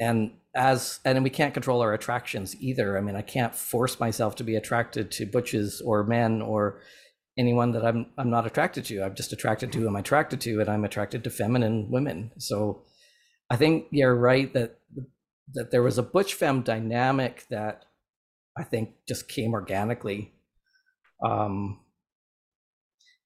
[0.00, 2.98] and as and we can't control our attractions either.
[2.98, 6.80] I mean, I can't force myself to be attracted to butches or men or
[7.36, 9.04] anyone that I'm I'm not attracted to.
[9.04, 12.32] I'm just attracted to who I'm attracted to, and I'm attracted to feminine women.
[12.38, 12.82] So
[13.50, 14.78] I think you're right that
[15.54, 17.86] that there was a butch femme dynamic that
[18.56, 20.32] I think just came organically.
[21.24, 21.80] Um,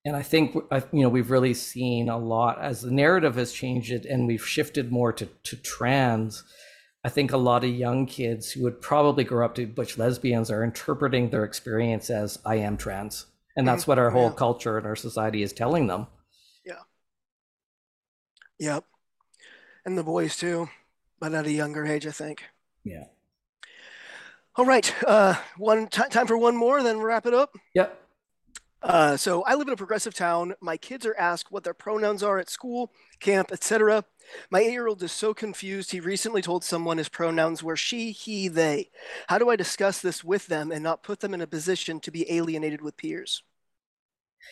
[0.04, 4.04] and I think you know we've really seen a lot as the narrative has changed
[4.06, 6.44] and we've shifted more to to trans.
[7.04, 10.50] I think a lot of young kids who would probably grow up to butch lesbians
[10.50, 13.26] are interpreting their experience as I am trans,
[13.56, 14.36] and that's what our whole yeah.
[14.36, 16.06] culture and our society is telling them.
[16.64, 16.82] Yeah.
[18.58, 18.84] Yep.
[19.84, 20.68] And the boys too,
[21.18, 22.44] but at a younger age, I think.
[22.84, 23.04] Yeah.
[24.54, 24.94] All right.
[25.04, 27.56] Uh, one t- time for one more, then wrap it up.
[27.74, 27.98] Yep.
[28.82, 30.54] Uh, so I live in a progressive town.
[30.60, 34.04] My kids are asked what their pronouns are at school, camp, etc.
[34.50, 35.92] My eight-year-old is so confused.
[35.92, 38.90] He recently told someone his pronouns were she, he, they.
[39.28, 42.10] How do I discuss this with them and not put them in a position to
[42.10, 43.44] be alienated with peers?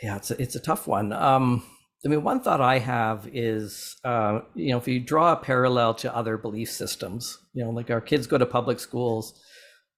[0.00, 1.12] Yeah, it's a, it's a tough one.
[1.12, 1.64] Um,
[2.04, 5.94] I mean, one thought I have is, uh, you know, if you draw a parallel
[5.94, 9.38] to other belief systems, you know, like our kids go to public schools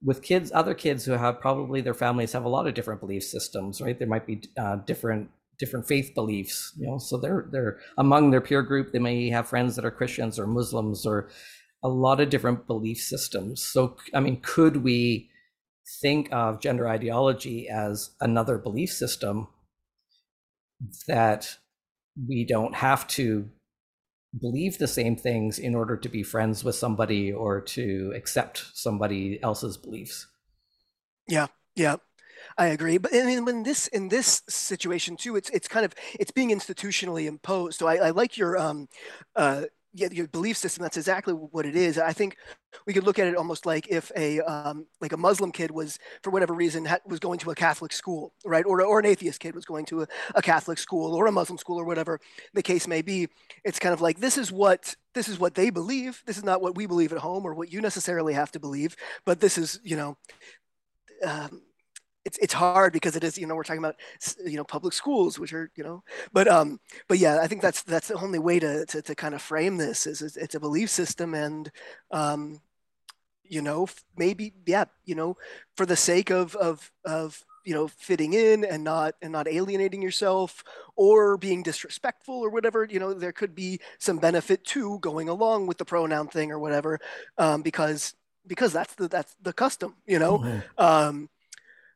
[0.04, 3.22] with kids, other kids who have probably their families have a lot of different belief
[3.22, 3.98] systems, right?
[3.98, 6.98] There might be uh, different different faith beliefs, you know.
[6.98, 8.92] So they're they're among their peer group.
[8.92, 11.28] They may have friends that are Christians or Muslims or
[11.84, 13.62] a lot of different belief systems.
[13.62, 15.30] So I mean, could we
[16.00, 19.48] think of gender ideology as another belief system
[21.06, 21.58] that
[22.16, 23.48] we don't have to
[24.40, 29.42] believe the same things in order to be friends with somebody or to accept somebody
[29.42, 30.26] else's beliefs.
[31.28, 31.96] Yeah, yeah.
[32.58, 35.94] I agree, but I mean, in this in this situation too, it's it's kind of
[36.18, 37.78] it's being institutionally imposed.
[37.78, 38.88] So I, I like your um,
[39.36, 39.64] uh,
[39.94, 40.82] yeah, your belief system.
[40.82, 41.98] That's exactly what it is.
[41.98, 42.36] I think
[42.86, 45.98] we could look at it almost like if a um, like a Muslim kid was,
[46.22, 48.64] for whatever reason, ha- was going to a Catholic school, right?
[48.64, 51.58] Or or an atheist kid was going to a, a Catholic school or a Muslim
[51.58, 52.20] school or whatever
[52.54, 53.28] the case may be.
[53.64, 56.22] It's kind of like this is what this is what they believe.
[56.26, 58.96] This is not what we believe at home or what you necessarily have to believe.
[59.24, 60.16] But this is you know.
[61.24, 61.62] Um,
[62.24, 63.96] it's it's hard because it is you know we're talking about
[64.44, 66.78] you know public schools which are you know but um
[67.08, 69.76] but yeah I think that's that's the only way to to, to kind of frame
[69.76, 71.70] this is, it's a belief system and
[72.10, 72.60] um
[73.44, 73.86] you know
[74.16, 75.36] maybe yeah you know
[75.76, 80.02] for the sake of of of you know fitting in and not and not alienating
[80.02, 80.64] yourself
[80.96, 85.66] or being disrespectful or whatever you know there could be some benefit to going along
[85.66, 86.98] with the pronoun thing or whatever
[87.38, 88.14] um, because
[88.46, 90.38] because that's the that's the custom you know?
[90.78, 91.28] Um,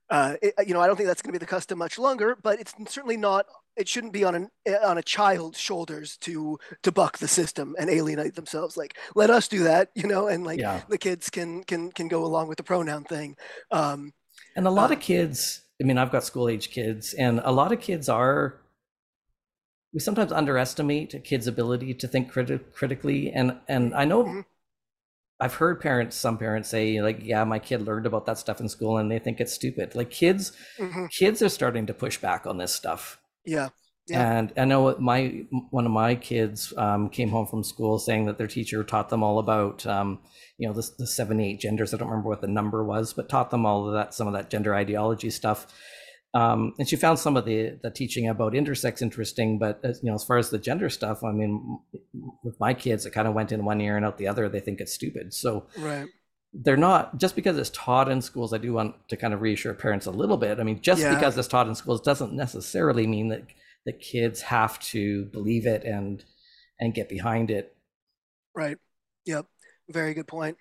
[0.09, 2.37] uh, it, you know, I don't think that's going to be the custom much longer,
[2.41, 3.47] but it's certainly not.
[3.77, 4.51] It shouldn't be on an
[4.85, 8.77] on a child's shoulders to to buck the system and alienate themselves.
[8.77, 10.83] Like, let us do that, you know, and like yeah.
[10.89, 13.37] the kids can can can go along with the pronoun thing.
[13.71, 14.13] Um,
[14.55, 15.63] and a lot uh, of kids.
[15.81, 18.61] I mean, I've got school age kids, and a lot of kids are.
[19.93, 24.41] We sometimes underestimate a kid's ability to think criti- critically, and and I know mm-hmm.
[25.39, 28.69] I've heard parents, some parents say, like, yeah, my kid learned about that stuff in
[28.69, 29.95] school and they think it's stupid.
[29.95, 31.07] Like kids, mm-hmm.
[31.07, 33.21] kids are starting to push back on this stuff.
[33.45, 33.69] Yeah.
[34.07, 34.39] yeah.
[34.39, 38.39] And I know my one of my kids um, came home from school saying that
[38.39, 40.21] their teacher taught them all about, um,
[40.57, 41.93] you know, the, the seven, eight genders.
[41.93, 44.33] I don't remember what the number was, but taught them all of that, some of
[44.33, 45.67] that gender ideology stuff.
[46.37, 50.11] Um, and she found some of the the teaching about intersex interesting, but as, you
[50.11, 51.79] know, as far as the gender stuff, I mean,
[52.45, 54.47] with my kids, it kind of went in one ear and out the other.
[54.47, 56.07] They think it's stupid, so right.
[56.53, 58.53] They're not just because it's taught in schools.
[58.53, 60.61] I do want to kind of reassure parents a little bit.
[60.61, 61.15] I mean, just yeah.
[61.15, 63.47] because it's taught in schools doesn't necessarily mean that
[63.87, 66.23] the kids have to believe it and
[66.79, 67.75] and get behind it.
[68.55, 68.77] Right.
[69.25, 69.47] Yep.
[69.89, 70.59] Very good point.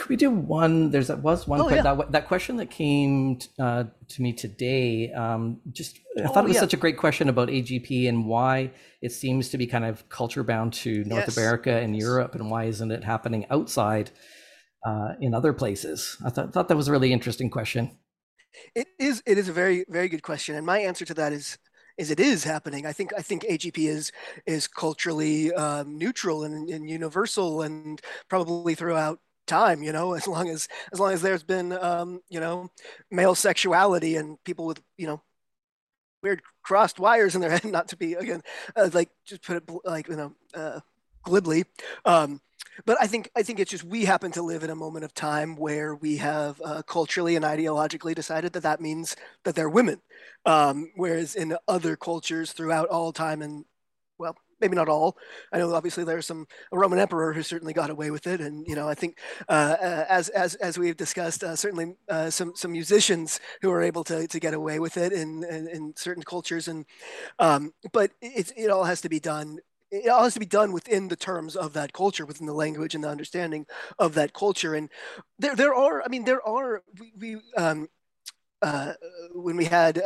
[0.00, 0.90] Could we do one?
[0.90, 1.82] There's that was one oh, yeah.
[1.82, 5.12] that that question that came uh, to me today.
[5.12, 6.60] Um, just I thought oh, it was yeah.
[6.60, 8.70] such a great question about AGP and why
[9.02, 11.36] it seems to be kind of culture bound to North yes.
[11.36, 14.10] America and Europe, and why isn't it happening outside
[14.86, 16.16] uh, in other places?
[16.24, 17.98] I thought thought that was a really interesting question.
[18.74, 19.22] It is.
[19.26, 21.58] It is a very very good question, and my answer to that is
[21.98, 22.86] is it is happening.
[22.86, 24.12] I think I think AGP is
[24.46, 28.00] is culturally um, neutral and, and, universal, and
[28.30, 29.20] probably throughout
[29.50, 32.70] time you know as long as as long as there's been um, you know
[33.10, 35.20] male sexuality and people with you know
[36.22, 38.42] weird crossed wires in their head not to be again
[38.76, 40.80] uh, like just put it like you know uh,
[41.24, 41.64] glibly
[42.04, 42.40] um,
[42.84, 45.14] but I think I think it's just we happen to live in a moment of
[45.14, 50.00] time where we have uh, culturally and ideologically decided that that means that they're women,
[50.46, 53.64] um, whereas in other cultures throughout all time and
[54.60, 55.16] maybe not all.
[55.52, 58.66] I know obviously there's some a Roman emperor who certainly got away with it, and
[58.66, 59.18] you know I think
[59.48, 63.82] uh, uh, as as as we've discussed, uh, certainly uh, some some musicians who are
[63.82, 66.84] able to to get away with it in in, in certain cultures, and
[67.38, 69.58] um, but it it all has to be done.
[69.90, 72.94] It all has to be done within the terms of that culture, within the language
[72.94, 73.66] and the understanding
[73.98, 74.76] of that culture.
[74.76, 74.88] And
[75.40, 77.88] there, there are, I mean, there are, we, we um,
[78.62, 78.92] uh,
[79.34, 79.98] when we had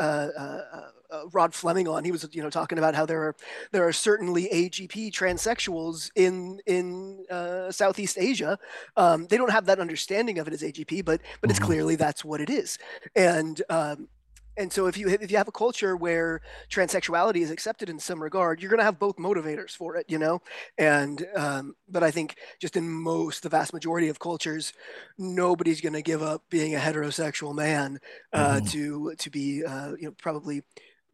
[1.14, 3.36] uh, Rod Fleming on, he was you know talking about how there are
[3.72, 8.58] there are certainly AGP transsexuals in in uh, Southeast Asia.
[8.96, 11.60] Um, they don't have that understanding of it as AGP, but but it's Mhm.
[11.60, 12.78] clearly that's what it is.
[13.16, 14.08] And um,
[14.56, 18.22] and so if you if you have a culture where transsexuality is accepted in some
[18.22, 20.40] regard, you're going to have both motivators for it, you know.
[20.78, 24.72] And um, but I think just in most, the vast majority of cultures,
[25.18, 27.98] nobody's going to give up being a heterosexual man
[28.32, 28.66] uh, Mhm.
[28.66, 30.62] to to be uh, you know probably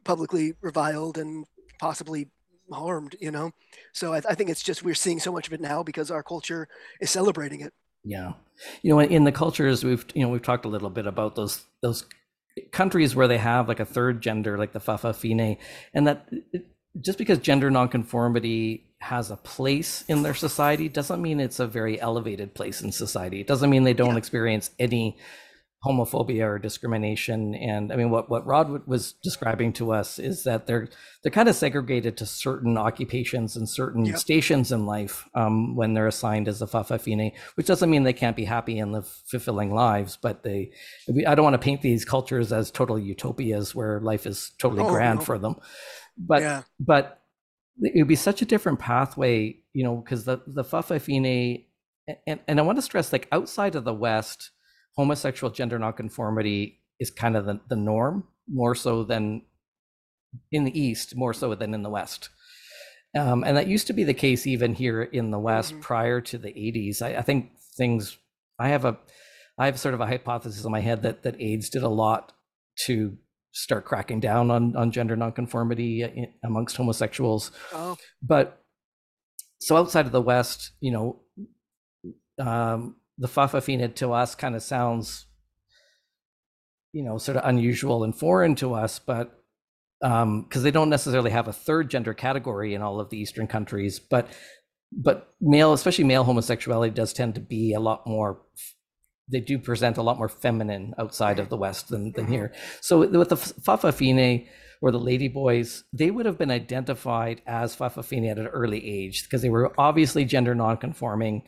[0.04, 1.46] publicly reviled and
[1.78, 2.28] possibly
[2.72, 3.52] harmed, you know.
[3.92, 6.22] So I, I think it's just we're seeing so much of it now because our
[6.22, 6.68] culture
[7.00, 7.72] is celebrating it.
[8.04, 8.32] Yeah.
[8.82, 11.64] You know, in the cultures we've you know we've talked a little bit about those
[11.82, 12.04] those
[12.72, 15.58] countries where they have like a third gender, like the Fa'afafine,
[15.94, 16.28] and that
[17.00, 22.00] just because gender nonconformity has a place in their society doesn't mean it's a very
[22.00, 23.40] elevated place in society.
[23.40, 24.18] It doesn't mean they don't Yeah.
[24.18, 25.16] experience any
[25.84, 27.54] homophobia or discrimination.
[27.54, 30.88] And I mean, what what Rod was describing to us is that they're
[31.22, 34.16] they're kind of segregated to certain occupations and certain Yep.
[34.18, 38.36] stations in life um, when they're assigned as a Fa'afafine, which doesn't mean they can't
[38.36, 40.72] be happy and live fulfilling lives, but they
[41.26, 44.90] I don't want to paint these cultures as total utopias where life is totally Oh,
[44.90, 45.24] grand no.
[45.24, 45.56] for them.
[46.18, 47.22] But yeah, but
[47.80, 51.64] it would be such a different pathway, you know, because the the Fa'afafine,
[52.26, 54.50] and, and I want to stress, like outside of the West,
[55.00, 59.42] homosexual gender nonconformity is kind of the, the norm, more so than
[60.52, 62.28] in the East, more so than in the West.
[63.16, 65.80] Um, and that used to be the case even here in the West Mhm.
[65.80, 67.00] prior to the 80s.
[67.02, 68.18] I, I think things,
[68.58, 68.98] I have a,
[69.58, 72.32] I have sort of a hypothesis in my head that that AIDS did a lot
[72.86, 73.16] to
[73.52, 78.62] start cracking down on on gender nonconformity in- amongst homosexuals oh, but
[79.60, 81.06] so outside of the west you know
[82.38, 85.26] um the Fa'afafine to us kind of sounds
[86.92, 89.38] you know sort of unusual and foreign to us but
[90.02, 93.46] um because they don't necessarily have a third gender category in all of the eastern
[93.46, 94.26] countries but
[94.90, 98.40] but male especially male homosexuality does tend to be a lot more
[99.30, 102.30] they do present a lot more feminine outside of the west than, than Mhm.
[102.30, 104.48] here so with the Fa'afafine
[104.82, 109.22] or the lady boys they would have been identified as Fa'afafine at an early age
[109.24, 111.42] because they were obviously gender nonconforming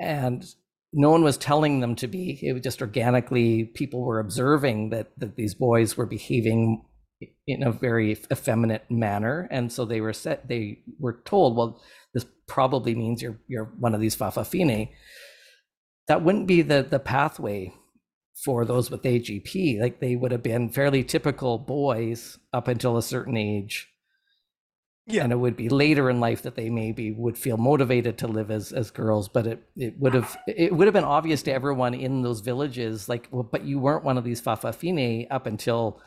[0.00, 0.44] and
[0.92, 5.08] no one was telling them to be it was just organically people were observing that
[5.18, 6.82] that these boys were behaving
[7.46, 9.48] in a very effeminate manner.
[9.50, 11.82] And so they were set they were told well
[12.14, 14.90] this probably means you're you're one of these Fa'afafine
[16.06, 17.72] that wouldn't be the the pathway
[18.44, 23.02] for those with agp like they would have been fairly typical boys up until a
[23.02, 23.88] certain age
[25.08, 25.24] Yeah.
[25.24, 28.50] and it would be later in life that they maybe would feel motivated to live
[28.50, 31.94] as as girls but it it would have it would have been obvious to everyone
[31.94, 36.00] in those villages like well but you weren't one of these Fa'afafine up until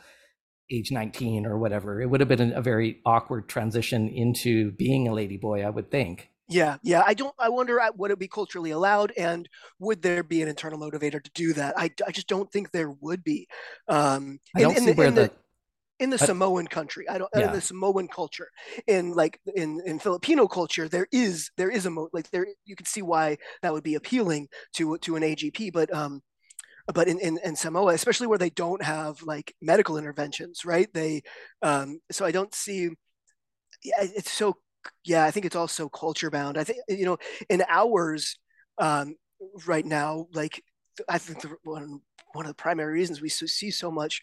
[0.70, 5.12] age 19 or whatever it would have been a very awkward transition into being a
[5.12, 7.02] lady boy i would think Yeah, yeah.
[7.06, 7.34] I don't.
[7.38, 9.48] I wonder would it be culturally allowed, and
[9.78, 11.72] would there be an internal motivator to do that?
[11.78, 13.48] I, I just don't think there would be.
[13.88, 15.30] Um, i don't in see the, where the, the
[16.02, 17.34] in the I- Samoan country, I don't.
[17.36, 17.46] uh, Yeah.
[17.48, 18.48] In the Samoan culture,
[18.86, 22.76] in like in in Filipino culture, there is there is a mo like there you
[22.76, 26.22] can see why that would be appealing to to an AGP, but um,
[26.94, 30.92] but in, in in Samoa, especially where they don't have like medical interventions, right?
[30.92, 31.22] They
[31.62, 32.90] um, so I don't see.
[33.84, 34.56] Yeah, it's so
[35.04, 35.24] yeah.
[35.24, 36.58] I think it's also culture bound.
[36.58, 37.18] I think you know
[37.48, 38.38] in ours
[38.78, 39.16] um,
[39.66, 40.62] right now, like
[41.08, 42.00] I think the, one
[42.34, 44.22] one of the primary reasons we see so much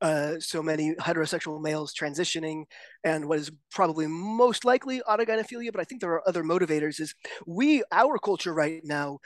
[0.00, 2.64] uh, so many heterosexual males transitioning
[3.04, 7.00] and what is probably most likely autogynephilia, but I think there are other motivators.
[7.00, 7.14] Is
[7.46, 9.18] we our culture right now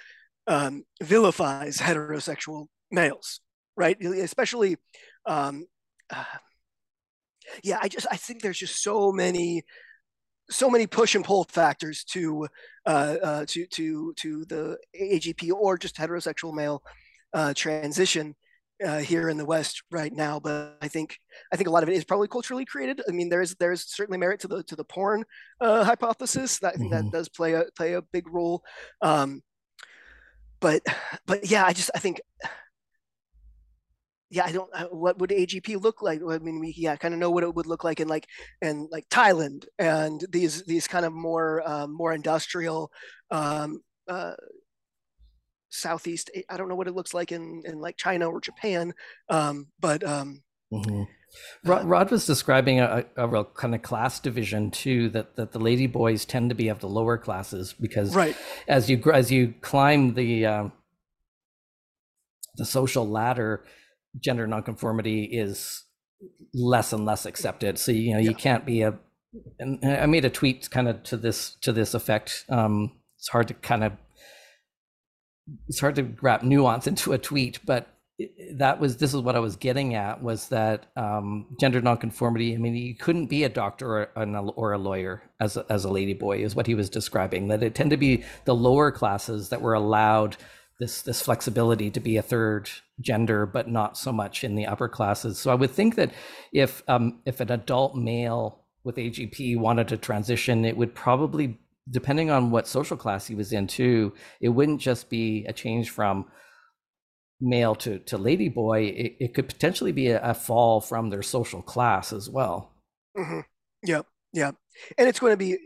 [0.47, 3.41] um, vilifies heterosexual males,
[3.77, 4.01] right?
[4.01, 4.77] Especially,
[5.27, 5.67] um,
[6.15, 6.25] uh,
[7.65, 7.79] yeah.
[7.83, 9.65] I just I think there's just so many
[10.51, 12.47] so many push and pull factors to
[12.87, 16.83] uh, uh, to to to the AGP or just heterosexual male
[17.33, 18.35] uh, transition
[18.85, 20.41] uh, here in the West right now.
[20.41, 21.19] But I think
[21.53, 23.01] I think a lot of it is probably culturally created.
[23.09, 25.25] I mean, there is there is certainly merit to the to the porn
[25.61, 26.59] uh, hypothesis.
[26.61, 26.97] That I think Mhm.
[27.05, 28.63] that does play a play a big role.
[29.03, 29.43] Um,
[30.61, 30.83] but
[31.27, 32.21] but yeah, I just I think
[34.33, 34.71] yeah, I don't.
[34.93, 36.21] What would AGP look like?
[36.29, 38.27] I mean, we yeah, kind of know what it would look like in like
[38.63, 42.93] in like Thailand and these these kind of more um, more industrial
[43.33, 44.35] um, uh,
[45.71, 46.31] Southeast.
[46.49, 48.93] I don't know what it looks like in in like China or Japan,
[49.29, 50.43] um, but um,
[50.73, 51.09] Mhm.
[51.65, 55.09] Rod, Rod was describing a, a real kind of class division too.
[55.11, 58.37] That that the lady boys tend to be of the lower classes because right,
[58.69, 60.73] as you gr- as you climb the um,
[62.57, 63.65] the social ladder,
[64.19, 65.85] gender nonconformity is
[66.53, 67.79] less and less accepted.
[67.79, 68.31] So you know yeah.
[68.31, 68.99] you can't be a.
[69.61, 72.45] And I made a tweet kind of to this to this effect.
[72.49, 73.93] Um, it's hard to kind of
[75.69, 77.89] it's hard to wrap nuance into a tweet, but
[78.53, 82.55] that was this is what I was getting at was that um, gender nonconformity.
[82.55, 85.91] I mean, you couldn't be a doctor or, or a lawyer as a, as a
[85.91, 87.49] lady boy, is what he was describing.
[87.49, 90.37] That it tended to be the lower classes that were allowed
[90.79, 92.71] this this flexibility to be a third
[93.01, 95.39] gender, but not so much in the upper classes.
[95.39, 96.13] So I would think that
[96.53, 101.59] if um, if an adult male with AGP wanted to transition, it would probably,
[101.91, 105.91] depending on what social class he was in, too, it wouldn't just be a change
[105.91, 106.27] from
[107.41, 108.85] male to to lady boy.
[108.85, 112.73] It, it could potentially be a, a, fall from their social class as well.
[113.17, 113.41] Mm-hmm.
[113.83, 114.03] Yeah,
[114.33, 114.53] yeah,
[114.99, 115.59] and it's going to be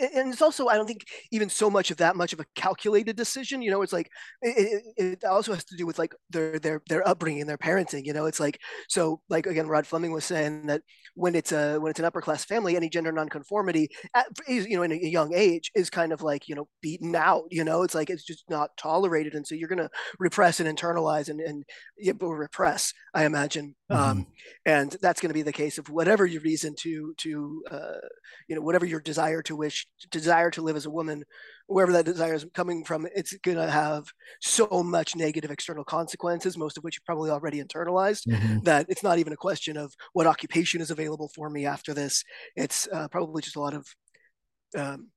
[0.00, 3.16] and it's also i don't think even so much of that much of a calculated
[3.16, 4.10] decision you know it's like
[4.42, 8.12] it, it, also has to do with like their their their upbringing their parenting you
[8.12, 10.82] know it's like so like again rod fleming was saying that
[11.14, 14.82] when it's a when it's an upper class family any gender nonconformity at, you know
[14.82, 17.94] in a young age is kind of like you know beaten out you know it's
[17.94, 21.64] like it's just not tolerated and so you're going to repress and internalize and and
[21.98, 24.10] yeah, repress i imagine um, mm-hmm.
[24.10, 24.26] um,
[24.66, 28.08] and that's going to be the case of whatever your reason to to uh,
[28.48, 31.24] you know whatever your desire to wish desire to live as a woman,
[31.66, 34.04] wherever that desire is coming from, it's going to have
[34.40, 38.60] so much negative external consequences, most of which you probably already internalized, mm-hmm.
[38.60, 42.24] that it's not even a question of what occupation is available for me after this.
[42.54, 43.86] It's uh, probably just a lot of,
[44.76, 45.08] um,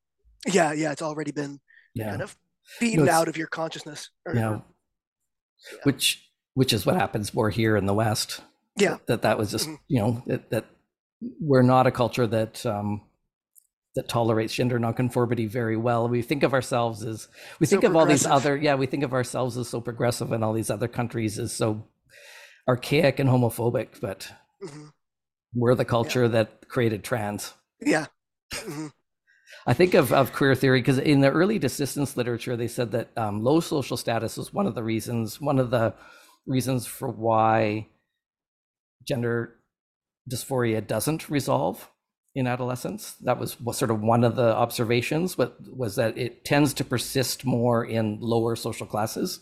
[0.45, 1.59] yeah, yeah, it's already been
[1.93, 2.11] yeah.
[2.11, 2.37] kind of
[2.79, 4.09] beaten no, out of your consciousness.
[4.25, 4.51] Or, yeah.
[4.51, 5.79] yeah.
[5.83, 6.23] Which
[6.53, 8.41] which is what happens more here in the West.
[8.77, 8.97] Yeah.
[9.07, 9.75] That that was just, mm-hmm.
[9.87, 10.65] you know, that, that
[11.39, 13.01] we're not a culture that um,
[13.97, 16.07] that tolerates gender nonconformity very well.
[16.07, 17.27] We think of ourselves as
[17.59, 20.31] we so think of all these other yeah, we think of ourselves as so progressive
[20.31, 21.83] and all these other countries as so
[22.67, 24.31] archaic and homophobic, but
[24.63, 24.89] mm-hmm.
[25.55, 26.27] we're the culture yeah.
[26.29, 27.55] that created trans.
[27.81, 28.05] Yeah.
[28.53, 28.87] Mm-hmm.
[29.65, 33.09] I think of, of queer theory because in the early desistance literature, they said that
[33.17, 35.95] um, low social status was one of the reasons, one of the
[36.45, 37.87] reasons for why
[39.07, 39.55] gender
[40.29, 41.89] dysphoria doesn't resolve
[42.37, 43.15] in adolescence.
[43.21, 47.45] That was, sort of one of the observations, but was that it tends to persist
[47.45, 49.39] more in lower social classes.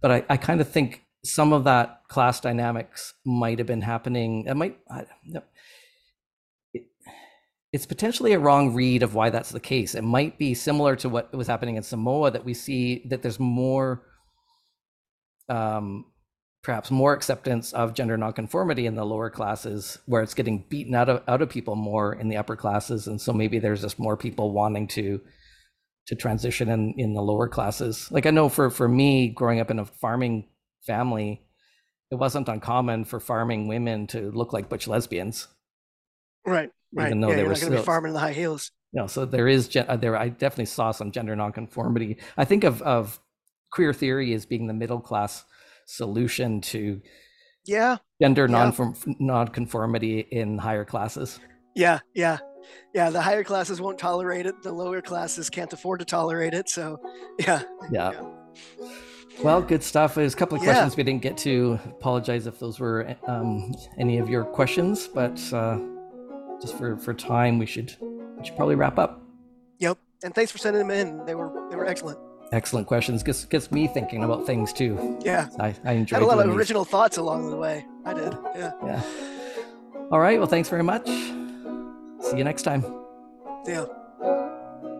[0.00, 4.46] But I, I kind of think some of that class dynamics might have been happening.
[4.46, 4.78] It might.
[4.88, 5.42] I, no,
[6.72, 6.84] it,
[7.72, 9.96] it's potentially a wrong read of why that's the case.
[9.96, 13.40] It might be similar to what was happening in Samoa that we see that there's
[13.40, 14.04] more
[15.48, 16.04] um,
[16.64, 21.10] perhaps more acceptance of gender nonconformity in the lower classes where it's getting beaten out
[21.10, 23.06] of out of people more in the upper classes.
[23.06, 25.20] And so maybe there's just more people wanting to
[26.06, 28.10] to transition in in the lower classes.
[28.10, 30.48] Like i know for for me growing up in a farming
[30.86, 31.42] family
[32.10, 35.48] it wasn't uncommon for farming women to look like butch lesbians.
[36.46, 37.06] Right right.
[37.06, 38.72] Even though yeah, they were still farming in the high heels.
[38.92, 42.16] You know, so there is uh, there i definitely saw some gender nonconformity.
[42.38, 43.20] I think of of
[43.70, 45.44] queer theory as being the middle class
[45.86, 47.00] solution to
[47.66, 48.70] yeah gender yeah.
[48.70, 51.40] non nonconformity in higher classes.
[51.74, 52.38] Yeah, yeah,
[52.94, 53.10] yeah.
[53.10, 54.62] The higher classes won't tolerate it.
[54.62, 56.68] The lower classes can't afford to tolerate it.
[56.68, 57.00] So,
[57.38, 58.12] yeah, yeah.
[58.12, 58.88] yeah.
[59.42, 60.14] Well, good stuff.
[60.14, 60.70] There's a couple of yeah.
[60.70, 61.78] questions we didn't get to.
[61.86, 65.80] Apologize if those were um, any of your questions, but uh,
[66.60, 69.20] just for for time, we should we should probably wrap up.
[69.80, 69.98] Yep.
[70.22, 71.26] And thanks for sending them in.
[71.26, 72.18] They were they were excellent
[72.52, 73.22] excellent questions.
[73.22, 75.18] Gets gets me thinking about things too.
[75.24, 76.20] Yeah, I, I enjoyed.
[76.20, 77.84] Had a lot of original thoughts along the way.
[78.04, 78.36] I did.
[78.56, 78.72] Yeah.
[78.84, 79.02] Yeah.
[80.10, 80.38] All right.
[80.38, 81.06] Well, thanks very much.
[81.06, 82.84] See you next time.
[83.66, 83.86] Yeah.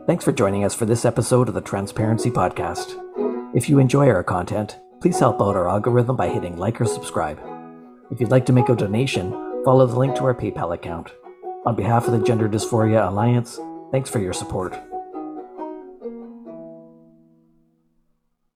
[0.06, 3.00] Thanks for joining us for this episode of the Transparency Podcast.
[3.54, 7.40] If you enjoy our content, please help out our algorithm by hitting like or subscribe.
[8.10, 9.30] If you'd like to make a donation,
[9.64, 11.12] follow the link to our PayPal account.
[11.64, 13.58] On behalf of the Gender Dysphoria Alliance,
[13.90, 14.78] thanks for your support.